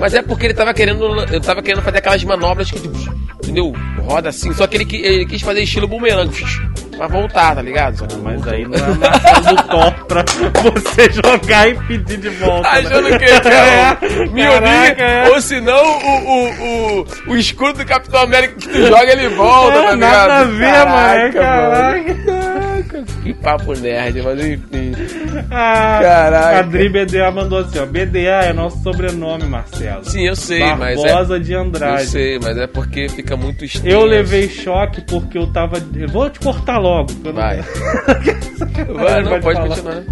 Mas 0.00 0.14
é 0.14 0.22
porque 0.22 0.46
ele 0.46 0.54
tava 0.54 0.74
querendo. 0.74 1.04
Eu 1.32 1.40
tava 1.40 1.62
querendo 1.62 1.82
fazer 1.84 1.98
aquelas 1.98 2.24
manobras 2.24 2.68
que, 2.72 2.80
tipo, 2.80 2.98
entendeu? 3.36 3.72
Roda 4.00 4.30
assim. 4.30 4.52
Só 4.52 4.66
que 4.66 4.76
ele, 4.76 4.96
ele 5.06 5.24
quis 5.26 5.40
fazer 5.40 5.62
estilo 5.62 5.86
bumerangue. 5.86 6.44
Pra 6.96 7.06
voltar, 7.08 7.54
tá 7.56 7.62
ligado? 7.62 7.98
Só 7.98 8.06
que 8.06 8.16
Mas 8.16 8.46
aí 8.48 8.64
não 8.66 8.74
é 8.74 9.50
do 9.50 9.62
Thor 9.64 9.92
pra 10.06 10.22
você 10.62 11.10
jogar 11.12 11.68
e 11.68 11.74
pedir 11.74 12.16
de 12.18 12.28
volta. 12.30 12.62
né? 12.70 12.78
Achando 12.78 13.18
que 13.18 13.24
é 13.24 14.28
o 14.28 14.32
Mjolnir, 14.32 14.60
Caraca, 14.60 15.02
é. 15.02 15.28
ou 15.30 15.40
senão 15.40 15.82
o, 15.84 16.18
o, 16.18 17.00
o, 17.00 17.06
o 17.32 17.36
escudo 17.36 17.78
do 17.78 17.84
Capitão 17.86 18.20
América 18.22 18.54
que 18.54 18.68
tu 18.68 18.86
joga 18.86 19.12
ele 19.12 19.28
volta, 19.28 19.72
tá 19.82 19.88
É, 19.88 19.94
ligado? 19.94 19.98
nada 19.98 20.34
a 20.36 20.44
ver, 20.44 20.86
mano. 20.86 21.32
Caraca. 21.32 21.40
Caraca. 21.40 22.43
Que 23.22 23.34
papo 23.34 23.72
nerd, 23.74 24.22
mas 24.22 24.40
enfim. 24.44 24.92
Ah, 25.50 25.98
Caraca. 26.02 26.58
A 26.58 26.62
Dri 26.62 26.88
BDA 26.88 27.30
mandou 27.30 27.58
assim, 27.58 27.78
ó. 27.78 27.86
BDA 27.86 28.44
é 28.44 28.52
nosso 28.52 28.82
sobrenome, 28.82 29.44
Marcelo. 29.44 30.04
Sim, 30.04 30.26
eu 30.26 30.36
sei, 30.36 30.60
mas 30.76 30.98
é. 30.98 31.06
Barbosa 31.06 31.38
de 31.40 31.52
Eu 31.52 31.60
Andrade. 31.60 32.06
sei, 32.06 32.38
mas 32.42 32.56
é 32.56 32.66
porque 32.66 33.08
fica 33.08 33.36
muito 33.36 33.64
extenso. 33.64 33.86
Eu 33.88 34.04
levei 34.04 34.48
choque 34.48 35.00
porque 35.02 35.36
eu 35.38 35.46
tava. 35.48 35.78
Eu 35.94 36.08
vou 36.08 36.28
te 36.30 36.38
cortar 36.40 36.78
logo. 36.78 37.10
eu 37.24 37.32
não- 37.32 37.40
Vai. 37.42 37.56
Vai, 38.94 39.22
não, 39.22 39.40
pode 39.40 39.42
falar. 39.56 39.68
continuar. 39.68 40.02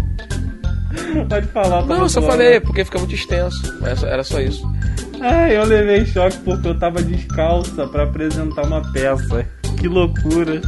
Pode 1.29 1.47
falar. 1.47 1.81
tá 1.81 1.87
Não, 1.87 2.01
eu 2.03 2.09
só 2.09 2.21
falei, 2.21 2.59
porque 2.59 2.85
fica 2.85 2.99
muito 2.99 3.15
extenso. 3.15 3.61
Era 3.83 3.95
só- 3.95 4.07
Era 4.07 4.23
só 4.23 4.39
isso. 4.39 4.63
Ah, 5.21 5.49
eu 5.49 5.63
levei 5.65 6.05
choque 6.05 6.37
porque 6.39 6.67
eu 6.67 6.77
tava 6.77 7.01
descalça 7.01 7.87
pra 7.87 8.03
apresentar 8.03 8.65
uma 8.65 8.81
peça. 8.91 9.45
Que 9.79 9.87
loucura. 9.87 10.61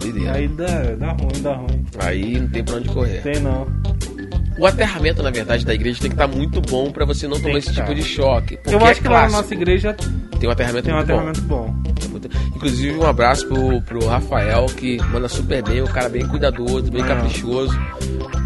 Doideira. 0.00 0.32
Aí 0.32 0.48
dá, 0.48 0.66
dá 0.98 1.12
ruim, 1.12 1.42
dá 1.42 1.54
ruim. 1.54 1.86
Aí 2.00 2.40
não 2.40 2.48
tem 2.48 2.64
pra 2.64 2.74
onde 2.76 2.88
correr. 2.88 3.22
Tem 3.22 3.40
não. 3.40 3.66
O 4.58 4.66
aterramento, 4.66 5.22
na 5.22 5.30
verdade, 5.30 5.64
da 5.64 5.72
igreja 5.72 6.00
tem 6.00 6.10
que 6.10 6.14
estar 6.14 6.26
muito 6.26 6.60
bom 6.60 6.90
pra 6.90 7.04
você 7.06 7.26
não 7.26 7.34
Tem 7.34 7.44
tomar 7.44 7.58
esse 7.58 7.72
tipo 7.72 7.86
tá. 7.86 7.94
de 7.94 8.02
choque. 8.02 8.58
Eu 8.66 8.78
acho 8.84 9.00
é 9.00 9.02
que 9.02 9.08
lá 9.08 9.22
na 9.22 9.30
nossa 9.38 9.54
igreja 9.54 9.94
Tem 10.38 10.48
um 10.48 10.52
aterramento 10.52 10.84
tem 10.84 10.92
um 10.92 10.96
muito 10.98 11.10
aterramento 11.10 11.40
bom. 11.42 11.66
bom. 11.66 12.08
Muito- 12.10 12.28
Inclusive, 12.56 12.98
um 12.98 13.06
abraço 13.06 13.46
pro, 13.48 13.80
pro 13.82 14.06
Rafael, 14.06 14.66
que 14.66 14.98
manda 15.10 15.28
super 15.28 15.62
bem, 15.62 15.80
um 15.82 15.86
cara 15.86 16.10
bem 16.10 16.26
cuidadoso, 16.26 16.90
bem 16.90 17.02
Ah. 17.02 17.06
caprichoso. 17.06 17.74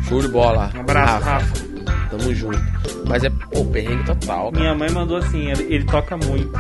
Show 0.09 0.21
de 0.21 0.29
bola. 0.29 0.71
Um 0.77 0.81
abraço, 0.81 1.25
Rafa. 1.25 1.65
Tamo 2.11 2.33
junto. 2.35 2.63
Mas 3.09 3.25
é, 3.25 3.31
pô, 3.31 3.65
perrengue 3.65 4.05
total, 4.05 4.53
cara. 4.53 4.61
Minha 4.63 4.75
mãe 4.77 4.91
mandou 4.91 5.17
assim, 5.17 5.51
ele, 5.51 5.65
ele 5.75 5.85
toca 5.85 6.17
muito. 6.17 6.53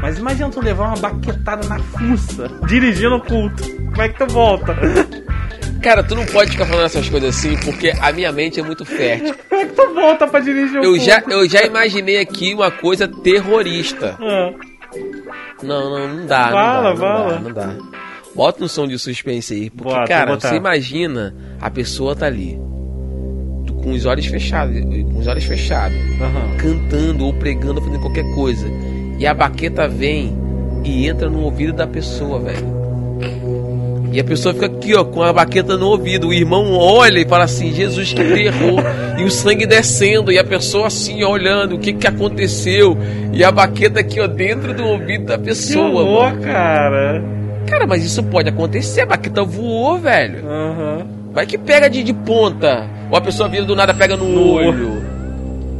Mas 0.00 0.18
imagina 0.18 0.48
tu 0.50 0.60
levar 0.60 0.88
uma 0.88 0.96
baquetada 0.96 1.66
na 1.68 1.78
fuça, 1.78 2.48
dirigindo 2.66 3.16
o 3.16 3.20
culto. 3.20 3.62
Como 3.90 4.02
é 4.02 4.08
que 4.08 4.18
tu 4.24 4.32
volta? 4.32 4.76
Cara, 5.82 6.02
tu 6.02 6.14
não 6.14 6.24
pode 6.26 6.52
ficar 6.52 6.66
falando 6.66 6.86
essas 6.86 7.08
coisas 7.08 7.36
assim, 7.36 7.56
porque 7.64 7.92
a 8.00 8.12
minha 8.12 8.30
mente 8.32 8.60
é 8.60 8.62
muito 8.62 8.84
fértil. 8.84 9.34
Como 9.48 9.60
é 9.60 9.66
que 9.66 9.72
tu 9.74 9.94
volta 9.94 10.26
pra 10.26 10.40
dirigir 10.40 10.80
o 10.80 10.84
Eu 10.84 10.90
culto? 10.92 11.04
já, 11.04 11.22
eu 11.28 11.48
já 11.48 11.62
imaginei 11.62 12.18
aqui 12.20 12.54
uma 12.54 12.70
coisa 12.70 13.06
terrorista. 13.08 14.16
Ah, 14.20 14.52
Não, 15.62 15.90
não, 15.90 16.08
não 16.16 16.26
dá. 16.26 16.50
Fala, 16.50 16.82
não 16.82 16.82
dá, 16.82 16.90
não 16.90 16.96
fala. 16.96 17.32
dá, 17.32 17.40
não 17.40 17.52
dá. 17.52 17.74
Bota 18.34 18.64
um 18.64 18.68
som 18.68 18.86
de 18.86 18.98
suspense 18.98 19.52
aí. 19.54 19.70
Porque, 19.70 19.92
Bota, 19.92 20.06
cara, 20.06 20.38
você 20.38 20.54
imagina 20.56 21.34
a 21.60 21.70
pessoa 21.70 22.14
tá 22.14 22.26
ali. 22.26 22.56
Com 23.82 23.92
os 23.92 24.04
olhos 24.04 24.26
fechados, 24.26 24.80
com 24.80 25.18
os 25.18 25.26
olhos 25.28 25.44
fechados, 25.44 25.96
aham. 26.20 26.56
cantando 26.58 27.24
ou 27.24 27.32
pregando, 27.34 27.80
fazendo 27.80 28.00
qualquer 28.00 28.24
coisa. 28.34 28.66
E 29.18 29.26
a 29.26 29.34
baqueta 29.34 29.88
vem 29.88 30.36
e 30.84 31.06
entra 31.08 31.28
no 31.28 31.42
ouvido 31.42 31.72
da 31.72 31.86
pessoa, 31.86 32.38
velho. 32.38 32.78
E 34.10 34.18
a 34.18 34.24
pessoa 34.24 34.54
fica 34.54 34.66
aqui, 34.66 34.94
ó, 34.94 35.04
com 35.04 35.22
a 35.22 35.32
baqueta 35.32 35.76
no 35.76 35.88
ouvido. 35.88 36.28
O 36.28 36.32
irmão 36.32 36.72
olha 36.72 37.18
e 37.18 37.26
fala 37.28 37.44
assim: 37.44 37.72
Jesus, 37.74 38.12
que 38.12 38.24
terror. 38.24 38.82
E 39.18 39.24
o 39.24 39.30
sangue 39.30 39.66
descendo. 39.66 40.32
E 40.32 40.38
a 40.38 40.44
pessoa 40.44 40.86
assim, 40.86 41.22
ó, 41.24 41.30
olhando 41.30 41.74
o 41.74 41.78
que 41.78 41.92
que 41.92 42.06
aconteceu. 42.06 42.96
E 43.32 43.44
a 43.44 43.50
baqueta 43.52 44.00
aqui, 44.00 44.18
ó, 44.20 44.26
dentro 44.26 44.72
do 44.72 44.84
ouvido 44.84 45.26
da 45.26 45.36
Que 45.36 45.44
pessoa. 45.44 46.00
horror, 46.02 46.30
mano. 46.30 46.42
cara. 46.42 47.22
Cara, 47.66 47.86
mas 47.86 48.02
isso 48.02 48.22
pode 48.22 48.48
acontecer. 48.48 49.02
A 49.02 49.06
baqueta 49.06 49.44
voou, 49.44 49.98
velho. 49.98 50.42
Aham. 50.48 51.06
Vai 51.34 51.44
que 51.44 51.58
pega 51.58 51.90
de, 51.90 52.02
de 52.02 52.14
ponta. 52.14 52.86
Ou 53.10 53.18
a 53.18 53.20
pessoa 53.20 53.46
vira 53.48 53.64
do 53.66 53.76
nada 53.76 53.92
pega 53.92 54.16
no, 54.16 54.26
No 54.26 54.52
olho. 54.52 55.02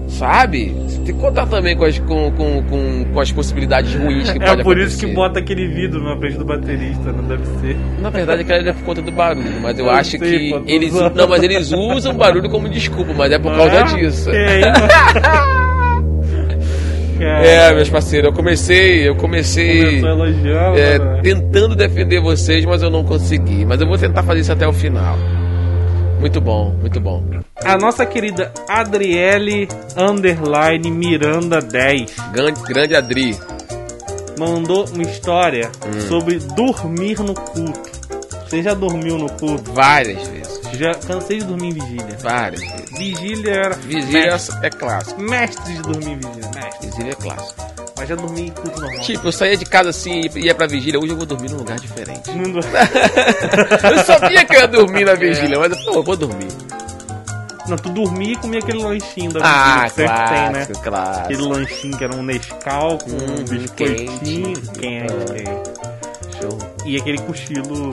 Sabe? 0.09 0.75
Você 0.87 0.97
tem 1.01 1.15
que 1.15 1.21
contar 1.21 1.47
também 1.47 1.77
com 1.77 1.85
as, 1.85 1.99
com, 1.99 2.31
com, 2.33 2.63
com, 2.63 3.05
com 3.13 3.21
as 3.21 3.31
possibilidades 3.31 3.95
ruins 3.95 4.31
que 4.31 4.43
É 4.43 4.47
pode 4.47 4.63
por 4.65 4.79
isso 4.79 4.99
que 4.99 5.05
acontecer. 5.05 5.15
bota 5.15 5.39
aquele 5.39 5.69
vidro 5.69 6.03
na 6.03 6.17
frente 6.17 6.39
do 6.39 6.45
baterista, 6.45 7.13
não 7.13 7.25
deve 7.25 7.45
ser. 7.61 7.77
Na 8.01 8.09
verdade, 8.11 8.41
aquela 8.43 8.69
é 8.69 8.73
por 8.73 8.83
conta 8.85 9.03
do 9.03 9.13
barulho, 9.13 9.61
mas 9.63 9.79
eu, 9.79 9.85
Eu 9.85 9.91
acho 9.91 10.11
sei, 10.13 10.19
que 10.19 10.51
pô, 10.51 10.63
eles. 10.67 10.95
Não, 11.15 11.29
mas 11.29 11.43
eles 11.43 11.71
usam 11.73 12.15
barulho 12.17 12.49
como 12.49 12.69
desculpa, 12.69 13.13
mas 13.15 13.31
é 13.33 13.39
por 13.39 13.53
causa 13.55 13.81
Ah, 13.81 13.83
disso. 13.85 14.31
Cara, 17.19 17.45
É, 17.47 17.75
meus 17.75 17.91
parceiros, 17.91 18.29
eu 18.31 18.33
comecei, 18.33 19.09
eu 19.09 19.17
comecei 19.17 19.99
é, 20.77 20.99
né? 20.99 21.21
tentando 21.23 21.75
defender 21.75 22.21
vocês, 22.21 22.65
mas 22.65 22.81
eu 22.83 22.91
não 22.91 23.03
consegui. 23.05 23.65
Mas 23.65 23.81
eu 23.81 23.89
vou 23.89 23.99
tentar 23.99 24.23
fazer 24.23 24.41
isso 24.41 24.53
até 24.53 24.67
o 24.69 24.73
final. 24.73 25.19
Muito 26.21 26.41
bom, 26.41 26.71
muito 26.81 27.01
bom. 27.01 27.23
A 27.64 27.77
nossa 27.77 28.05
querida 28.05 28.53
Adriele 28.69 29.69
Underline 29.97 30.91
Miranda 30.91 31.61
10 31.61 32.14
Grande, 32.33 32.61
grande 32.62 32.95
Adri. 32.97 33.37
mandou 34.39 34.85
uma 34.89 35.03
história 35.03 35.71
Hum. 35.87 36.01
sobre 36.09 36.39
dormir 36.39 37.19
no 37.21 37.35
culto. 37.35 37.99
Você 38.49 38.62
já 38.62 38.75
dormiu 38.75 39.19
no 39.19 39.31
culto? 39.33 39.73
Várias 39.73 40.27
vezes. 40.29 40.59
Já 40.75 40.93
cansei 40.95 41.39
de 41.39 41.45
dormir 41.45 41.69
em 41.69 41.73
vigília. 41.75 42.16
Várias 42.21 42.61
vezes. 42.61 42.99
Vigília 42.99 43.53
era 43.53 43.75
Vigília 43.77 44.33
mestre, 44.33 44.66
é 44.66 44.71
clássico. 44.71 45.21
mestre 45.21 45.73
de 45.75 45.83
dormir 45.83 46.12
em 46.12 46.16
vigília, 46.19 46.51
mestre. 46.55 46.87
Vigília 46.89 47.12
é 47.12 47.14
clássico. 47.14 47.68
Mas 47.99 48.09
já 48.09 48.14
dormi 48.14 48.42
em 48.46 48.51
culto 48.51 48.80
normal. 48.80 49.01
Tipo, 49.01 49.26
eu 49.28 49.32
saía 49.32 49.57
de 49.57 49.64
casa 49.64 49.90
assim 49.90 50.22
e 50.34 50.40
ia 50.46 50.55
pra 50.55 50.66
vigília. 50.66 50.99
Hoje 51.01 51.12
eu 51.12 51.16
vou 51.16 51.26
dormir 51.26 51.51
num 51.51 51.59
lugar 51.59 51.78
diferente. 51.78 52.30
Eu 53.90 54.05
sabia 54.05 54.44
que 54.44 54.55
eu 54.57 54.61
ia 54.61 54.68
dormir 54.68 55.05
na 55.05 55.14
vigília, 55.14 55.59
mas 55.59 55.84
pô, 55.84 55.94
eu 55.94 56.03
vou 56.03 56.16
dormir. 56.16 56.49
Não, 57.68 57.76
tu 57.76 57.90
dormia 57.90 58.32
e 58.32 58.36
comia 58.36 58.61
aquele 58.61 58.82
lanchinho 58.82 59.30
da 59.32 59.40
Ah, 59.42 59.84
vigília 59.86 59.88
que 59.88 59.94
sempre 59.94 60.28
tem, 60.28 60.51
né? 60.53 60.66
clássico. 60.82 61.24
Aquele 61.24 61.42
lanchinho 61.42 61.99
que 61.99 62.05
era 62.05 62.14
um 62.14 62.22
Nescau 62.22 62.99
com 62.99 63.11
Hum, 63.11 63.40
um 63.40 63.44
biscoitinho 63.44 64.55
quente. 64.55 64.68
quente, 64.78 65.12
Ah. 65.12 65.34
quente. 65.34 66.40
Show. 66.40 66.59
E 66.86 66.96
aquele 66.96 67.18
cochilo 67.18 67.90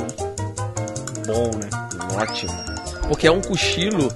bom, 1.27 1.51
né? 1.57 1.69
Ótimo. 2.21 2.53
Porque 3.09 3.27
é 3.27 3.31
um 3.31 3.41
cochilo 3.41 4.11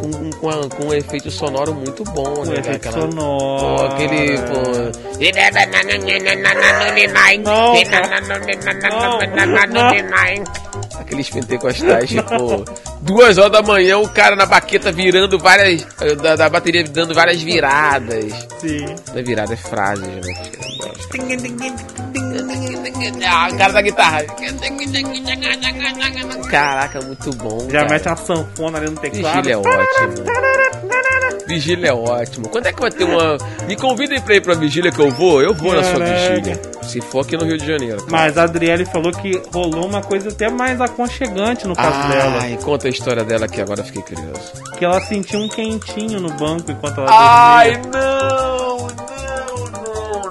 com, 0.00 0.30
com, 0.32 0.68
com 0.68 0.84
um 0.86 0.94
efeito 0.94 1.30
sonoro 1.30 1.74
muito 1.74 2.02
bom, 2.04 2.44
né? 2.44 2.54
efeito 2.58 2.88
Aquela- 2.88 3.00
sonoro. 3.10 3.76
Pô, 3.78 3.84
aquele. 3.86 4.38
Pô... 4.38 5.20
Aqueles 10.98 11.28
pentecostais, 11.30 12.08
tipo, 12.08 12.64
duas 13.02 13.38
horas 13.38 13.52
da 13.52 13.62
manhã, 13.62 13.98
o 13.98 14.08
cara 14.08 14.36
na 14.36 14.46
baqueta 14.46 14.92
virando 14.92 15.38
várias. 15.38 15.84
Da, 16.22 16.36
da 16.36 16.48
bateria 16.48 16.84
dando 16.84 17.14
várias 17.14 17.42
viradas. 17.42 18.32
Sim. 18.58 18.84
Não 19.08 19.18
é 19.18 19.22
virada, 19.22 19.54
é 19.54 19.56
frase, 19.56 20.06
né? 20.06 20.20
Ah, 23.26 23.48
o 23.50 23.56
cara 23.56 23.72
da 23.72 23.80
guitarra. 23.80 24.24
Caraca, 26.50 27.00
muito 27.00 27.30
bom. 27.36 27.60
Já 27.70 27.80
cara. 27.80 27.90
mete 27.90 28.06
uma 28.08 28.16
sanfona 28.16 28.78
ali 28.78 28.90
no 28.90 28.96
teclado. 28.96 29.36
Vigília 29.36 29.54
é 29.54 29.56
ótimo. 29.56 30.24
Vigília 31.50 31.88
é 31.88 31.92
ótimo. 31.92 32.48
Quando 32.48 32.66
é 32.66 32.72
que 32.72 32.80
vai 32.80 32.90
ter 32.90 33.04
uma. 33.04 33.36
Me 33.66 33.74
convidem 33.76 34.20
pra 34.20 34.34
ir 34.36 34.40
pra 34.40 34.54
vigília 34.54 34.92
que 34.92 35.00
eu 35.00 35.10
vou? 35.10 35.42
Eu 35.42 35.52
vou 35.52 35.74
na 35.74 35.82
sua 35.82 35.98
Caraca. 35.98 36.34
vigília. 36.34 36.60
Se 36.84 37.00
for 37.00 37.20
aqui 37.24 37.36
no 37.36 37.44
Rio 37.44 37.58
de 37.58 37.66
Janeiro. 37.66 38.04
Mas 38.08 38.38
a 38.38 38.44
Adriele 38.44 38.84
falou 38.86 39.12
que 39.12 39.40
rolou 39.52 39.86
uma 39.86 40.00
coisa 40.00 40.28
até 40.28 40.48
mais 40.48 40.80
aconchegante 40.80 41.66
no 41.66 41.74
caso 41.74 42.08
dela. 42.08 42.38
Ai, 42.40 42.58
conta 42.62 42.86
a 42.86 42.90
história 42.90 43.24
dela 43.24 43.46
que 43.48 43.60
agora 43.60 43.82
fiquei 43.84 44.02
curioso. 44.02 44.52
Que 44.78 44.84
ela 44.84 45.00
sentiu 45.00 45.40
um 45.40 45.48
quentinho 45.48 46.20
no 46.20 46.30
banco 46.34 46.70
enquanto 46.70 46.98
ela 47.00 47.08
Ai, 47.10 47.76
dormia. 47.76 48.00
não, 48.00 48.88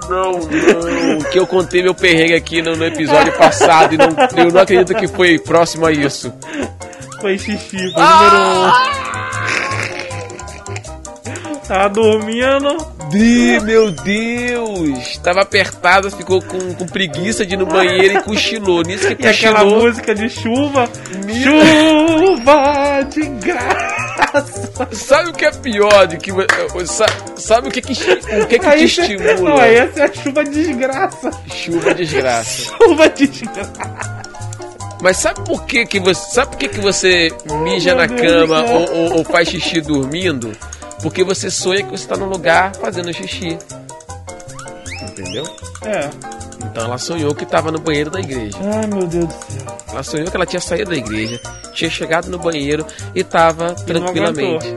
não, 0.10 0.32
não, 0.40 0.40
não. 0.40 1.20
Que 1.32 1.40
eu 1.40 1.46
contei 1.48 1.84
meu 1.84 1.94
perrengue 1.94 2.34
aqui 2.34 2.62
no, 2.62 2.76
no 2.76 2.86
episódio 2.86 3.32
passado 3.38 3.94
e 3.94 3.98
não, 3.98 4.08
eu 4.38 4.52
não 4.52 4.62
acredito 4.62 4.96
que 4.96 5.08
foi 5.08 5.38
próximo 5.40 5.86
a 5.86 5.92
isso. 5.92 6.34
Foi 7.22 7.38
xixi, 7.38 7.78
foi 7.94 8.02
o 8.04 8.08
número 8.08 8.38
um. 8.38 8.99
Tava 11.70 11.88
dormindo. 11.90 12.78
Di, 13.12 13.60
meu 13.64 13.92
Deus! 13.92 15.18
Tava 15.20 15.42
apertada, 15.42 16.10
ficou 16.10 16.42
com, 16.42 16.74
com 16.74 16.86
preguiça 16.88 17.46
de 17.46 17.54
ir 17.54 17.58
no 17.58 17.66
banheiro 17.68 18.18
e 18.18 18.24
cochilou. 18.24 18.82
Nisso 18.82 19.16
que 19.16 19.22
E 19.24 19.28
aquela 19.28 19.60
cochilou. 19.62 19.84
música 19.84 20.16
de 20.16 20.30
chuva. 20.30 20.90
Meu- 21.26 21.62
Chuva 22.26 23.02
de 23.10 23.22
graça. 23.28 24.88
Sabe 24.94 25.30
o 25.30 25.34
que 25.34 25.46
é 25.46 25.52
pior 25.52 26.08
do 26.08 26.18
que. 26.18 26.32
sa- 26.88 27.06
Sabe 27.36 27.68
o 27.68 27.72
que, 27.72 27.82
que, 27.82 27.92
esti- 27.92 28.12
o 28.42 28.48
que, 28.48 28.58
que 28.60 28.70
te 28.78 28.90
cê- 28.90 29.02
Não, 29.18 29.26
estimula? 29.26 29.66
essa 29.68 30.00
é 30.00 30.04
a 30.06 30.14
chuva 30.14 30.44
de 30.44 30.50
desgraça. 30.52 31.32
Chuva 31.54 31.94
desgraça. 31.94 32.72
Chuva 32.78 33.10
de 33.10 33.28
desgraça. 33.28 34.20
Mas 35.02 35.18
sabe 35.18 35.42
por 35.46 35.66
que, 35.66 35.86
que 35.86 36.00
você. 36.00 36.32
Sabe 36.34 36.52
por 36.52 36.58
que, 36.58 36.68
que 36.68 36.80
você 36.82 37.30
mija 37.64 37.96
meu 37.96 37.98
na 37.98 38.06
Deus 38.08 38.22
cama 38.22 38.68
céu. 38.68 38.76
ou, 38.76 38.96
ou- 38.96 39.18
ou 39.20 39.24
faz 39.24 39.48
xixi 39.50 39.82
dormindo? 39.82 40.52
Porque 41.02 41.24
você 41.24 41.50
sonha 41.50 41.84
que 41.84 41.92
você 41.92 42.08
tá 42.08 42.18
num 42.18 42.28
lugar 42.28 42.76
fazendo 42.76 43.14
xixi. 43.14 43.58
Entendeu? 45.02 45.44
É. 45.84 46.10
Então 46.66 46.86
ela 46.86 46.98
sonhou 46.98 47.34
que 47.34 47.46
tava 47.46 47.72
no 47.72 47.80
banheiro 47.80 48.10
da 48.10 48.20
igreja. 48.20 48.58
Ai, 48.62 48.88
meu 48.88 49.08
Deus 49.08 49.26
do 49.26 49.34
céu. 49.34 49.78
Ela 49.92 50.04
sonhou 50.04 50.30
que 50.30 50.36
ela 50.36 50.46
tinha 50.46 50.60
saído 50.60 50.92
da 50.92 50.98
igreja, 50.98 51.40
tinha 51.74 51.90
chegado 51.90 52.30
no 52.30 52.38
banheiro 52.38 52.86
e 53.16 53.24
tava 53.24 53.68
E 53.68 53.94
não 53.94 54.04
tranquilamente. 54.04 54.68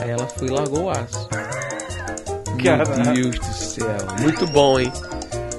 Aí 0.00 0.10
ela 0.10 0.26
foi 0.26 0.48
e 0.48 0.50
largou 0.50 0.84
o 0.84 0.90
aço. 0.90 1.28
Caraca. 2.62 2.96
Meu 2.96 3.14
Deus 3.14 3.38
do 3.38 3.54
céu. 3.54 3.96
Muito 4.20 4.46
bom, 4.48 4.78
hein? 4.78 4.92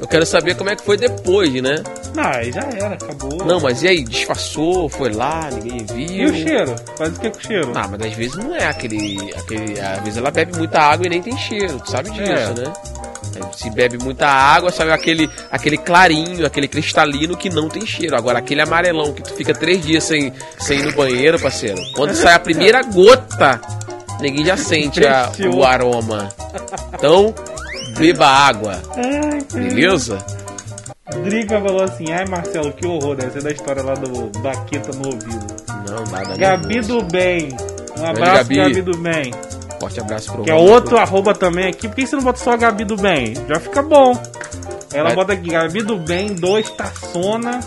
Eu 0.03 0.07
quero 0.09 0.25
saber 0.25 0.55
como 0.55 0.69
é 0.69 0.75
que 0.75 0.83
foi 0.83 0.97
depois, 0.97 1.49
né? 1.61 1.81
Não, 2.13 2.23
aí 2.25 2.51
já 2.51 2.59
era, 2.59 2.95
acabou. 2.95 3.37
Não, 3.45 3.57
mas 3.61 3.81
e 3.83 3.87
aí? 3.87 4.03
Disfarçou, 4.03 4.89
foi 4.89 5.13
lá, 5.13 5.49
ninguém 5.49 5.85
viu. 5.85 6.07
E 6.07 6.25
o 6.25 6.35
cheiro? 6.35 6.75
Faz 6.97 7.15
o 7.15 7.19
que 7.21 7.29
com 7.29 7.37
o 7.37 7.41
cheiro? 7.41 7.71
Ah, 7.73 7.87
mas 7.87 8.01
às 8.01 8.13
vezes 8.13 8.35
não 8.35 8.53
é 8.53 8.65
aquele, 8.65 9.33
aquele. 9.33 9.79
Às 9.79 9.99
vezes 10.01 10.17
ela 10.17 10.29
bebe 10.29 10.57
muita 10.57 10.79
água 10.81 11.05
e 11.05 11.09
nem 11.09 11.21
tem 11.21 11.37
cheiro, 11.37 11.79
tu 11.79 11.89
sabe 11.89 12.09
disso, 12.11 12.31
É. 12.31 12.47
né? 12.67 12.73
Se 13.55 13.69
bebe 13.69 13.97
muita 13.97 14.27
água, 14.27 14.71
sabe 14.73 14.91
aquele, 14.91 15.27
aquele 15.49 15.77
clarinho, 15.77 16.45
aquele 16.45 16.67
cristalino 16.67 17.37
que 17.37 17.49
não 17.49 17.69
tem 17.69 17.85
cheiro. 17.85 18.15
Agora, 18.17 18.39
aquele 18.39 18.61
amarelão 18.61 19.13
que 19.13 19.23
tu 19.23 19.33
fica 19.33 19.53
três 19.53 19.83
dias 19.85 20.03
sem, 20.03 20.33
sem 20.59 20.79
ir 20.79 20.85
no 20.85 20.91
banheiro, 20.91 21.39
parceiro. 21.39 21.81
Quando 21.95 22.13
sai 22.13 22.33
a 22.33 22.39
primeira 22.39 22.83
gota, 22.83 23.59
ninguém 24.19 24.45
já 24.45 24.57
sente 24.57 25.03
a- 25.07 25.31
o 25.51 25.63
aroma. 25.63 26.29
Então, 26.93 27.33
beba 27.97 28.27
água, 28.27 28.81
Ai, 28.95 29.41
beleza? 29.51 30.17
Drica 31.23 31.61
falou 31.61 31.83
assim: 31.83 32.11
ai 32.11 32.25
Marcelo, 32.25 32.71
que 32.73 32.87
horror, 32.87 33.15
deve 33.15 33.31
ser 33.33 33.43
da 33.43 33.51
história 33.51 33.83
lá 33.83 33.93
do 33.93 34.29
Baqueta 34.39 34.91
no 34.97 35.07
ouvido. 35.07 35.45
Não, 35.89 36.03
nada. 36.11 36.35
Gabi 36.37 36.81
do 36.81 37.03
Bem. 37.03 37.49
Um 37.97 38.05
abraço, 38.05 38.35
Gabi. 38.35 38.55
Gabi. 38.55 38.81
do 38.81 38.97
Bem. 38.97 39.33
Forte 39.79 39.99
abraço 39.99 40.31
pro 40.31 40.43
Que 40.43 40.51
é 40.51 40.55
outro 40.55 40.97
arroba 40.97 41.33
também 41.33 41.67
aqui. 41.67 41.87
Por 41.87 41.95
que 41.95 42.07
você 42.07 42.15
não 42.15 42.23
bota 42.23 42.39
só 42.39 42.51
a 42.51 42.57
Gabi 42.57 42.85
do 42.85 42.95
Bem? 42.95 43.33
Já 43.47 43.59
fica 43.59 43.81
bom. 43.81 44.13
Ela 44.93 45.09
Vai. 45.09 45.15
bota 45.15 45.33
aqui, 45.33 45.49
Gabi 45.49 45.83
do 45.83 45.97
Bem, 45.97 46.33
2, 46.33 46.69
Taçona. 46.71 47.59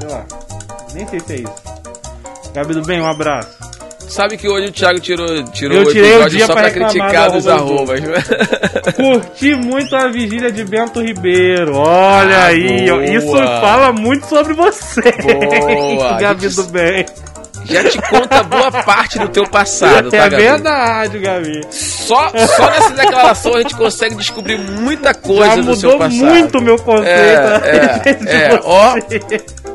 Sei 0.00 0.08
lá. 0.08 0.24
Nem 0.94 1.06
sei 1.06 1.20
se 1.20 1.32
é 1.34 1.36
isso. 1.36 1.62
Gabi 2.54 2.74
do 2.74 2.82
Bem, 2.82 3.00
um 3.00 3.06
abraço. 3.06 3.69
Sabe 4.10 4.36
que 4.36 4.48
hoje 4.48 4.66
o 4.68 4.72
Thiago 4.72 4.98
tirou, 4.98 5.44
tirou 5.52 5.78
Eu 5.78 5.86
o 5.86 5.90
episódio 5.90 6.30
dia 6.36 6.46
só 6.46 6.52
pra 6.52 6.70
criticar 6.70 7.30
arroba 7.30 7.52
arrobas. 7.54 8.00
Curti 8.96 9.54
muito 9.54 9.94
a 9.94 10.08
vigília 10.08 10.50
de 10.50 10.64
Bento 10.64 11.00
Ribeiro. 11.00 11.76
Olha 11.76 12.38
Ah, 12.38 12.44
aí, 12.46 12.90
boa. 12.90 13.04
isso 13.04 13.32
fala 13.60 13.92
muito 13.92 14.26
sobre 14.26 14.52
você. 14.54 15.00
Boa. 15.02 16.14
Gabi 16.20 16.48
Gente, 16.48 16.56
do 16.56 16.64
Bem. 16.64 17.06
Já 17.66 17.84
te 17.84 17.98
conta 18.02 18.42
boa 18.42 18.70
parte 18.72 19.18
do 19.18 19.28
teu 19.28 19.44
passado, 19.48 20.10
tá, 20.10 20.16
é 20.16 20.28
Gabi? 20.30 20.42
verdade, 20.42 21.18
Gabi. 21.20 21.60
Só, 21.70 22.30
só 22.30 22.70
nessa 22.70 22.90
declaração 22.94 23.54
a 23.54 23.58
gente 23.58 23.76
consegue 23.76 24.16
descobrir 24.16 24.58
muita 24.58 25.14
coisa 25.14 25.56
Já 25.56 25.62
do 25.62 25.76
seu 25.76 25.90
mudou 25.92 26.08
passado. 26.08 26.24
muito 26.26 26.58
o 26.58 26.62
meu 26.62 26.76
conceito. 26.78 27.08
É, 27.08 28.00
é, 28.06 28.54
é, 28.54 28.60
ó. 28.64 28.94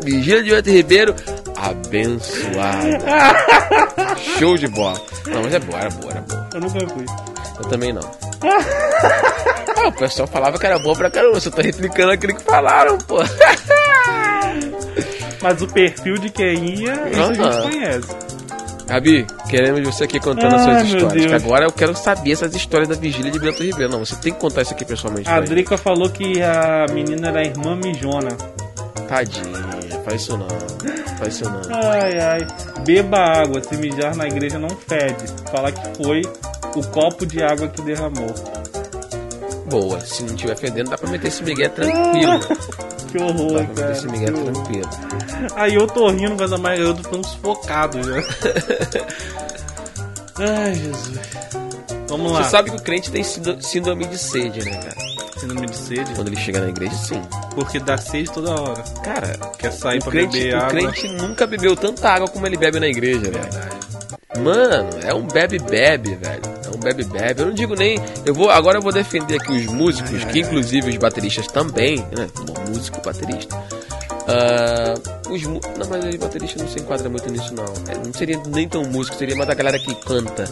Vigília 0.03 0.43
de 0.43 0.49
Bento 0.51 0.69
Ribeiro, 0.71 1.15
abençoada. 1.58 2.99
Show 4.38 4.56
de 4.58 4.68
bola. 4.68 4.99
Não, 5.28 5.41
mas 5.43 5.53
é 5.53 5.60
boa, 5.60 5.80
era 5.80 5.89
boa, 5.89 6.12
era 6.12 6.22
boa. 6.22 6.49
Eu 6.53 6.62
nunca 6.62 6.88
fui. 6.88 7.06
Eu 7.60 7.66
também 7.70 7.93
não. 7.93 8.01
Ah, 9.78 9.89
o 9.89 9.91
pessoal 9.91 10.26
falava 10.26 10.58
que 10.58 10.66
era 10.66 10.80
boa 10.80 10.95
pra 10.95 11.12
caramba. 11.12 11.38
Você 11.39 11.51
tá 11.51 11.62
replicando 11.62 12.12
aquilo 12.14 12.34
que 12.34 12.43
falaram, 12.43 12.97
pô. 12.99 13.18
Mas 15.41 15.62
o 15.62 15.68
perfil 15.68 16.18
de 16.18 16.30
quem 16.30 16.76
ia, 16.80 16.93
isso 17.10 17.22
a 17.22 17.34
gente 17.34 17.62
conhece. 17.62 18.16
Gabi, 18.88 19.26
queremos 19.49 19.82
você 19.82 20.06
aqui 20.06 20.20
contando 20.20 20.56
as 20.56 20.66
Ai, 20.66 20.86
suas 20.86 20.93
histórias. 20.93 21.34
Agora 21.34 21.66
eu 21.66 21.72
quero 21.72 21.95
saber 21.95 22.32
essas 22.32 22.56
histórias 22.56 22.88
da 22.88 22.95
vigília 22.95 23.32
de 23.32 23.39
Bento 23.39 23.62
Ribeiro. 23.62 23.91
Não, 23.91 24.06
você 24.06 24.16
tem 24.16 24.32
que 24.32 24.39
contar 24.39 24.62
isso 24.62 24.74
aqui 24.74 24.86
pessoalmente. 24.86 25.30
A. 25.30 25.39
Drica 25.41 25.78
falou 25.78 26.10
que 26.10 26.41
a 26.41 26.86
menina 26.93 27.28
era 27.30 27.39
a 27.41 27.43
irmã 27.43 27.76
mijona. 27.76 28.30
Tadinha, 29.08 30.01
faz 30.03 30.22
isso 30.22 30.38
não. 30.38 30.47
Faz 31.18 31.34
isso 31.36 31.45
não. 31.49 31.62
Ai, 31.91 32.20
ai. 32.20 32.47
Beba 32.86 33.18
água, 33.18 33.62
se 33.64 33.76
mijar 33.78 34.16
na 34.16 34.26
igreja 34.28 34.60
não 34.60 34.70
fede. 34.70 35.26
Fala 35.51 35.72
que 35.72 36.03
foi 36.03 36.22
o 36.76 36.84
copo 36.88 37.26
de 37.26 37.41
água 37.43 37.68
que 37.68 37.82
derramou. 37.82 38.34
Boa, 39.70 39.99
se 40.01 40.24
não 40.24 40.36
tiver 40.36 40.56
fedendo, 40.58 40.89
dá 40.91 40.97
pra 40.97 41.10
meter 41.10 41.28
esse 41.28 41.43
migué 41.43 41.70
tranquilo. 41.70 42.39
Que 43.16 43.20
Dá 43.20 43.26
horror, 43.28 43.47
pra 43.53 43.62
meter 43.62 43.76
cara. 43.76 43.91
esse 43.93 44.08
migué 44.08 44.26
que 44.26 44.32
horror. 44.34 44.51
tranquilo. 44.51 44.89
Aí 45.56 45.76
eu 45.76 45.88
tô 45.88 46.10
rindo, 46.10 46.36
mas 46.38 46.51
a 46.51 46.58
maioria 46.58 46.88
eu 46.88 46.95
tô 46.95 47.10
tão 47.12 47.24
sufocado 47.24 47.99
já. 48.03 48.16
Ai, 50.39 50.74
Jesus. 50.76 51.20
Vamos 52.10 52.32
lá. 52.32 52.43
Você 52.43 52.49
sabe 52.49 52.72
que 52.72 52.76
o 52.78 52.82
crente 52.82 53.10
tem 53.12 53.24
síndrome 53.24 54.06
de 54.08 54.18
sede, 54.18 54.66
né, 54.66 54.78
cara? 54.78 54.95
Síndrome 55.45 55.67
de 55.67 55.77
sede? 55.77 56.13
Quando 56.15 56.27
ele 56.27 56.37
chega 56.37 56.59
na 56.61 56.69
igreja, 56.69 56.95
sim. 56.95 57.21
Porque 57.53 57.79
dá 57.79 57.97
sede 57.97 58.31
toda 58.31 58.51
hora. 58.59 58.81
Cara, 59.03 59.37
Quer 59.59 59.71
sair 59.71 59.97
o 59.99 60.01
pra 60.01 60.11
crente, 60.11 60.37
beber 60.39 60.53
o 60.53 60.57
água. 60.57 60.69
crente 60.69 61.07
nunca 61.09 61.45
bebeu 61.47 61.75
tanta 61.75 62.09
água 62.09 62.27
como 62.27 62.45
ele 62.47 62.57
bebe 62.57 62.79
na 62.79 62.87
igreja, 62.87 63.19
velho. 63.19 63.33
Verdade. 63.33 63.75
Mano, 64.39 64.89
é 65.03 65.13
um 65.13 65.25
bebe-bebe, 65.27 66.15
velho. 66.15 66.41
É 66.65 66.75
um 66.75 66.79
bebe-bebe. 66.79 67.41
Eu 67.41 67.45
não 67.47 67.53
digo 67.53 67.75
nem. 67.75 67.97
Eu 68.25 68.33
vou, 68.33 68.49
agora 68.49 68.77
eu 68.79 68.81
vou 68.81 68.91
defender 68.91 69.35
aqui 69.39 69.51
os 69.53 69.65
músicos, 69.67 70.23
que 70.25 70.39
inclusive 70.39 70.89
os 70.89 70.97
bateristas 70.97 71.47
também, 71.47 71.99
né? 72.11 72.27
Bom, 72.45 72.53
músico, 72.71 72.99
baterista. 73.01 73.55
Ah, 74.27 74.95
os, 75.29 75.43
não, 75.43 75.59
mas 75.89 76.03
os 76.05 76.15
bateristas 76.15 76.61
não 76.61 76.67
se 76.67 76.79
enquadram 76.79 77.11
muito 77.11 77.29
nisso, 77.31 77.53
não. 77.53 77.63
É, 77.87 77.95
não 78.03 78.11
seria 78.13 78.41
nem 78.47 78.67
tão 78.67 78.83
músico, 78.83 79.15
seria 79.15 79.35
mais 79.35 79.47
da 79.47 79.53
galera 79.53 79.77
que 79.79 79.93
canta. 79.95 80.45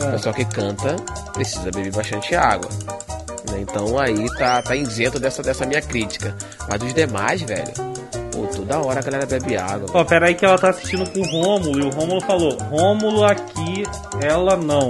O 0.00 0.04
É. 0.04 0.10
pessoal 0.12 0.34
que 0.34 0.44
canta 0.46 0.96
precisa 1.34 1.70
beber 1.70 1.92
bastante 1.92 2.34
água. 2.34 2.68
Né? 3.52 3.60
Então 3.60 3.98
aí 3.98 4.26
tá, 4.38 4.62
tá 4.62 4.74
isento 4.74 5.20
dessa, 5.20 5.42
dessa 5.42 5.66
minha 5.66 5.80
crítica. 5.80 6.34
Mas 6.68 6.82
os 6.82 6.94
demais, 6.94 7.42
velho, 7.42 7.72
pô, 8.32 8.46
toda 8.46 8.80
hora 8.80 9.00
a 9.00 9.02
galera 9.02 9.26
bebe 9.26 9.56
água. 9.56 9.86
Ó, 9.92 10.04
pera 10.04 10.26
aí 10.26 10.34
que 10.34 10.44
ela 10.44 10.58
tá 10.58 10.70
assistindo 10.70 11.08
com 11.10 11.20
o 11.20 11.30
Rômulo 11.30 11.78
e 11.78 11.82
o 11.82 11.90
Rômulo 11.90 12.20
falou: 12.22 12.56
Rômulo 12.70 13.24
aqui, 13.24 13.84
ela 14.20 14.56
não. 14.56 14.88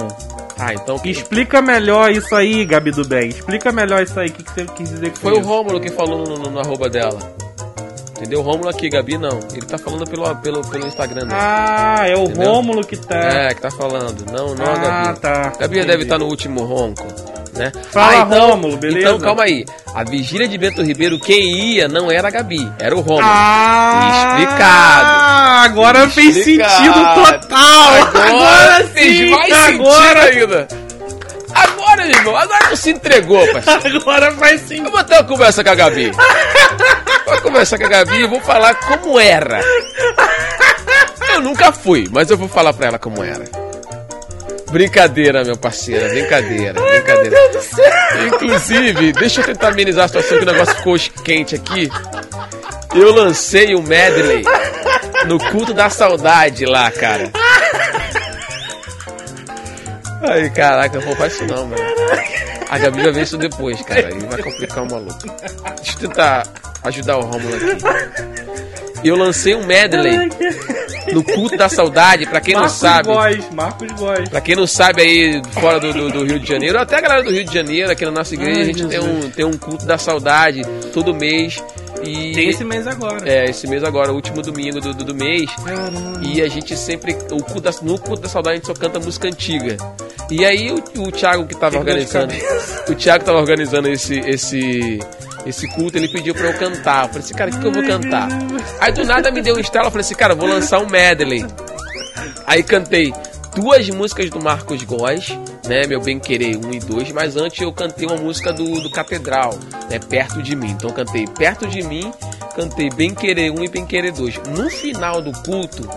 Ah, 0.58 0.74
então 0.74 1.00
Explica 1.04 1.60
melhor 1.60 2.12
isso 2.12 2.34
aí, 2.36 2.64
Gabi 2.64 2.92
do 2.92 3.04
Bem. 3.04 3.28
Explica 3.30 3.72
melhor 3.72 4.02
isso 4.02 4.18
aí. 4.20 4.28
O 4.28 4.32
que, 4.32 4.44
que 4.44 4.52
você 4.52 4.64
quis 4.66 4.90
dizer 4.90 5.10
com 5.10 5.16
Foi 5.16 5.32
o 5.32 5.40
isso? 5.40 5.48
Rômulo 5.48 5.80
que 5.80 5.90
falou 5.90 6.18
no, 6.18 6.38
no, 6.38 6.50
no 6.50 6.60
arroba 6.60 6.88
dela. 6.88 7.18
Entendeu? 8.22 8.38
O 8.38 8.42
Rômulo 8.42 8.68
aqui, 8.68 8.88
Gabi 8.88 9.18
não. 9.18 9.40
Ele 9.52 9.66
tá 9.66 9.76
falando 9.76 10.08
pelo, 10.08 10.36
pelo, 10.36 10.62
pelo 10.68 10.86
Instagram 10.86 11.22
dele. 11.22 11.34
Ah, 11.34 12.04
é 12.06 12.14
o 12.14 12.24
Entendeu? 12.24 12.52
Rômulo 12.52 12.86
que 12.86 12.96
tá. 12.96 13.16
É, 13.16 13.54
que 13.54 13.60
tá 13.60 13.70
falando. 13.72 14.24
Não, 14.30 14.54
não 14.54 14.64
a 14.64 14.74
ah, 14.74 15.04
Gabi. 15.04 15.18
tá. 15.18 15.42
Gabi 15.58 15.78
Entendi. 15.78 15.86
deve 15.86 16.02
estar 16.04 16.18
no 16.18 16.26
último 16.26 16.62
ronco, 16.62 17.04
né? 17.52 17.72
Fala, 17.90 18.22
então, 18.22 18.50
Rômulo, 18.50 18.76
beleza? 18.76 19.08
Então, 19.08 19.18
calma 19.20 19.44
aí. 19.44 19.64
A 19.94 20.04
vigília 20.04 20.48
de 20.48 20.56
Bento 20.56 20.82
Ribeiro, 20.82 21.18
quem 21.18 21.74
ia 21.74 21.88
não 21.88 22.10
era 22.10 22.28
a 22.28 22.30
Gabi, 22.30 22.70
era 22.78 22.94
o 22.96 23.00
Rômulo. 23.00 23.26
Ah, 23.26 24.36
Explicado. 24.38 25.22
Agora 25.64 26.08
fez 26.08 26.36
Explicado. 26.36 26.72
sentido 26.72 26.94
total. 27.14 27.94
Agora, 28.28 28.84
fez 28.88 29.16
sim, 29.16 29.30
mais 29.30 29.52
agora, 29.52 30.22
sentido 30.24 30.54
ainda. 30.54 30.68
Agora, 31.54 32.06
meu 32.06 32.16
irmão, 32.16 32.36
agora 32.36 32.68
tu 32.70 32.76
se 32.76 32.90
entregou, 32.90 33.46
parceiro. 33.52 33.98
agora 33.98 34.32
faz 34.32 34.60
sentido. 34.62 34.86
Eu 34.86 34.92
vou 34.92 35.04
ter 35.04 35.14
uma 35.14 35.24
conversa 35.24 35.62
com 35.62 35.70
a 35.70 35.74
Gabi. 35.74 36.10
Vou 37.26 37.40
conversar 37.42 37.78
com 37.78 37.84
a 37.84 37.88
Gabi 37.88 38.16
e 38.22 38.26
vou 38.26 38.40
falar 38.40 38.74
como 38.74 39.20
era. 39.20 39.60
Eu 41.34 41.40
nunca 41.42 41.70
fui, 41.72 42.08
mas 42.10 42.30
eu 42.30 42.36
vou 42.38 42.48
falar 42.48 42.72
pra 42.72 42.86
ela 42.86 42.98
como 42.98 43.22
era. 43.22 43.44
Brincadeira, 44.72 45.44
meu 45.44 45.56
parceiro, 45.56 46.08
brincadeira, 46.08 46.80
brincadeira. 46.80 47.36
Inclusive, 48.26 49.12
deixa 49.12 49.42
eu 49.42 49.44
tentar 49.44 49.68
amenizar 49.68 50.06
a 50.06 50.08
situação 50.08 50.38
que 50.38 50.44
o 50.44 50.46
negócio 50.46 50.74
ficou 50.76 50.96
quente 51.22 51.54
aqui. 51.54 51.90
Eu 52.94 53.14
lancei 53.14 53.74
um 53.74 53.82
medley 53.82 54.42
no 55.26 55.38
culto 55.38 55.74
da 55.74 55.90
saudade 55.90 56.64
lá, 56.64 56.90
cara. 56.90 57.30
Ai, 60.22 60.48
caraca, 60.50 61.00
não 61.00 61.16
faz 61.16 61.34
isso 61.34 61.44
não, 61.44 61.66
mano. 61.66 61.82
A 62.70 62.78
Gabi 62.78 63.02
vai 63.02 63.12
ver 63.12 63.22
isso 63.22 63.36
depois, 63.36 63.80
cara. 63.82 64.08
Aí 64.08 64.18
vai 64.20 64.42
complicar 64.42 64.84
o 64.84 64.90
maluco. 64.90 65.18
Deixa 65.76 65.96
eu 65.96 66.08
tentar 66.08 66.46
ajudar 66.84 67.18
o 67.18 67.22
Romulo 67.22 67.54
aqui. 67.56 67.66
Eu 69.04 69.16
lancei 69.16 69.54
um 69.54 69.66
medley 69.66 70.30
no 71.12 71.22
culto 71.22 71.56
da 71.56 71.68
saudade, 71.68 72.26
pra 72.26 72.40
quem 72.40 72.54
não 72.54 72.62
Marcos 72.62 72.78
sabe. 72.78 73.08
Góes, 73.08 73.50
Marcos 73.52 73.92
Góes. 73.92 74.28
Pra 74.28 74.40
quem 74.40 74.56
não 74.56 74.66
sabe 74.66 75.02
aí, 75.02 75.42
fora 75.52 75.78
do, 75.80 75.92
do- 75.92 76.10
do 76.10 76.24
Rio 76.24 76.40
de 76.40 76.48
Janeiro, 76.48 76.78
até 76.78 76.96
a 76.96 77.00
galera 77.00 77.22
do 77.22 77.30
Rio 77.30 77.44
de 77.44 77.52
Janeiro, 77.54 77.90
aqui 77.90 78.04
na 78.04 78.10
nossa 78.10 78.34
igreja, 78.34 78.60
Ai, 78.60 78.62
a 78.62 78.72
gente 78.72 78.86
tem 78.88 79.00
um, 79.00 79.30
tem 79.30 79.44
um 79.44 79.52
culto 79.58 79.84
da 79.86 79.98
saudade 79.98 80.62
todo 80.92 81.14
mês. 81.14 81.62
E 82.04 82.32
Tem 82.32 82.48
esse 82.48 82.64
mês 82.64 82.84
agora. 82.88 83.28
é, 83.30 83.44
esse 83.48 83.64
mês 83.68 83.84
agora, 83.84 84.10
o 84.10 84.16
último 84.16 84.42
domingo 84.42 84.80
do, 84.80 84.92
do, 84.92 85.04
do 85.04 85.14
mês. 85.14 85.48
Caramba. 85.64 86.20
E 86.26 86.42
a 86.42 86.48
gente 86.48 86.76
sempre. 86.76 87.12
O 87.30 87.40
culto 87.44 87.60
da, 87.60 87.70
no 87.80 87.96
culto 87.96 88.22
da 88.22 88.28
saudade 88.28 88.54
a 88.54 88.56
gente 88.56 88.66
só 88.66 88.74
canta 88.74 88.98
música 88.98 89.28
antiga. 89.28 89.76
E 90.28 90.44
aí 90.44 90.72
o, 90.72 90.82
o 91.00 91.12
Thiago 91.12 91.46
que 91.46 91.54
tava 91.54 91.78
organizando. 91.78 92.34
O 92.88 92.94
Thiago 92.96 93.20
que 93.20 93.24
tava 93.26 93.38
organizando 93.38 93.88
esse. 93.88 94.18
esse 94.18 94.98
esse 95.46 95.68
culto, 95.68 95.96
ele 95.96 96.08
pediu 96.08 96.34
pra 96.34 96.46
eu 96.46 96.54
cantar. 96.54 97.04
Eu 97.04 97.08
falei 97.08 97.22
assim, 97.22 97.34
cara, 97.34 97.50
o 97.50 97.54
que, 97.54 97.60
que 97.60 97.66
eu 97.66 97.72
vou 97.72 97.82
cantar? 97.82 98.28
Aí 98.80 98.92
do 98.92 99.04
nada 99.04 99.30
me 99.30 99.42
deu 99.42 99.56
um 99.56 99.60
estalo, 99.60 99.86
eu 99.86 99.90
falei 99.90 100.04
assim, 100.04 100.14
cara, 100.14 100.34
vou 100.34 100.48
lançar 100.48 100.80
um 100.80 100.88
medley. 100.88 101.44
Aí 102.46 102.62
cantei 102.62 103.12
duas 103.54 103.88
músicas 103.90 104.30
do 104.30 104.40
Marcos 104.40 104.82
Góes, 104.84 105.36
né? 105.66 105.86
Meu 105.86 106.00
Bem 106.00 106.18
Querer 106.18 106.56
1 106.56 106.72
e 106.72 106.78
2, 106.80 107.12
mas 107.12 107.36
antes 107.36 107.60
eu 107.60 107.72
cantei 107.72 108.06
uma 108.06 108.16
música 108.16 108.52
do, 108.52 108.80
do 108.80 108.90
Catedral, 108.90 109.58
né? 109.90 109.98
Perto 109.98 110.42
de 110.42 110.56
mim. 110.56 110.70
Então 110.70 110.90
eu 110.90 110.94
cantei 110.94 111.26
Perto 111.26 111.66
de 111.66 111.82
mim, 111.82 112.12
cantei 112.54 112.88
Bem 112.90 113.14
Querer 113.14 113.50
1 113.50 113.64
e 113.64 113.68
Bem 113.68 113.86
Querer 113.86 114.12
2. 114.12 114.40
No 114.56 114.70
final 114.70 115.20
do 115.20 115.32
culto, 115.42 115.88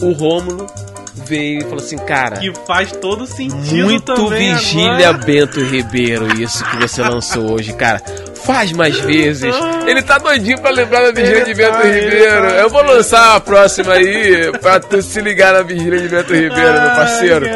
o 0.00 0.12
Rômulo 0.12 0.66
veio 1.14 1.58
e 1.58 1.62
falou 1.62 1.78
assim, 1.78 1.98
cara. 1.98 2.38
Que 2.38 2.52
faz 2.66 2.92
todo 2.92 3.26
sentido 3.26 3.84
Muito 3.84 4.28
Vigília 4.28 5.10
agora. 5.10 5.24
Bento 5.24 5.60
Ribeiro, 5.62 6.40
isso 6.40 6.64
que 6.64 6.76
você 6.78 7.02
lançou 7.02 7.52
hoje, 7.52 7.72
cara. 7.74 8.02
Faz 8.44 8.72
mais 8.72 8.98
vezes. 8.98 9.54
Ele 9.86 10.02
tá 10.02 10.18
doidinho 10.18 10.60
pra 10.60 10.70
lembrar 10.70 11.02
da 11.02 11.12
Vigília 11.12 11.44
de 11.44 11.54
Bento 11.54 11.72
tá, 11.72 11.82
Ribeiro. 11.82 12.48
tá. 12.48 12.56
Eu 12.56 12.70
vou 12.70 12.82
lançar 12.82 13.36
a 13.36 13.40
próxima 13.40 13.94
aí 13.94 14.50
pra 14.60 14.80
tu 14.80 15.00
se 15.00 15.20
ligar 15.20 15.52
na 15.52 15.62
Vigília 15.62 16.00
de 16.00 16.08
Bento 16.08 16.34
Ribeiro, 16.34 16.80
meu 16.80 16.90
parceiro. 16.90 17.46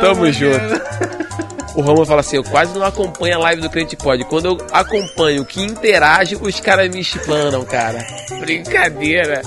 Tamo 0.00 0.32
junto. 0.32 1.16
O 1.76 1.82
Romulo 1.82 2.06
fala 2.06 2.20
assim: 2.20 2.36
eu 2.36 2.44
quase 2.44 2.76
não 2.78 2.86
acompanho 2.86 3.36
a 3.36 3.38
live 3.38 3.60
do 3.60 3.68
Crente 3.68 3.96
Pod. 3.96 4.24
Quando 4.24 4.46
eu 4.46 4.58
acompanho 4.72 5.44
que 5.44 5.62
interage, 5.62 6.36
os 6.40 6.58
caras 6.58 6.88
me 6.88 7.00
explanam, 7.00 7.64
cara. 7.64 7.98
Brincadeira. 8.40 9.42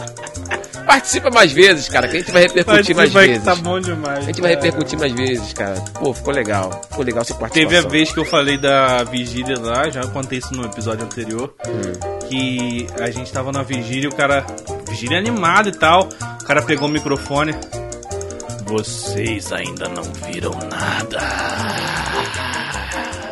Participa 0.90 1.30
mais 1.30 1.52
vezes, 1.52 1.88
cara, 1.88 2.08
que 2.08 2.16
a 2.18 2.20
gente 2.20 2.32
vai 2.32 2.42
repercutir 2.42 2.96
mais 2.96 3.16
aí 3.16 3.28
vezes. 3.28 3.44
tá 3.44 3.54
bom 3.54 3.80
demais. 3.80 4.18
A 4.18 4.22
gente 4.22 4.42
vai 4.42 4.56
repercutir 4.56 4.98
mais 4.98 5.14
vezes, 5.14 5.54
cara. 5.54 5.76
Pô, 6.00 6.12
ficou 6.16 6.34
legal. 6.34 6.82
Ficou 6.90 7.06
legal 7.06 7.22
essa 7.22 7.36
participação. 7.36 7.70
Teve 7.70 7.78
a 7.78 7.88
vez 7.88 8.12
que 8.12 8.18
eu 8.20 8.26
falei 8.26 8.58
da 8.58 9.04
vigília 9.04 9.56
lá, 9.60 9.88
já 9.92 10.02
contei 10.08 10.40
isso 10.40 10.52
no 10.52 10.66
episódio 10.66 11.06
anterior, 11.06 11.54
Hum. 11.68 12.20
que 12.28 12.88
a 13.00 13.12
gente 13.12 13.32
tava 13.32 13.52
na 13.52 13.62
vigília, 13.62 14.10
o 14.10 14.16
cara. 14.16 14.44
Vigília 14.90 15.20
animada 15.20 15.70
e 15.70 15.74
tal. 15.74 16.10
O 16.42 16.44
cara 16.46 16.64
pegou 16.64 16.88
o 16.88 16.92
microfone. 16.92 17.54
Vocês 18.66 19.54
ainda 19.54 19.88
não 19.90 20.02
viram 20.04 20.54
nada. 20.72 21.20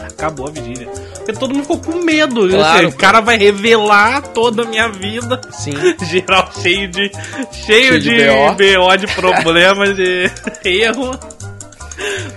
Acabou 0.10 0.48
a 0.48 0.52
vigília. 0.52 0.88
Porque 1.28 1.34
todo 1.42 1.54
mundo 1.54 1.64
ficou 1.64 1.78
com 1.80 2.00
medo. 2.06 2.48
Claro, 2.50 2.78
Assim, 2.78 2.86
o 2.86 2.92
cara 2.98 3.20
vai 3.20 3.38
revelar 3.38 4.22
toda 4.30 4.64
a 4.64 4.66
minha 4.66 4.88
vida. 4.88 5.42
Sim. 5.52 5.74
Geral 6.10 6.50
cheio 6.62 6.88
de. 6.88 7.12
Cheio, 7.52 8.00
Cheio 8.00 8.00
de 8.00 8.10
de, 8.18 8.26
BO. 8.28 8.82
BO, 8.88 8.98
de 8.98 9.08
problemas, 9.08 9.96
de 9.96 10.32
erro. 10.64 11.20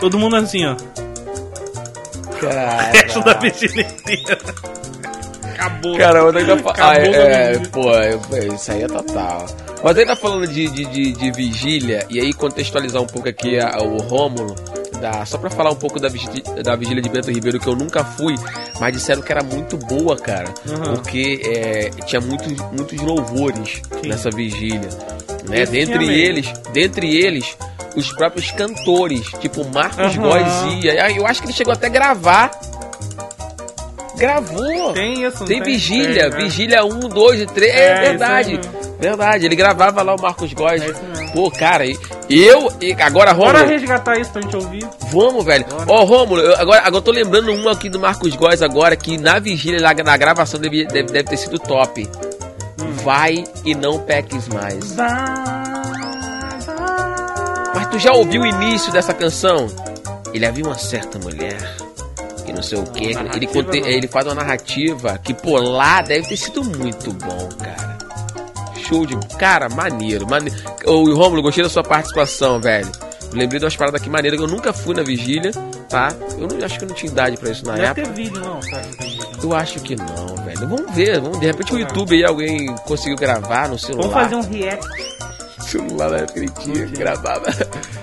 Todo 0.01 0.19
mundo 0.19 0.35
assim, 0.37 0.67
ó. 0.67 0.75
resto 2.93 3.21
da 3.23 3.35
vigília 3.35 3.83
inteira. 3.87 4.39
Acabou. 5.55 5.97
Cara, 5.97 6.19
eu 6.21 6.37
ainda 6.37 6.57
fa... 6.59 6.71
ah, 6.79 6.91
Acabou 6.93 7.15
é, 7.15 7.53
com 7.59 7.65
a 7.65 7.69
pô, 7.71 7.91
eu- 8.37 8.55
isso 8.55 8.73
aí 8.73 8.83
é 8.83 8.87
total. 8.89 9.47
Mas 9.85 9.99
ainda 9.99 10.17
falando 10.17 10.47
de, 10.47 10.69
de, 10.69 10.85
de, 10.87 11.13
de 11.13 11.31
vigília, 11.33 12.07
e 12.09 12.19
aí 12.19 12.33
contextualizar 12.33 13.01
um 13.03 13.07
pouco 13.07 13.29
aqui 13.29 13.59
a- 13.61 13.79
o 13.83 13.99
Rômulo, 13.99 14.55
da, 15.01 15.25
só 15.25 15.39
pra 15.39 15.51
falar 15.51 15.71
um 15.71 15.77
pouco 15.77 15.99
da, 15.99 16.09
vigi- 16.09 16.43
da 16.63 16.77
vigília 16.77 17.03
de 17.03 17.09
Bento 17.09 17.31
Ribeiro, 17.31 17.59
que 17.59 17.67
eu 17.67 17.75
nunca 17.75 18.05
fui, 18.05 18.35
mas 18.79 18.93
disseram 18.93 19.23
que 19.23 19.33
era 19.33 19.43
muito 19.43 19.77
boa, 19.77 20.17
cara. 20.17 20.53
Uhum. 20.69 20.95
Porque 20.95 21.41
é, 21.45 21.91
tinha 22.05 22.21
muitos, 22.21 22.53
muitos 22.73 23.01
louvores 23.01 23.81
Sim. 24.03 24.09
nessa 24.09 24.31
vigília. 24.31 24.89
Né? 25.49 25.63
Isso 25.63 25.73
Dentre 25.73 26.05
eles, 26.21 26.53
dentre 26.73 27.17
eles, 27.17 27.57
os 27.97 28.13
próprios 28.13 28.51
cantores, 28.53 29.23
tipo 29.41 29.65
Marcos 29.75 29.99
Aham. 30.17 30.23
Góes 30.29 30.85
ia. 30.85 31.05
Ah, 31.07 31.11
Eu 31.11 31.27
acho 31.27 31.41
que 31.41 31.47
ele 31.49 31.55
chegou 31.55 31.73
até 31.73 31.87
a 31.87 31.91
gravar. 31.91 32.51
Gravou. 34.17 34.93
Tem 34.93 35.25
isso, 35.25 35.41
não 35.41 35.47
Tem 35.47 35.63
vigília, 35.63 36.31
Tem, 36.31 36.41
é. 36.41 36.45
vigília 36.45 36.85
1, 36.85 36.99
2 37.09 37.41
e 37.41 37.47
3, 37.47 37.75
é, 37.75 37.79
É, 37.87 38.01
verdade. 38.11 38.61
Verdade, 39.01 39.47
ele 39.47 39.57
gravava 39.57 40.03
lá 40.03 40.15
o 40.15 40.21
Marcos 40.21 40.53
Góes. 40.53 40.83
É. 40.83 40.93
Pô, 41.33 41.51
cara, 41.51 41.87
e- 41.87 41.99
eu. 42.29 42.71
E 42.81 42.93
agora, 42.93 43.33
Bora 43.33 43.59
Rômulo. 43.61 43.67
resgatar 43.71 44.19
isso 44.19 44.31
pra 44.31 44.43
gente 44.43 44.55
ouvir. 44.57 44.87
Vamos, 45.11 45.45
velho. 45.45 45.65
Ó, 45.89 46.05
Rômulo, 46.05 46.41
eu- 46.43 46.53
agora, 46.57 46.81
agora 46.81 46.97
eu 46.97 47.03
tô 47.03 47.11
lembrando 47.11 47.51
um 47.53 47.69
aqui 47.69 47.89
do 47.89 47.99
Marcos 47.99 48.35
Góes 48.37 48.61
agora, 48.63 48.95
que 48.97 49.17
na 49.17 49.39
vigília, 49.39 49.81
lá, 49.81 49.95
na 49.95 50.17
gravação, 50.17 50.61
deve, 50.61 50.85
deve, 50.87 51.11
deve 51.13 51.29
ter 51.31 51.37
sido 51.39 51.59
top. 51.59 52.07
Vai 53.03 53.43
e 53.65 53.75
não 53.75 53.99
peques 54.01 54.47
mais. 54.49 54.95
Mas 57.75 57.87
tu 57.91 57.99
já 57.99 58.13
ouviu 58.13 58.43
o 58.43 58.47
início 58.47 58.93
dessa 58.93 59.15
canção? 59.15 59.67
Ele 60.35 60.45
havia 60.47 60.65
uma 60.65 60.77
certa 60.79 61.19
mulher 61.19 61.57
que 62.45 62.53
não 62.53 62.63
sei 62.63 62.79
o 62.79 62.85
que. 62.85 63.05
Ele, 63.05 63.15
não. 63.15 63.87
ele 63.87 64.07
faz 64.09 64.27
uma 64.27 64.35
narrativa 64.35 65.19
que, 65.23 65.33
pô, 65.33 65.59
lá 65.59 66.03
deve 66.03 66.29
ter 66.29 66.37
sido 66.37 66.63
muito 66.63 67.13
bom, 67.13 67.49
cara. 67.59 67.99
Show 68.91 69.07
de. 69.07 69.17
Cara, 69.39 69.69
maneiro. 69.69 70.29
maneiro. 70.29 70.59
Ô, 70.85 71.05
Rômulo, 71.15 71.41
gostei 71.43 71.63
da 71.63 71.71
sua 71.71 71.85
participação, 71.85 72.61
velho. 72.61 72.91
Lembrei 73.33 73.61
de 73.61 73.65
umas 73.65 73.77
paradas 73.77 74.01
aqui 74.01 74.11
maneiras 74.11 74.37
que 74.41 74.45
eu 74.45 74.51
nunca 74.51 74.73
fui 74.73 74.93
na 74.97 75.05
vigília, 75.05 75.53
tá? 75.89 76.09
Eu 76.37 76.49
não, 76.49 76.65
acho 76.67 76.77
que 76.77 76.85
eu 76.85 76.89
não 76.89 76.97
tinha 76.97 77.13
idade 77.13 77.37
pra 77.37 77.51
isso 77.51 77.65
na 77.65 77.75
Deve 77.75 77.87
época. 77.87 78.07
ter 78.09 78.13
vídeo, 78.13 78.41
não, 78.41 78.59
não. 78.59 79.41
Eu 79.45 79.55
acho 79.55 79.79
que 79.81 79.95
não, 79.95 80.35
velho. 80.45 80.69
Vamos 80.69 80.93
ver, 80.93 81.21
vamos. 81.21 81.39
De 81.39 81.47
repente 81.47 81.73
o 81.73 81.79
YouTube 81.79 82.17
aí 82.17 82.25
alguém 82.25 82.75
conseguiu 82.85 83.17
gravar 83.17 83.69
no 83.69 83.79
celular. 83.79 84.09
Vamos 84.09 84.23
fazer 84.23 84.35
um 84.35 84.53
react. 84.53 84.89
celular 85.63 86.11
naquele 86.11 86.49
dia, 86.65 86.87
gravava. 86.87 87.47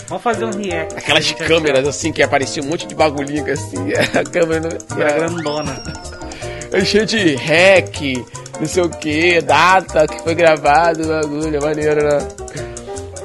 Vamos 0.08 0.24
fazer 0.24 0.46
um 0.46 0.52
react. 0.52 0.96
Aquelas 0.96 1.32
câmeras 1.34 1.86
assim 1.86 2.14
que 2.14 2.24
aparecia 2.24 2.64
um 2.64 2.68
monte 2.68 2.88
de 2.88 2.96
bagulhinho 2.96 3.52
assim, 3.52 3.92
a 3.94 4.24
câmera 4.24 4.70
não 4.90 5.02
Era 5.02 5.28
grandona. 5.28 5.84
é 6.72 6.86
cheio 6.86 7.06
de 7.06 7.36
hack, 7.36 8.24
não 8.60 8.66
sei 8.68 8.84
o 8.84 8.90
que, 8.90 9.42
data 9.42 10.08
que 10.08 10.20
foi 10.24 10.36
gravado, 10.36 11.08
bagulho, 11.08 11.62
maneiro, 11.62 12.04
né? 12.04 12.28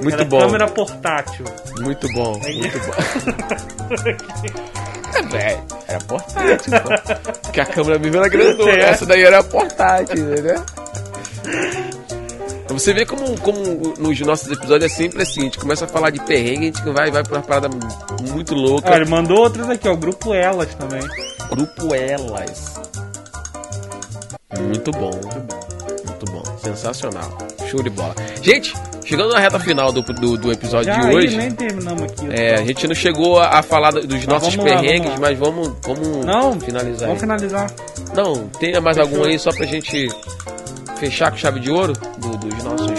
Muito 0.02 0.16
Era 0.16 0.24
bom, 0.24 0.40
câmera 0.40 0.66
portátil. 0.68 1.44
muito 1.80 2.08
bom, 2.12 2.38
muito 2.38 2.78
bom. 2.78 2.92
É, 5.14 5.20
velho, 5.24 5.62
era 5.88 5.98
portátil, 6.00 6.72
pô. 6.80 7.30
Porque 7.42 7.60
a 7.60 7.66
câmera 7.66 7.98
mesmo 7.98 8.16
era 8.16 8.28
grandona, 8.30 8.72
É. 8.72 8.80
essa 8.90 9.04
daí 9.04 9.22
era 9.22 9.42
portátil, 9.44 10.24
né? 10.24 10.64
Você 12.68 12.94
vê 12.94 13.04
como, 13.04 13.38
como 13.40 13.58
nos 13.98 14.18
nossos 14.22 14.50
episódios 14.50 14.90
é 14.90 14.94
sempre 14.94 15.22
assim, 15.22 15.40
a 15.42 15.44
gente 15.44 15.58
começa 15.58 15.84
a 15.84 15.88
falar 15.88 16.08
de 16.08 16.18
perrengue, 16.24 16.60
a 16.60 16.64
gente 16.78 16.82
vai, 16.94 17.10
vai 17.10 17.22
pra 17.22 17.34
uma 17.36 17.42
parada 17.42 17.68
muito 18.22 18.54
louca. 18.54 18.90
Ah, 18.94 18.96
ele 18.96 19.10
mandou 19.10 19.36
outras 19.40 19.68
aqui, 19.68 19.86
ó. 19.86 19.92
O 19.92 19.96
grupo 19.98 20.32
Elas 20.32 20.74
também. 20.76 21.02
Grupo 21.50 21.94
Elas. 21.94 22.80
Muito 24.60 24.90
bom. 24.92 25.10
Muito 25.10 26.26
bom. 26.32 26.42
Sensacional. 26.58 27.36
Show 27.70 27.82
de 27.82 27.90
bola. 27.90 28.14
Gente, 28.42 28.74
chegando 29.04 29.32
na 29.32 29.40
reta 29.40 29.58
final 29.58 29.90
do, 29.92 30.02
do, 30.02 30.36
do 30.36 30.52
episódio 30.52 30.92
Já 30.92 31.00
de 31.00 31.06
aí, 31.08 31.14
hoje. 31.16 31.36
nem 31.36 31.50
terminamos 31.50 32.02
aqui. 32.02 32.26
É, 32.30 32.54
a 32.54 32.64
gente 32.64 32.86
não 32.86 32.94
chegou 32.94 33.38
a, 33.40 33.58
a 33.58 33.62
falar 33.62 33.90
dos 33.92 34.26
nossos 34.26 34.54
vamos 34.54 34.70
lá, 34.70 34.78
perrengues, 34.80 35.08
vamos 35.10 35.20
lá. 35.20 35.28
mas 35.28 35.38
vamos, 35.38 35.72
vamos 35.82 36.24
Não, 36.26 36.60
finalizar 36.60 37.08
Vamos 37.08 37.14
aí. 37.14 37.20
finalizar. 37.20 37.70
Não, 38.14 38.48
tem 38.60 38.78
mais 38.80 38.96
Fechou. 38.96 39.12
algum 39.14 39.24
aí 39.28 39.38
só 39.38 39.50
pra 39.52 39.66
gente 39.66 40.08
fechar 40.98 41.30
com 41.30 41.36
chave 41.38 41.60
de 41.60 41.70
ouro 41.70 41.92
do- 42.18 42.36
dos 42.36 42.62
nossos. 42.64 42.92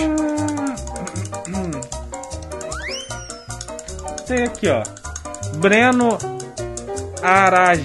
Tem 4.28 4.44
aqui, 4.44 4.68
ó. 4.70 4.84
Breno 5.58 6.18
Araj. 7.22 7.82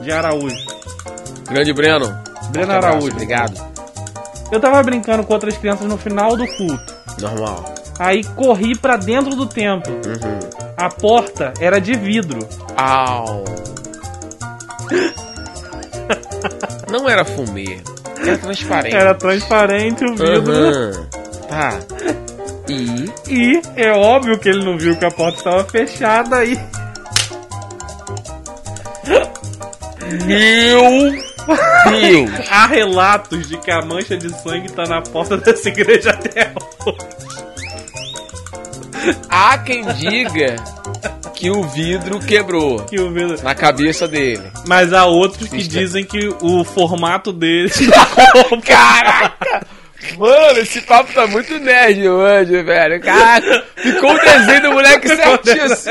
De 0.00 0.12
Araújo. 0.12 0.56
Grande 1.48 1.72
Breno. 1.72 2.23
Breno 2.54 2.72
Araújo. 2.72 3.08
Obrigado. 3.08 3.60
Eu 4.52 4.60
tava 4.60 4.80
brincando 4.84 5.24
com 5.24 5.34
outras 5.34 5.56
crianças 5.58 5.86
no 5.88 5.98
final 5.98 6.36
do 6.36 6.46
culto. 6.46 6.94
Normal. 7.20 7.74
Aí 7.98 8.22
corri 8.22 8.76
pra 8.76 8.96
dentro 8.96 9.34
do 9.34 9.46
templo. 9.46 9.92
Uhum. 9.92 10.38
A 10.76 10.88
porta 10.88 11.52
era 11.60 11.80
de 11.80 11.94
vidro. 11.94 12.48
Au. 12.76 13.44
Não 16.90 17.08
era 17.08 17.24
fumê. 17.24 17.80
Era 18.24 18.38
transparente. 18.38 18.96
Era 18.96 19.14
transparente 19.14 20.04
o 20.04 20.14
vidro. 20.14 20.52
Aham. 20.52 20.92
Tá. 21.48 21.78
E. 22.68 23.10
E 23.28 23.62
é 23.76 23.90
óbvio 23.92 24.38
que 24.38 24.48
ele 24.48 24.64
não 24.64 24.78
viu 24.78 24.96
que 24.96 25.04
a 25.04 25.10
porta 25.10 25.38
estava 25.38 25.64
fechada 25.64 26.36
aí. 26.36 26.58
Meu 30.24 31.33
Deus! 31.90 32.30
Há 32.50 32.66
relatos 32.66 33.48
de 33.48 33.56
que 33.58 33.70
a 33.70 33.82
mancha 33.82 34.16
de 34.16 34.30
sangue 34.42 34.70
tá 34.72 34.84
na 34.84 35.00
porta 35.02 35.36
dessa 35.36 35.68
igreja 35.68 36.10
até 36.10 36.52
hoje. 36.84 37.14
Há 39.28 39.58
quem 39.58 39.84
diga 39.94 40.56
que 41.34 41.50
o 41.50 41.62
vidro 41.64 42.18
quebrou 42.20 42.80
Que 42.84 42.98
o 43.00 43.12
vidro- 43.12 43.42
na 43.42 43.54
cabeça 43.54 44.08
dele. 44.08 44.42
Mas 44.66 44.92
há 44.92 45.04
outros 45.04 45.48
que 45.48 45.62
dizem 45.62 46.04
que 46.04 46.28
o 46.40 46.64
formato 46.64 47.32
dele. 47.32 47.70
Caraca! 48.64 49.66
Mano, 50.18 50.58
esse 50.58 50.80
papo 50.82 51.12
tá 51.12 51.26
muito 51.26 51.58
nerd 51.58 52.06
hoje, 52.08 52.62
velho. 52.62 53.00
Caraca, 53.02 53.64
ficou 53.76 54.12
o 54.14 54.18
desenho 54.20 54.62
do 54.62 54.72
moleque 54.72 55.08
certinho 55.08 55.64
assim. 55.64 55.90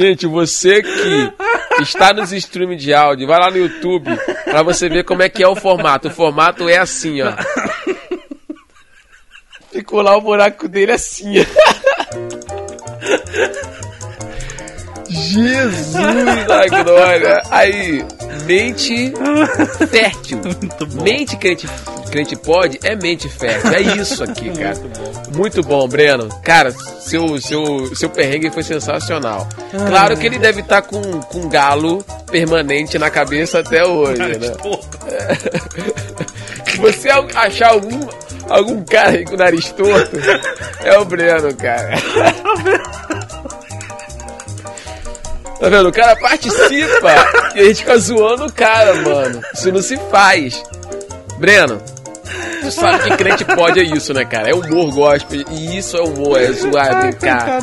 Gente, 0.00 0.26
você 0.26 0.82
que 0.82 1.32
está 1.82 2.14
nos 2.14 2.32
streams 2.32 2.82
de 2.82 2.94
áudio, 2.94 3.26
vai 3.26 3.38
lá 3.38 3.50
no 3.50 3.58
YouTube 3.58 4.10
pra 4.46 4.62
você 4.62 4.88
ver 4.88 5.04
como 5.04 5.22
é 5.22 5.28
que 5.28 5.42
é 5.42 5.46
o 5.46 5.54
formato. 5.54 6.08
O 6.08 6.10
formato 6.10 6.66
é 6.70 6.78
assim, 6.78 7.20
ó. 7.20 7.34
Ficou 9.70 10.00
lá 10.00 10.16
o 10.16 10.22
buraco 10.22 10.66
dele 10.66 10.92
assim. 10.92 11.34
Jesus 15.10 15.92
da 16.46 16.82
glória. 16.82 17.42
Aí, 17.50 18.04
mente 18.44 19.12
fértil. 19.90 20.40
Muito 20.44 20.86
bom. 20.86 21.02
Mente 21.02 21.36
crente, 21.36 21.66
crente 22.10 22.36
pode 22.36 22.78
é 22.82 22.94
mente 22.94 23.28
fértil. 23.28 23.72
É 23.72 23.80
isso 23.80 24.22
aqui, 24.22 24.50
cara. 24.50 24.76
Muito 25.34 25.62
bom, 25.62 25.88
Breno. 25.88 26.28
Cara, 26.42 26.70
seu, 26.70 27.40
seu, 27.40 27.94
seu 27.94 28.08
perrengue 28.08 28.50
foi 28.50 28.62
sensacional. 28.62 29.48
Claro 29.88 30.16
que 30.16 30.26
ele 30.26 30.38
deve 30.38 30.60
estar 30.60 30.82
com, 30.82 31.00
com 31.00 31.40
um 31.40 31.48
galo 31.48 32.04
permanente 32.30 32.98
na 32.98 33.10
cabeça 33.10 33.60
até 33.60 33.84
hoje, 33.84 34.38
né? 34.38 34.52
Se 36.70 36.78
você 36.78 37.08
achar 37.34 37.70
algum, 37.70 38.00
algum 38.48 38.84
cara 38.84 39.24
com 39.24 39.34
o 39.34 39.36
nariz 39.36 39.72
torto, 39.72 40.16
é 40.84 40.96
o 40.98 41.04
Breno, 41.04 41.52
cara. 41.56 41.94
Tá 45.60 45.68
vendo? 45.68 45.90
O 45.90 45.92
cara 45.92 46.16
participa 46.16 47.52
e 47.54 47.60
a 47.60 47.64
gente 47.64 47.80
fica 47.80 47.98
zoando 47.98 48.46
o 48.46 48.52
cara, 48.52 48.94
mano. 48.94 49.42
Isso 49.52 49.70
não 49.70 49.82
se 49.82 49.98
faz. 50.10 50.62
Breno, 51.38 51.80
tu 52.62 52.70
sabe 52.70 53.04
que 53.04 53.16
crente 53.18 53.44
pode 53.44 53.78
é 53.78 53.82
isso, 53.82 54.14
né, 54.14 54.24
cara? 54.24 54.50
É 54.50 54.54
humor 54.54 54.90
gospel. 54.90 55.44
E 55.50 55.76
isso 55.76 55.98
é 55.98 56.00
humor, 56.00 56.40
é 56.40 56.50
zoar, 56.52 56.86
é 56.86 57.00
brincar. 57.00 57.58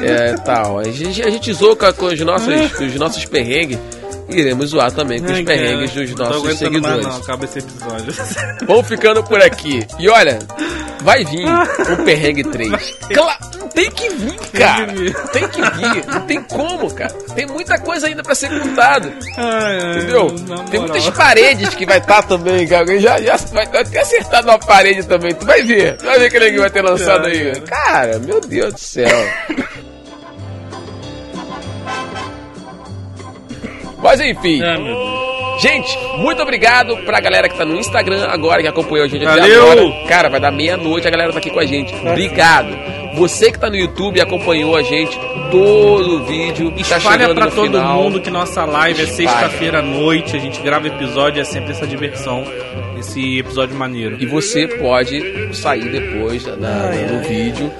É 0.00 0.34
tal. 0.34 0.78
A 0.78 0.84
gente, 0.84 1.22
a 1.22 1.30
gente 1.30 1.52
zoa 1.52 1.74
com, 1.74 1.92
com 1.92 2.06
os, 2.06 2.20
nossos, 2.20 2.72
com 2.72 2.84
os 2.84 2.94
nossos 2.94 3.24
perrengues. 3.24 3.78
Iremos 4.32 4.70
zoar 4.70 4.92
também 4.92 5.20
com 5.20 5.32
os 5.32 5.40
perrengues 5.42 5.92
cara, 5.92 6.06
dos 6.06 6.14
nossos 6.14 6.58
seguidores. 6.58 7.04
Mais 7.04 7.16
não, 7.16 7.22
acaba 7.22 7.44
esse 7.44 7.58
episódio. 7.58 8.14
Vamos 8.66 8.86
ficando 8.88 9.22
por 9.24 9.42
aqui. 9.42 9.86
E 9.98 10.08
olha, 10.08 10.38
vai 11.00 11.24
vir 11.24 11.46
um 11.46 12.04
perrengue 12.04 12.44
3. 12.50 12.98
Claro, 13.12 13.68
tem 13.74 13.90
que 13.90 14.08
vir, 14.10 14.38
cara. 14.52 14.86
que 14.86 14.94
vir. 14.94 15.14
Tem 15.32 15.48
que 15.48 15.60
vir. 15.60 16.06
Não 16.06 16.20
tem 16.26 16.42
como, 16.42 16.94
cara. 16.94 17.12
Tem 17.34 17.46
muita 17.46 17.78
coisa 17.78 18.06
ainda 18.06 18.22
pra 18.22 18.34
ser 18.34 18.48
contada. 18.48 19.12
Entendeu? 19.96 20.34
Tem 20.70 20.80
muitas 20.80 21.08
paredes 21.10 21.74
que 21.74 21.86
vai 21.86 21.98
estar 21.98 22.22
também, 22.22 22.66
cara. 22.66 23.00
Já, 23.00 23.20
já 23.20 23.36
vai, 23.52 23.66
ter 23.66 23.98
acertado 23.98 24.48
uma 24.48 24.58
parede 24.58 25.04
também. 25.04 25.34
Tu 25.34 25.46
vai 25.46 25.62
ver. 25.62 25.96
Tu 25.96 26.04
vai 26.04 26.18
ver 26.18 26.30
que 26.30 26.38
ninguém 26.38 26.58
vai 26.58 26.70
ter 26.70 26.82
lançado 26.82 27.26
aí. 27.26 27.60
Cara, 27.60 28.18
meu 28.18 28.40
Deus 28.40 28.74
do 28.74 28.80
céu. 28.80 29.08
Mas 34.02 34.20
enfim. 34.20 34.62
Ah, 34.62 34.78
meu 34.78 34.94
Deus. 34.94 35.20
Gente, 35.60 35.98
muito 36.16 36.42
obrigado 36.42 36.96
pra 37.04 37.20
galera 37.20 37.46
que 37.48 37.54
tá 37.56 37.66
no 37.66 37.78
Instagram 37.78 38.26
agora, 38.30 38.62
que 38.62 38.68
acompanhou 38.68 39.04
a 39.04 39.08
gente 39.08 39.26
até 39.26 39.40
Valeu! 39.40 39.70
agora. 39.72 40.06
Cara, 40.08 40.28
vai 40.30 40.40
dar 40.40 40.50
meia-noite, 40.50 41.06
a 41.06 41.10
galera 41.10 41.32
tá 41.32 41.38
aqui 41.38 41.50
com 41.50 41.60
a 41.60 41.66
gente. 41.66 41.94
Obrigado. 41.94 42.74
Você 43.14 43.52
que 43.52 43.58
tá 43.58 43.68
no 43.68 43.76
YouTube 43.76 44.16
e 44.16 44.20
acompanhou 44.22 44.74
a 44.74 44.82
gente 44.82 45.18
todo 45.50 46.16
o 46.16 46.24
vídeo. 46.24 46.70
Tá 46.70 46.80
Espalha 46.96 47.00
chegando 47.18 47.34
pra 47.34 47.44
no 47.46 47.50
todo 47.50 47.66
final. 47.66 48.02
mundo 48.02 48.20
que 48.22 48.30
nossa 48.30 48.64
live 48.64 49.00
é 49.00 49.04
Espalha. 49.04 49.28
sexta-feira 49.28 49.80
à 49.80 49.82
noite. 49.82 50.34
A 50.34 50.38
gente 50.40 50.60
grava 50.62 50.86
episódio, 50.86 51.40
é 51.40 51.44
sempre 51.44 51.72
essa 51.72 51.86
diversão. 51.86 52.42
Esse 52.98 53.38
episódio 53.38 53.76
maneiro. 53.76 54.16
E 54.18 54.24
você 54.26 54.66
pode 54.66 55.54
sair 55.54 55.88
depois 55.90 56.46
na- 56.56 56.88
Ai, 56.90 57.04
no 57.04 57.18
ai. 57.18 57.24
vídeo 57.28 57.70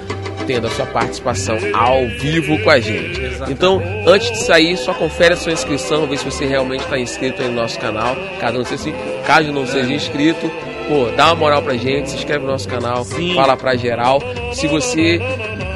tendo 0.41 0.67
a 0.67 0.69
sua 0.69 0.85
participação 0.85 1.57
ao 1.73 2.07
vivo 2.19 2.57
com 2.63 2.69
a 2.69 2.79
gente. 2.79 3.19
Exatamente. 3.19 3.51
Então, 3.51 3.81
antes 4.05 4.31
de 4.31 4.39
sair, 4.43 4.77
só 4.77 4.93
confere 4.93 5.33
a 5.33 5.37
sua 5.37 5.51
inscrição, 5.51 6.07
vê 6.07 6.17
se 6.17 6.25
você 6.25 6.45
realmente 6.45 6.83
está 6.83 6.97
inscrito 6.99 7.41
aí 7.41 7.47
no 7.47 7.55
nosso 7.55 7.79
canal. 7.79 8.15
Caso 8.39 8.57
não 8.57 8.65
seja, 8.65 8.93
caso 9.25 9.51
não 9.51 9.65
seja 9.65 9.93
inscrito, 9.93 10.51
pô, 10.91 11.09
dá 11.15 11.27
uma 11.27 11.35
moral 11.35 11.61
pra 11.61 11.75
gente, 11.75 12.09
se 12.09 12.17
inscreve 12.17 12.43
no 12.45 12.51
nosso 12.51 12.67
canal, 12.67 13.05
Sim. 13.05 13.33
fala 13.33 13.55
pra 13.55 13.75
geral. 13.77 14.21
Se 14.51 14.67
você 14.67 15.21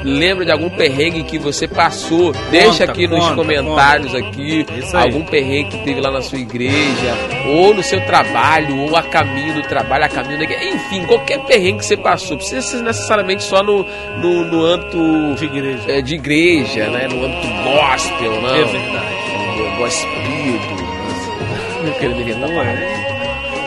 lembra 0.04 0.44
de 0.46 0.52
algum 0.52 0.70
perrengue 0.70 1.24
que 1.24 1.40
você 1.40 1.68
passou, 1.68 2.34
deixa 2.52 2.84
aqui 2.84 3.08
nos 3.08 3.20
conta, 3.22 3.36
comentários 3.36 4.14
aqui 4.14 4.66
Isso 4.78 4.96
aí. 4.96 5.04
algum 5.06 5.24
perrengue 5.24 5.70
que 5.70 5.84
teve 5.86 6.02
lá 6.02 6.12
na 6.12 6.22
sua 6.22 6.38
igreja, 6.38 7.16
ou 7.48 7.74
no 7.74 7.82
seu 7.82 8.00
trabalho, 8.06 8.78
ou 8.82 8.96
a 8.96 9.02
caminho 9.04 9.54
do 9.56 9.62
trabalho, 9.64 10.04
a 10.04 10.10
caminho 10.10 10.38
da 10.38 10.44
igreja, 10.44 10.66
enfim, 10.66 11.06
qualquer 11.06 11.40
perrengue 11.46 11.80
que 11.80 11.86
você 11.86 11.96
passou, 11.98 12.36
precisa 12.38 12.62
ser 12.62 12.84
necessariamente 12.84 13.44
só 13.44 13.64
no, 13.64 13.86
no, 14.22 14.44
no 14.46 14.66
âmbito 14.66 15.36
De 15.38 15.46
igreja. 15.46 15.84
é, 15.88 16.02
de 16.02 16.16
igreja, 16.16 16.88
né? 16.90 17.08
No 17.08 17.24
âmbito 17.24 17.48
gospel, 17.64 18.42
não. 18.42 18.54
É 18.56 18.64
verdade. 18.66 19.16
Gospido. 19.78 20.86
Não 21.86 21.94
quero 22.00 22.16
me 22.16 22.22
inventar. 22.22 23.15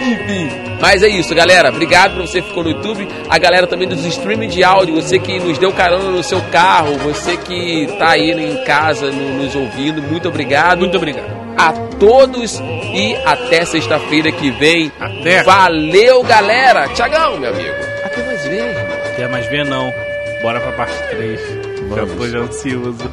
Enfim, 0.01 0.51
mas 0.81 1.03
é 1.03 1.09
isso, 1.09 1.35
galera. 1.35 1.69
Obrigado 1.71 2.15
por 2.17 2.27
você 2.27 2.41
que 2.41 2.49
ficou 2.49 2.63
no 2.65 2.71
YouTube. 2.71 3.09
A 3.29 3.39
galera 3.39 3.67
também 3.67 3.89
dos 3.89 4.05
streaming 4.05 4.49
de 4.49 4.63
áudio, 4.65 4.95
você 4.95 5.19
que 5.19 5.39
nos 5.41 5.59
deu 5.59 5.73
carona 5.73 6.11
no 6.11 6.23
seu 6.23 6.41
carro, 6.53 6.97
você 6.99 7.37
que 7.37 7.87
tá 7.99 8.11
aí 8.11 8.31
em 8.31 8.65
casa 8.65 9.11
no- 9.11 9.43
nos 9.43 9.55
ouvindo, 9.57 10.01
muito 10.03 10.29
obrigado. 10.29 10.79
Muito 10.81 10.97
obrigado. 10.97 11.37
a 11.61 11.73
todos 11.99 12.61
e 12.61 13.17
até 13.27 13.65
sexta-feira 13.65 14.31
que 14.31 14.49
vem. 14.53 14.93
Até. 15.01 15.43
Valeu, 15.43 16.23
galera. 16.23 16.87
Tchagão, 16.91 17.37
meu 17.41 17.51
amigo. 17.51 17.75
Até 18.05 18.23
mais 18.25 18.45
vezes. 18.47 19.17
Quer 19.17 19.29
mais 19.29 19.47
ver 19.49 19.65
não? 19.67 19.93
Bora 20.41 20.61
pra 20.61 20.71
parte 20.71 20.95
3. 21.11 21.41
Já 21.41 21.95
Vamos. 21.97 22.15
tô 22.15 22.29
já 22.29 22.39
ansioso. 22.39 23.11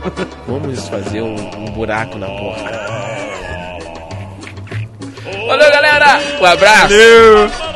Vamos 0.47 0.87
fazer 0.89 1.23
um, 1.23 1.33
um 1.57 1.71
buraco 1.71 2.19
na 2.19 2.27
porta. 2.27 3.04
Valeu, 5.45 5.71
galera. 5.71 6.19
Um 6.39 6.45
abraço. 6.45 6.87
Valeu! 6.89 7.74